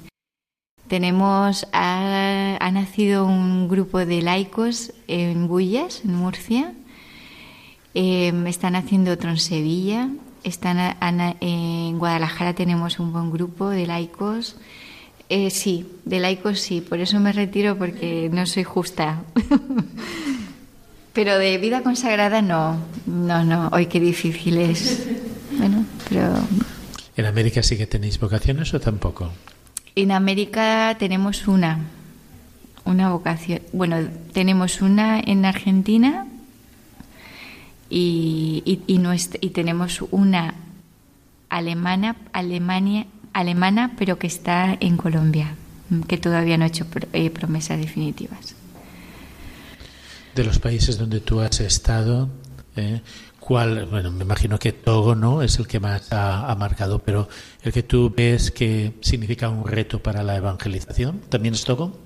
tenemos, 0.87 1.67
ha, 1.73 2.69
nacido 2.71 3.25
un 3.25 3.67
grupo 3.67 3.99
de 4.05 4.21
laicos 4.21 4.93
en 5.07 5.47
Bullas, 5.47 6.01
en 6.05 6.15
Murcia, 6.15 6.73
eh, 7.93 8.31
están 8.45 8.75
haciendo 8.75 9.11
otro 9.11 9.29
en 9.29 9.37
Sevilla, 9.37 10.09
están 10.43 10.95
en 11.41 11.97
Guadalajara 11.97 12.53
tenemos 12.53 12.99
un 12.99 13.11
buen 13.11 13.31
grupo 13.31 13.69
de 13.69 13.85
laicos. 13.85 14.55
Eh, 15.29 15.49
sí, 15.49 15.85
de 16.05 16.19
laicos 16.19 16.59
sí, 16.61 16.79
por 16.79 16.99
eso 16.99 17.19
me 17.19 17.33
retiro 17.33 17.77
porque 17.77 18.29
no 18.31 18.45
soy 18.45 18.63
justa. 18.63 19.23
pero 21.13 21.37
de 21.37 21.57
vida 21.57 21.83
consagrada 21.83 22.41
no, 22.41 22.77
no, 23.05 23.43
no, 23.43 23.69
hoy 23.73 23.87
qué 23.87 23.99
difícil 23.99 24.57
es. 24.57 25.07
Bueno, 25.57 25.83
pero... 26.07 26.33
¿En 27.17 27.25
América 27.25 27.63
sí 27.63 27.75
que 27.75 27.87
tenéis 27.87 28.19
vocaciones 28.19 28.73
o 28.73 28.79
tampoco? 28.79 29.31
En 29.95 30.11
América 30.11 30.95
tenemos 30.99 31.47
una, 31.47 31.79
una 32.85 33.09
vocación. 33.09 33.61
Bueno, 33.73 33.97
tenemos 34.31 34.81
una 34.81 35.19
en 35.19 35.43
Argentina 35.43 36.27
y, 37.89 38.61
y, 38.65 38.81
y 39.41 39.49
tenemos 39.49 40.03
una 40.11 40.53
alemana, 41.49 42.15
Alemania, 42.31 43.07
alemana, 43.39 43.93
pero 43.97 44.17
que 44.17 44.27
está 44.27 44.75
en 44.79 44.97
Colombia, 44.97 45.55
que 46.07 46.17
todavía 46.17 46.57
no 46.57 46.63
ha 46.63 46.67
hecho 46.67 46.85
eh, 47.13 47.29
promesas 47.29 47.79
definitivas. 47.79 48.55
De 50.35 50.43
los 50.43 50.59
países 50.59 50.97
donde 50.97 51.19
tú 51.19 51.39
has 51.39 51.59
estado, 51.59 52.29
eh, 52.75 53.01
¿cuál? 53.39 53.85
Bueno, 53.85 54.11
me 54.11 54.23
imagino 54.23 54.57
que 54.57 54.71
Togo 54.71 55.15
no 55.15 55.41
es 55.41 55.59
el 55.59 55.67
que 55.67 55.79
más 55.79 56.11
ha, 56.11 56.49
ha, 56.51 56.55
marcado, 56.55 56.99
pero 56.99 57.27
el 57.63 57.71
que 57.71 57.83
tú 57.83 58.13
ves 58.15 58.51
que 58.51 58.93
significa 59.01 59.49
un 59.49 59.65
reto 59.65 60.01
para 60.01 60.23
la 60.23 60.35
evangelización, 60.35 61.21
¿también 61.29 61.53
es 61.53 61.63
Togo? 61.63 61.97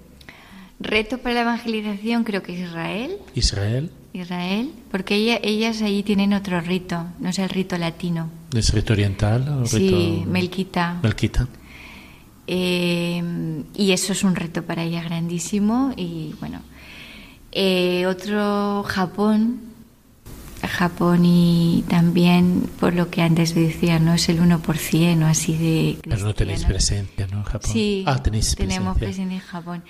Reto 0.80 1.18
para 1.20 1.36
la 1.36 1.42
evangelización 1.42 2.24
creo 2.24 2.44
que 2.44 2.54
Israel. 2.54 3.18
Israel. 3.36 3.92
Israel, 4.14 4.72
porque 4.92 5.16
ella, 5.16 5.40
ellas 5.42 5.82
ahí 5.82 6.04
tienen 6.04 6.34
otro 6.34 6.60
rito, 6.62 7.06
no 7.20 7.30
es 7.30 7.40
el 7.40 7.50
rito 7.50 7.78
latino. 7.78 8.30
¿Es 8.54 8.74
rito 8.74 8.94
oriental? 8.94 9.48
O 9.62 9.66
sí, 9.66 9.78
rito... 9.78 10.30
melquita. 10.30 11.00
Melquita. 11.02 11.48
Eh, 12.48 13.64
y 13.76 13.92
eso 13.92 14.12
es 14.12 14.24
un 14.24 14.36
reto 14.36 14.64
para 14.64 14.84
ella 14.84 15.02
grandísimo. 15.02 15.94
Y 15.96 16.36
bueno, 16.40 16.60
eh, 17.52 18.06
otro 18.08 18.84
Japón, 18.84 19.71
Japón 20.68 21.26
y 21.26 21.84
también, 21.88 22.70
por 22.80 22.94
lo 22.94 23.10
que 23.10 23.22
antes 23.22 23.56
decía, 23.56 24.00
no 24.00 24.14
es 24.14 24.30
el 24.30 24.40
1% 24.42 25.24
o 25.24 25.26
así 25.26 25.58
de... 25.58 25.98
Pero 26.04 26.26
no 26.26 26.34
tenéis 26.34 26.66
presencia, 26.66 27.28
¿no? 27.28 27.38
En 27.38 27.44
Japón. 27.44 27.72
Sí, 27.72 28.04
ah, 28.08 28.22
tenéis 28.22 28.56
tenemos 28.56 28.98
presencia. 28.98 29.36
en 29.36 29.42
Japón. 29.42 29.84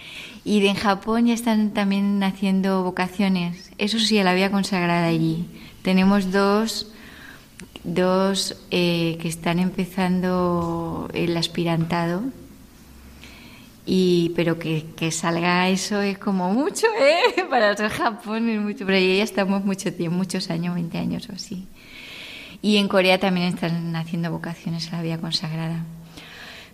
Y 0.43 0.61
de 0.61 0.69
en 0.69 0.75
Japón 0.75 1.27
ya 1.27 1.33
están 1.33 1.71
también 1.71 2.23
haciendo 2.23 2.83
vocaciones. 2.83 3.71
Eso 3.77 3.99
sí, 3.99 4.17
a 4.19 4.23
la 4.23 4.33
vida 4.33 4.49
consagrada 4.49 5.07
allí. 5.07 5.47
Tenemos 5.81 6.31
dos, 6.31 6.87
dos 7.83 8.55
eh, 8.71 9.17
que 9.21 9.27
están 9.27 9.59
empezando 9.59 11.09
el 11.13 11.35
aspirantado 11.35 12.23
y 13.93 14.29
pero 14.37 14.57
que, 14.57 14.85
que, 14.95 15.11
salga 15.11 15.67
eso 15.67 16.01
es 16.01 16.17
como 16.17 16.53
mucho, 16.53 16.87
¿eh? 17.01 17.43
Para 17.49 17.71
el 17.71 17.89
Japón 17.89 18.47
es 18.47 18.61
mucho, 18.61 18.85
pero 18.85 18.97
ya 18.97 19.21
estamos 19.21 19.65
mucho 19.65 19.93
tiempo, 19.93 20.15
muchos 20.15 20.49
años, 20.49 20.75
20 20.75 20.97
años 20.97 21.27
o 21.29 21.33
así. 21.33 21.67
Y 22.61 22.77
en 22.77 22.87
Corea 22.87 23.19
también 23.19 23.47
están 23.47 23.93
haciendo 23.97 24.31
vocaciones 24.31 24.87
a 24.93 24.95
la 24.95 25.03
vida 25.03 25.17
consagrada. 25.17 25.83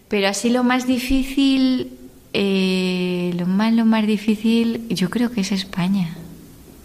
Pero 0.10 0.28
así 0.28 0.52
lo 0.52 0.64
más 0.64 0.86
difícil, 0.86 1.98
eh, 2.34 3.34
lo 3.36 3.48
más, 3.48 3.74
lo 3.74 3.86
más 3.86 4.06
difícil, 4.06 4.88
yo 4.90 5.10
creo 5.10 5.32
que 5.32 5.42
es 5.42 5.52
España, 5.52 6.16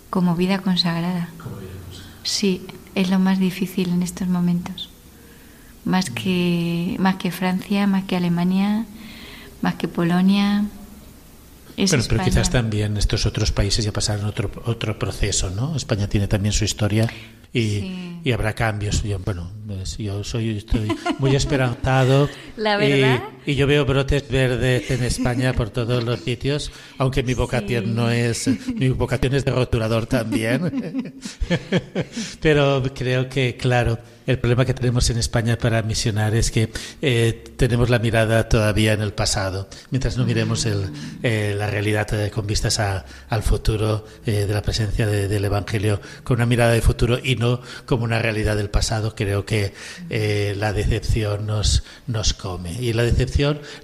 como 0.08 0.34
vida 0.34 0.60
consagrada. 0.60 1.28
Como 1.36 1.56
vida 1.56 1.72
consagrada. 1.84 2.20
Sí, 2.22 2.62
es 2.94 3.10
lo 3.10 3.18
más 3.18 3.38
difícil 3.38 3.90
en 3.90 4.02
estos 4.02 4.28
momentos. 4.28 4.88
Más 5.84 6.08
que, 6.08 6.96
más 6.98 7.16
que 7.16 7.30
Francia, 7.30 7.86
más 7.86 8.04
que 8.04 8.16
Alemania 8.16 8.86
más 9.62 9.74
que 9.76 9.88
Polonia. 9.88 10.64
Es 11.76 11.90
pero, 11.90 12.02
pero 12.08 12.24
quizás 12.24 12.50
también 12.50 12.96
estos 12.98 13.24
otros 13.24 13.50
países 13.50 13.82
ya 13.84 13.92
pasaron 13.92 14.26
otro, 14.26 14.50
otro 14.66 14.98
proceso, 14.98 15.48
¿no? 15.50 15.74
España 15.74 16.06
tiene 16.06 16.28
también 16.28 16.52
su 16.52 16.64
historia 16.64 17.08
y, 17.52 17.60
Sí. 17.60 18.20
y 18.24 18.32
habrá 18.32 18.52
cambios. 18.54 19.02
Yo, 19.02 19.18
bueno, 19.20 19.50
pues 19.66 19.96
yo 19.96 20.22
soy 20.22 20.58
estoy 20.58 20.94
muy 21.18 21.34
esperanzado 21.36 22.28
La 22.58 22.76
verdad. 22.76 23.22
y, 23.41 23.41
y 23.46 23.54
yo 23.54 23.66
veo 23.66 23.84
brotes 23.84 24.28
verdes 24.28 24.90
en 24.90 25.02
España 25.04 25.52
por 25.52 25.70
todos 25.70 26.02
los 26.04 26.20
sitios, 26.20 26.70
aunque 26.98 27.22
mi 27.22 27.34
vocación 27.34 27.84
Sí. 27.84 27.90
no 27.90 28.10
es 28.10 28.48
mi 28.74 28.88
vocación 28.90 29.34
es 29.34 29.44
de 29.44 29.50
rotulador 29.52 30.06
también. 30.06 31.14
Pero 32.40 32.82
creo 32.94 33.28
que 33.28 33.56
claro, 33.56 33.98
el 34.26 34.38
problema 34.38 34.64
que 34.64 34.74
tenemos 34.74 35.10
en 35.10 35.18
España 35.18 35.58
para 35.58 35.82
misionar 35.82 36.34
es 36.34 36.50
que 36.50 36.70
eh, 37.00 37.44
tenemos 37.56 37.90
la 37.90 37.98
mirada 37.98 38.48
todavía 38.48 38.92
en 38.92 39.00
el 39.00 39.12
pasado, 39.12 39.68
mientras 39.90 40.16
no 40.16 40.24
miremos 40.24 40.64
el, 40.66 40.90
eh, 41.22 41.54
la 41.58 41.68
realidad 41.68 42.12
eh, 42.14 42.30
con 42.30 42.46
vistas 42.46 42.78
a, 42.78 43.04
al 43.28 43.42
futuro 43.42 44.04
eh, 44.26 44.46
de 44.46 44.54
la 44.54 44.62
presencia 44.62 45.06
de- 45.06 45.26
del 45.28 45.44
Evangelio 45.44 46.00
con 46.22 46.36
una 46.36 46.46
mirada 46.46 46.72
de 46.72 46.80
futuro 46.82 47.18
y 47.22 47.34
no 47.36 47.60
como 47.86 48.04
una 48.04 48.20
realidad 48.20 48.56
del 48.56 48.70
pasado. 48.70 49.14
Creo 49.16 49.44
que 49.44 49.72
eh, 50.10 50.54
la 50.56 50.72
decepción 50.72 51.46
nos, 51.46 51.82
nos 52.06 52.32
come 52.34 52.72
y 52.80 52.92
la 52.92 53.02
decepción 53.02 53.31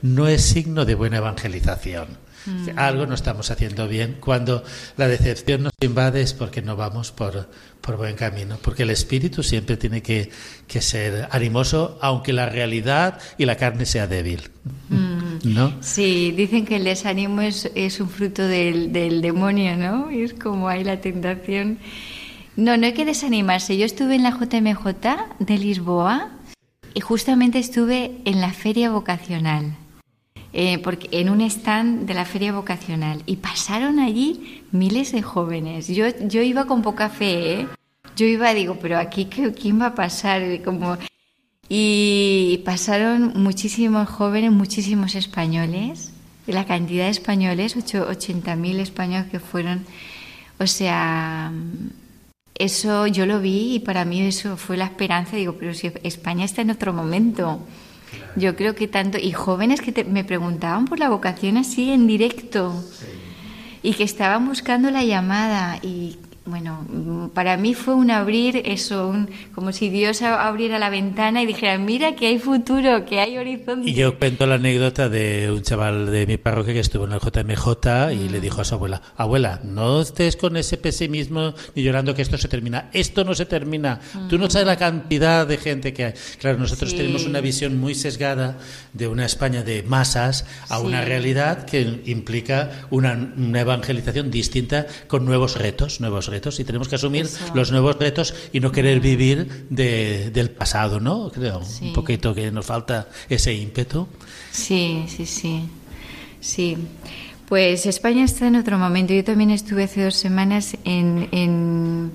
no 0.02 0.28
es 0.28 0.42
signo 0.42 0.84
de 0.84 0.94
buena 0.94 1.18
evangelización. 1.18 2.28
Algo 2.76 3.06
no 3.06 3.14
estamos 3.14 3.50
haciendo 3.50 3.88
bien. 3.88 4.16
Cuando 4.20 4.64
la 4.96 5.08
decepción 5.08 5.64
nos 5.64 5.72
invade 5.82 6.22
es 6.22 6.32
porque 6.32 6.62
no 6.62 6.76
vamos 6.76 7.12
por, 7.12 7.48
por 7.80 7.96
buen 7.96 8.16
camino. 8.16 8.58
Porque 8.62 8.84
el 8.84 8.90
espíritu 8.90 9.42
siempre 9.42 9.76
tiene 9.76 10.02
que, 10.02 10.30
que 10.66 10.80
ser 10.80 11.28
animoso, 11.30 11.98
aunque 12.00 12.32
la 12.32 12.48
realidad 12.48 13.18
y 13.36 13.44
la 13.44 13.56
carne 13.56 13.84
sea 13.84 14.06
débil. 14.06 14.50
¿No? 15.44 15.74
Sí, 15.82 16.32
dicen 16.32 16.64
que 16.64 16.76
el 16.76 16.84
desánimo 16.84 17.42
es, 17.42 17.70
es 17.74 18.00
un 18.00 18.08
fruto 18.08 18.46
del, 18.46 18.92
del 18.92 19.20
demonio, 19.20 19.76
¿no? 19.76 20.10
Es 20.10 20.34
como 20.34 20.68
hay 20.68 20.84
la 20.84 21.00
tentación. 21.00 21.78
No, 22.56 22.76
no 22.76 22.86
hay 22.86 22.92
que 22.92 23.04
desanimarse. 23.04 23.76
Yo 23.76 23.84
estuve 23.84 24.16
en 24.16 24.24
la 24.24 24.30
JMJ 24.30 24.86
de 25.38 25.58
Lisboa 25.58 26.37
justamente 27.00 27.58
estuve 27.58 28.18
en 28.24 28.40
la 28.40 28.52
feria 28.52 28.90
vocacional. 28.90 29.74
eh, 30.54 30.78
porque 30.78 31.08
en 31.12 31.28
un 31.28 31.42
stand 31.42 32.06
de 32.06 32.14
la 32.14 32.24
feria 32.24 32.52
vocacional 32.54 33.22
y 33.26 33.36
pasaron 33.36 33.98
allí 34.00 34.62
miles 34.72 35.12
de 35.12 35.20
jóvenes. 35.20 35.88
Yo, 35.88 36.06
yo 36.26 36.40
iba 36.40 36.64
con 36.64 36.80
poca 36.80 37.10
fe, 37.10 37.60
¿eh? 37.60 37.68
Yo 38.16 38.24
iba, 38.24 38.54
digo, 38.54 38.78
pero 38.80 38.98
aquí 38.98 39.26
¿qué- 39.26 39.52
quién 39.52 39.78
va 39.80 39.86
a 39.88 39.94
pasar, 39.94 40.42
como 40.64 40.96
y 41.68 42.62
pasaron 42.64 43.32
muchísimos 43.36 44.08
jóvenes, 44.08 44.50
muchísimos 44.50 45.14
españoles, 45.16 46.12
la 46.46 46.64
cantidad 46.64 47.04
de 47.04 47.10
españoles, 47.10 47.76
ocho- 47.76 48.06
80.000 48.08 48.80
españoles 48.80 49.30
que 49.30 49.40
fueron, 49.40 49.84
o 50.58 50.66
sea, 50.66 51.52
eso 52.58 53.06
yo 53.06 53.26
lo 53.26 53.40
vi 53.40 53.74
y 53.76 53.78
para 53.80 54.04
mí 54.04 54.20
eso 54.22 54.56
fue 54.56 54.76
la 54.76 54.84
esperanza, 54.86 55.36
digo, 55.36 55.54
pero 55.58 55.74
si 55.74 55.90
España 56.02 56.44
está 56.44 56.62
en 56.62 56.70
otro 56.70 56.92
momento. 56.92 57.60
Yo 58.36 58.56
creo 58.56 58.74
que 58.74 58.88
tanto, 58.88 59.18
y 59.18 59.32
jóvenes 59.32 59.80
que 59.80 59.92
te- 59.92 60.04
me 60.04 60.24
preguntaban 60.24 60.86
por 60.86 60.98
la 60.98 61.08
vocación 61.10 61.56
así 61.56 61.90
en 61.90 62.06
directo 62.06 62.82
y 63.82 63.92
que 63.94 64.04
estaban 64.04 64.46
buscando 64.46 64.90
la 64.90 65.04
llamada 65.04 65.78
y 65.82 66.16
bueno, 66.48 66.84
mm, 66.88 67.28
para 67.28 67.56
mí 67.56 67.74
fue 67.74 67.94
un 67.94 68.10
abrir 68.10 68.62
eso, 68.64 69.08
un- 69.08 69.28
como 69.54 69.72
si 69.72 69.88
Dios 69.90 70.22
abriera 70.22 70.78
la 70.78 70.90
ventana 70.90 71.42
y 71.42 71.46
dijera, 71.46 71.78
mira 71.78 72.14
que 72.16 72.26
hay 72.28 72.38
futuro, 72.38 73.04
que 73.04 73.20
hay 73.20 73.36
horizonte. 73.38 73.88
Y 73.90 73.94
yo 73.94 74.18
cuento 74.18 74.46
la 74.46 74.54
anécdota 74.56 75.08
de 75.08 75.50
un 75.52 75.62
chaval 75.62 76.10
de 76.10 76.26
mi 76.26 76.36
parroquia 76.36 76.72
que 76.74 76.80
estuvo 76.80 77.04
en 77.04 77.12
el 77.12 77.20
JMJ 77.20 78.12
y 78.12 78.28
le 78.28 78.40
dijo 78.40 78.60
a 78.60 78.64
su 78.64 78.74
abuela, 78.74 79.02
abuela, 79.16 79.60
no 79.64 80.00
estés 80.00 80.36
con 80.36 80.56
ese 80.56 80.76
pesimismo 80.76 81.54
ni 81.74 81.82
llorando 81.82 82.14
que 82.14 82.22
esto 82.22 82.38
se 82.38 82.48
termina. 82.48 82.88
Esto 82.92 83.24
no 83.24 83.34
se 83.34 83.46
termina. 83.46 84.00
Tú 84.28 84.38
no 84.38 84.48
sabes 84.48 84.66
la 84.66 84.76
cantidad 84.76 85.46
de 85.46 85.56
gente 85.58 85.92
que 85.92 86.04
hay. 86.06 86.12
Claro, 86.38 86.58
nosotros 86.58 86.90
Sí. 86.90 86.96
tenemos 86.96 87.24
una 87.26 87.40
visión 87.40 87.78
muy 87.78 87.94
sesgada 87.94 88.58
de 88.92 89.08
una 89.08 89.26
España 89.26 89.62
de 89.62 89.82
masas 89.82 90.46
a 90.68 90.78
Sí. 90.78 90.86
una 90.86 91.02
realidad 91.04 91.64
que 91.64 92.00
implica 92.06 92.86
una, 92.90 93.32
una 93.36 93.60
evangelización 93.60 94.30
distinta 94.30 94.86
con 95.06 95.24
nuevos 95.24 95.56
retos, 95.58 96.00
nuevos 96.00 96.26
retos. 96.28 96.37
Y 96.60 96.64
tenemos 96.64 96.88
que 96.88 96.94
asumir 96.96 97.24
Eso. 97.26 97.44
los 97.54 97.70
nuevos 97.70 97.96
retos 97.98 98.34
y 98.52 98.60
no 98.60 98.70
querer 98.72 99.00
vivir 99.00 99.66
de- 99.70 100.30
del 100.30 100.50
pasado, 100.50 101.00
¿no? 101.00 101.30
Creo 101.30 101.62
Sí. 101.64 101.86
un 101.88 101.92
poquito 101.92 102.34
que 102.34 102.50
nos 102.50 102.66
falta 102.66 103.08
ese 103.28 103.54
ímpetu. 103.54 104.06
Sí, 104.52 105.04
sí, 105.08 105.26
sí. 105.26 105.62
Sí, 106.40 106.76
pues 107.48 107.84
España 107.86 108.24
está 108.24 108.46
en 108.46 108.56
otro 108.56 108.78
momento. 108.78 109.12
Yo 109.12 109.24
también 109.24 109.50
estuve 109.50 109.84
hace 109.84 110.04
dos 110.04 110.14
semanas 110.14 110.76
en, 110.84 111.28
en, 111.32 112.12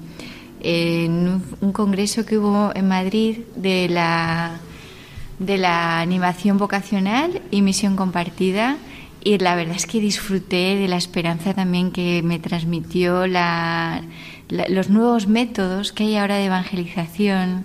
un 1.61 1.71
congreso 1.73 2.25
que 2.25 2.37
hubo 2.37 2.71
en 2.73 2.87
Madrid 2.87 3.39
de 3.55 3.89
la, 3.89 4.59
de 5.39 5.57
la 5.57 5.99
animación 5.99 6.57
vocacional 6.57 7.41
y 7.51 7.61
misión 7.61 7.95
compartida. 7.97 8.77
Y 9.25 9.37
la 9.37 9.55
verdad 9.55 9.77
es 9.77 9.85
que 9.85 10.01
disfruté 10.01 10.75
de 10.75 10.87
la 10.89 10.97
esperanza 10.97 11.53
también 11.53 11.91
que 11.91 12.21
me 12.23 12.39
transmitió 12.39 13.25
la, 13.25 14.03
los 14.49 14.89
nuevos 14.89 15.27
métodos 15.27 15.93
que 15.93 16.03
hay 16.03 16.17
ahora 16.17 16.35
de 16.35 16.45
evangelización 16.45 17.63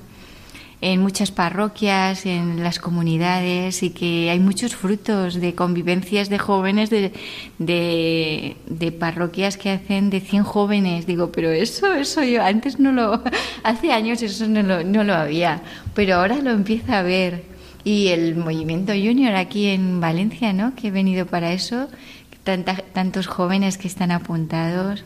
en 0.80 1.00
muchas 1.00 1.32
parroquias, 1.32 2.24
en 2.26 2.62
las 2.62 2.78
comunidades 2.78 3.82
y 3.82 3.90
que 3.90 4.30
hay 4.30 4.38
muchos 4.38 4.76
frutos 4.76 5.34
de 5.34 5.56
convivencias 5.56 6.28
de 6.28 6.38
jóvenes 6.38 6.90
de, 6.90 7.12
de, 7.58 8.92
parroquias 8.92 9.56
que 9.56 9.70
hacen 9.70 10.10
de 10.10 10.20
100 10.20 10.44
jóvenes. 10.44 11.06
Digo, 11.06 11.32
pero 11.32 11.50
eso, 11.50 11.92
eso 11.94 12.22
yo 12.22 12.44
antes 12.44 12.78
no 12.78 12.92
lo, 12.92 13.20
hace 13.64 13.92
años 13.92 14.22
eso 14.22 14.46
no 14.46 14.62
lo, 14.62 14.84
no 14.84 15.02
lo 15.02 15.14
había, 15.14 15.62
pero 15.94 16.16
ahora 16.16 16.36
lo 16.36 16.50
empieza 16.50 17.00
a 17.00 17.02
ver. 17.02 17.47
Y 17.88 18.08
el 18.08 18.36
movimiento 18.36 18.92
junior 18.92 19.34
aquí 19.34 19.68
en 19.68 19.98
Valencia, 19.98 20.52
¿no? 20.52 20.74
Que 20.74 20.88
he 20.88 20.90
venido 20.90 21.24
para 21.24 21.54
eso, 21.54 21.88
tantos 22.92 23.26
jóvenes 23.26 23.78
que 23.78 23.88
están 23.88 24.10
apuntados. 24.10 25.04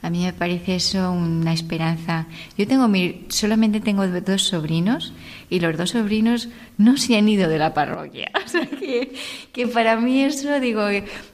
A 0.00 0.08
mí 0.08 0.24
me 0.24 0.32
parece 0.32 0.76
eso 0.76 1.12
una 1.12 1.52
esperanza. 1.52 2.26
Yo 2.56 2.66
tengo 2.66 2.88
mi, 2.88 3.26
solamente 3.28 3.80
tengo 3.80 4.06
dos 4.08 4.44
sobrinos 4.44 5.12
y 5.50 5.60
los 5.60 5.76
dos 5.76 5.90
sobrinos 5.90 6.48
no 6.78 6.96
se 6.96 7.18
han 7.18 7.28
ido 7.28 7.50
de 7.50 7.58
la 7.58 7.74
parroquia. 7.74 8.30
O 8.46 8.48
sea 8.48 8.64
que, 8.64 9.12
que 9.52 9.66
para 9.68 9.96
mí 9.96 10.22
eso 10.22 10.58
digo, 10.58 10.84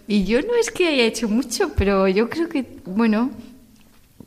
y 0.08 0.24
yo 0.24 0.42
no 0.42 0.56
es 0.60 0.72
que 0.72 0.88
haya 0.88 1.04
hecho 1.04 1.28
mucho, 1.28 1.74
pero 1.76 2.08
yo 2.08 2.28
creo 2.28 2.48
que, 2.48 2.64
bueno, 2.84 3.30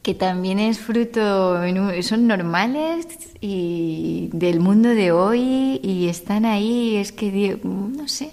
que 0.01 0.15
también 0.15 0.59
es 0.59 0.79
fruto, 0.79 1.61
son 2.01 2.27
normales 2.27 3.05
y 3.39 4.29
del 4.33 4.59
mundo 4.59 4.89
de 4.89 5.11
hoy 5.11 5.79
y 5.83 6.07
están 6.07 6.45
ahí, 6.45 6.95
es 6.95 7.11
que, 7.11 7.31
Dios, 7.31 7.63
no 7.63 8.07
sé, 8.07 8.31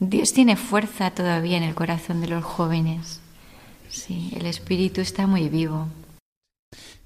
Dios 0.00 0.32
tiene 0.32 0.56
fuerza 0.56 1.12
todavía 1.12 1.56
en 1.56 1.62
el 1.62 1.74
corazón 1.74 2.20
de 2.20 2.28
los 2.28 2.44
jóvenes. 2.44 3.20
Sí, 3.88 4.32
el 4.36 4.46
espíritu 4.46 5.00
está 5.00 5.26
muy 5.26 5.48
vivo. 5.48 5.88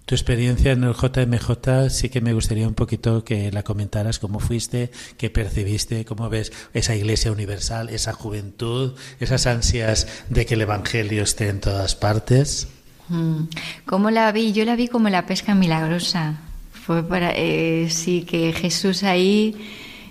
Tu 0.05 0.17
experiencia 0.17 0.73
en 0.73 0.83
el 0.83 0.95
JMJ 0.95 1.89
sí 1.89 2.09
que 2.09 2.21
me 2.21 2.33
gustaría 2.33 2.67
un 2.67 2.75
poquito 2.75 3.25
que 3.25 3.53
la 3.53 3.63
comentaras, 3.63 4.19
cómo 4.19 4.41
fuiste, 4.41 4.91
qué 5.17 5.31
percibiste, 5.31 6.05
cómo 6.05 6.29
ves 6.29 6.53
esa 6.75 6.97
iglesia 6.97 7.31
universal, 7.31 7.89
esa 7.89 8.13
juventud, 8.13 8.95
esas 9.21 9.47
ansias 9.47 10.09
de 10.29 10.45
que 10.45 10.55
el 10.55 10.63
Evangelio 10.63 11.23
esté 11.23 11.49
en 11.49 11.61
todas 11.61 11.95
partes. 11.95 12.69
Mm. 13.09 13.45
¿Cómo 13.87 14.11
la 14.11 14.31
vi? 14.33 14.53
Yo 14.53 14.65
la 14.65 14.77
vi 14.77 14.89
como 14.89 15.09
la 15.09 15.27
pesca 15.27 15.55
milagrosa. 15.55 16.41
Fue 16.73 17.03
para, 17.03 17.33
eh, 17.35 17.89
sí, 17.91 18.23
que 18.23 18.53
Jesús 18.53 19.03
ahí, 19.03 19.55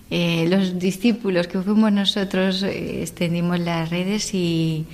eh, 0.10 0.48
los 0.50 0.80
discípulos 0.80 1.48
que 1.48 1.60
fuimos 1.60 1.92
nosotros, 1.92 2.64
eh, 2.64 3.02
extendimos 3.02 3.60
las 3.60 3.90
redes 3.90 4.34
y 4.34 4.86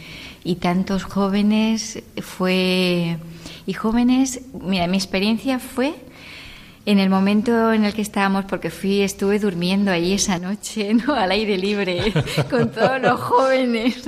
y 0.48 0.56
tantos 0.56 1.04
jóvenes 1.04 2.02
fue 2.22 3.18
y 3.66 3.74
jóvenes 3.74 4.42
mira 4.62 4.88
mi 4.88 4.96
experiencia 4.96 5.60
fue 5.60 5.94
en 6.86 7.00
el 7.00 7.10
momento 7.10 7.74
en 7.74 7.84
el 7.84 7.94
que 7.94 8.02
estábamos 8.02 8.46
porque 8.46 8.70
fui 8.70 9.02
estuve 9.02 9.40
durmiendo 9.40 9.92
ahí 9.92 10.14
esa 10.14 10.40
noche 10.40 10.94
no 11.06 11.14
al 11.14 11.32
aire 11.32 11.58
libre 11.58 12.14
con 12.50 12.72
todos 12.72 13.02
los 13.02 13.20
jóvenes 13.20 14.08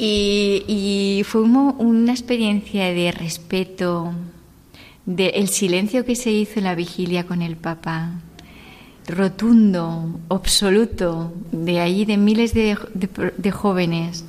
y, 0.00 1.22
fue 1.26 1.42
una 1.42 2.12
experiencia 2.12 2.92
de 2.92 3.10
respeto 3.10 4.12
de 5.06 5.28
el 5.30 5.48
silencio 5.48 6.04
que 6.04 6.14
se 6.14 6.30
hizo 6.30 6.60
en 6.60 6.64
la 6.64 6.74
vigilia 6.74 7.26
con 7.26 7.42
el 7.42 7.56
Papa 7.56 8.12
rotundo 9.08 10.20
absoluto 10.28 11.32
de 11.50 11.80
allí 11.80 12.04
de 12.04 12.18
miles 12.18 12.52
de, 12.54 12.76
de 13.36 13.50
jóvenes 13.50 14.24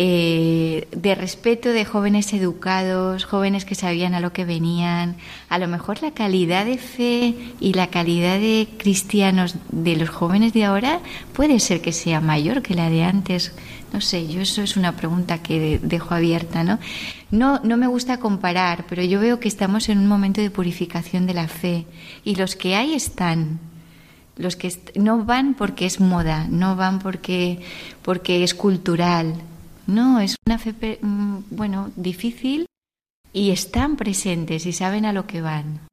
eh, 0.00 0.86
de 0.92 1.16
respeto 1.16 1.70
de 1.70 1.84
jóvenes 1.84 2.32
educados, 2.32 3.24
jóvenes 3.24 3.64
que 3.64 3.74
sabían 3.74 4.14
a 4.14 4.20
lo 4.20 4.32
que 4.32 4.44
venían. 4.44 5.16
A 5.48 5.58
lo 5.58 5.66
mejor 5.66 6.00
la 6.02 6.12
calidad 6.12 6.66
de 6.66 6.78
fe 6.78 7.34
y 7.58 7.72
la 7.72 7.88
calidad 7.88 8.38
de 8.38 8.68
cristianos 8.76 9.56
de 9.72 9.96
los 9.96 10.08
jóvenes 10.08 10.52
de 10.52 10.66
ahora 10.66 11.00
puede 11.32 11.58
ser 11.58 11.80
que 11.80 11.90
sea 11.90 12.20
mayor 12.20 12.62
que 12.62 12.74
la 12.74 12.90
de 12.90 13.02
antes. 13.02 13.50
No 13.92 14.00
sé, 14.00 14.28
yo 14.28 14.40
eso 14.40 14.62
es 14.62 14.76
una 14.76 14.96
pregunta 14.96 15.42
que 15.42 15.78
dejo 15.82 16.14
abierta, 16.14 16.62
¿no? 16.62 16.78
No, 17.30 17.60
no 17.60 17.76
me 17.76 17.86
gusta 17.86 18.20
comparar, 18.20 18.84
pero 18.88 19.02
yo 19.02 19.18
veo 19.18 19.40
que 19.40 19.48
estamos 19.48 19.88
en 19.88 19.98
un 19.98 20.06
momento 20.06 20.40
de 20.40 20.50
purificación 20.50 21.26
de 21.26 21.34
la 21.34 21.48
fe 21.48 21.86
y 22.24 22.36
los 22.36 22.54
que 22.54 22.74
hay 22.74 22.94
están, 22.94 23.58
los 24.36 24.56
que 24.56 24.72
no 24.94 25.24
van 25.24 25.54
porque 25.54 25.86
es 25.86 26.00
moda, 26.00 26.46
no 26.48 26.76
van 26.76 26.98
porque, 26.98 27.60
porque 28.02 28.44
es 28.44 28.54
cultural, 28.54 29.34
no, 29.86 30.20
es 30.20 30.36
una 30.46 30.58
fe, 30.58 30.98
mm, 31.00 31.38
bueno, 31.50 31.90
difícil 31.96 32.66
y 33.32 33.50
están 33.50 33.96
presentes 33.96 34.66
y 34.66 34.72
saben 34.72 35.06
a 35.06 35.14
lo 35.14 35.26
que 35.26 35.40
van. 35.40 35.87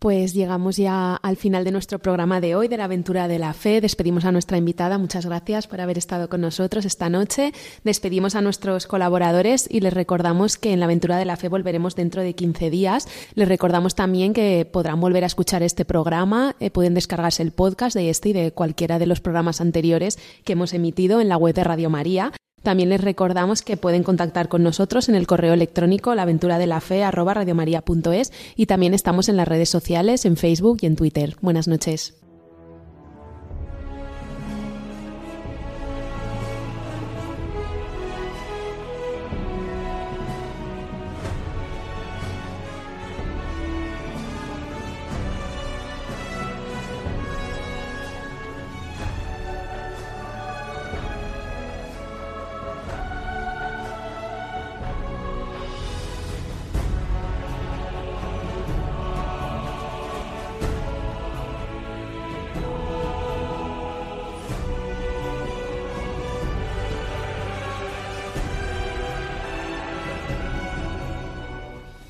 Pues 0.00 0.32
llegamos 0.32 0.78
ya 0.78 1.14
al 1.16 1.36
final 1.36 1.62
de 1.62 1.72
nuestro 1.72 1.98
programa 1.98 2.40
de 2.40 2.54
hoy, 2.54 2.68
de 2.68 2.78
la 2.78 2.84
aventura 2.84 3.28
de 3.28 3.38
la 3.38 3.52
fe. 3.52 3.82
Despedimos 3.82 4.24
a 4.24 4.32
nuestra 4.32 4.56
invitada. 4.56 4.96
Muchas 4.96 5.26
gracias 5.26 5.66
por 5.66 5.78
haber 5.82 5.98
estado 5.98 6.30
con 6.30 6.40
nosotros 6.40 6.86
esta 6.86 7.10
noche. 7.10 7.52
Despedimos 7.84 8.34
a 8.34 8.40
nuestros 8.40 8.86
colaboradores 8.86 9.68
y 9.70 9.80
les 9.80 9.92
recordamos 9.92 10.56
que 10.56 10.72
en 10.72 10.80
la 10.80 10.86
aventura 10.86 11.18
de 11.18 11.26
la 11.26 11.36
fe 11.36 11.48
volveremos 11.48 11.96
dentro 11.96 12.22
de 12.22 12.32
15 12.32 12.70
días. 12.70 13.08
Les 13.34 13.46
recordamos 13.46 13.94
también 13.94 14.32
que 14.32 14.64
podrán 14.64 15.02
volver 15.02 15.22
a 15.22 15.26
escuchar 15.26 15.62
este 15.62 15.84
programa. 15.84 16.56
Eh, 16.60 16.70
pueden 16.70 16.94
descargarse 16.94 17.42
el 17.42 17.52
podcast 17.52 17.94
de 17.94 18.08
este 18.08 18.30
y 18.30 18.32
de 18.32 18.52
cualquiera 18.52 18.98
de 18.98 19.04
los 19.04 19.20
programas 19.20 19.60
anteriores 19.60 20.18
que 20.44 20.54
hemos 20.54 20.72
emitido 20.72 21.20
en 21.20 21.28
la 21.28 21.36
web 21.36 21.54
de 21.54 21.64
Radio 21.64 21.90
María. 21.90 22.32
También 22.62 22.90
les 22.90 23.00
recordamos 23.00 23.62
que 23.62 23.76
pueden 23.76 24.02
contactar 24.02 24.48
con 24.48 24.62
nosotros 24.62 25.08
en 25.08 25.14
el 25.14 25.26
correo 25.26 25.54
electrónico 25.54 26.14
laventuradelafe@radiomaria.es 26.14 28.32
y 28.56 28.66
también 28.66 28.94
estamos 28.94 29.28
en 29.28 29.36
las 29.36 29.48
redes 29.48 29.70
sociales, 29.70 30.24
en 30.24 30.36
Facebook 30.36 30.78
y 30.82 30.86
en 30.86 30.96
Twitter. 30.96 31.36
Buenas 31.40 31.68
noches. 31.68 32.19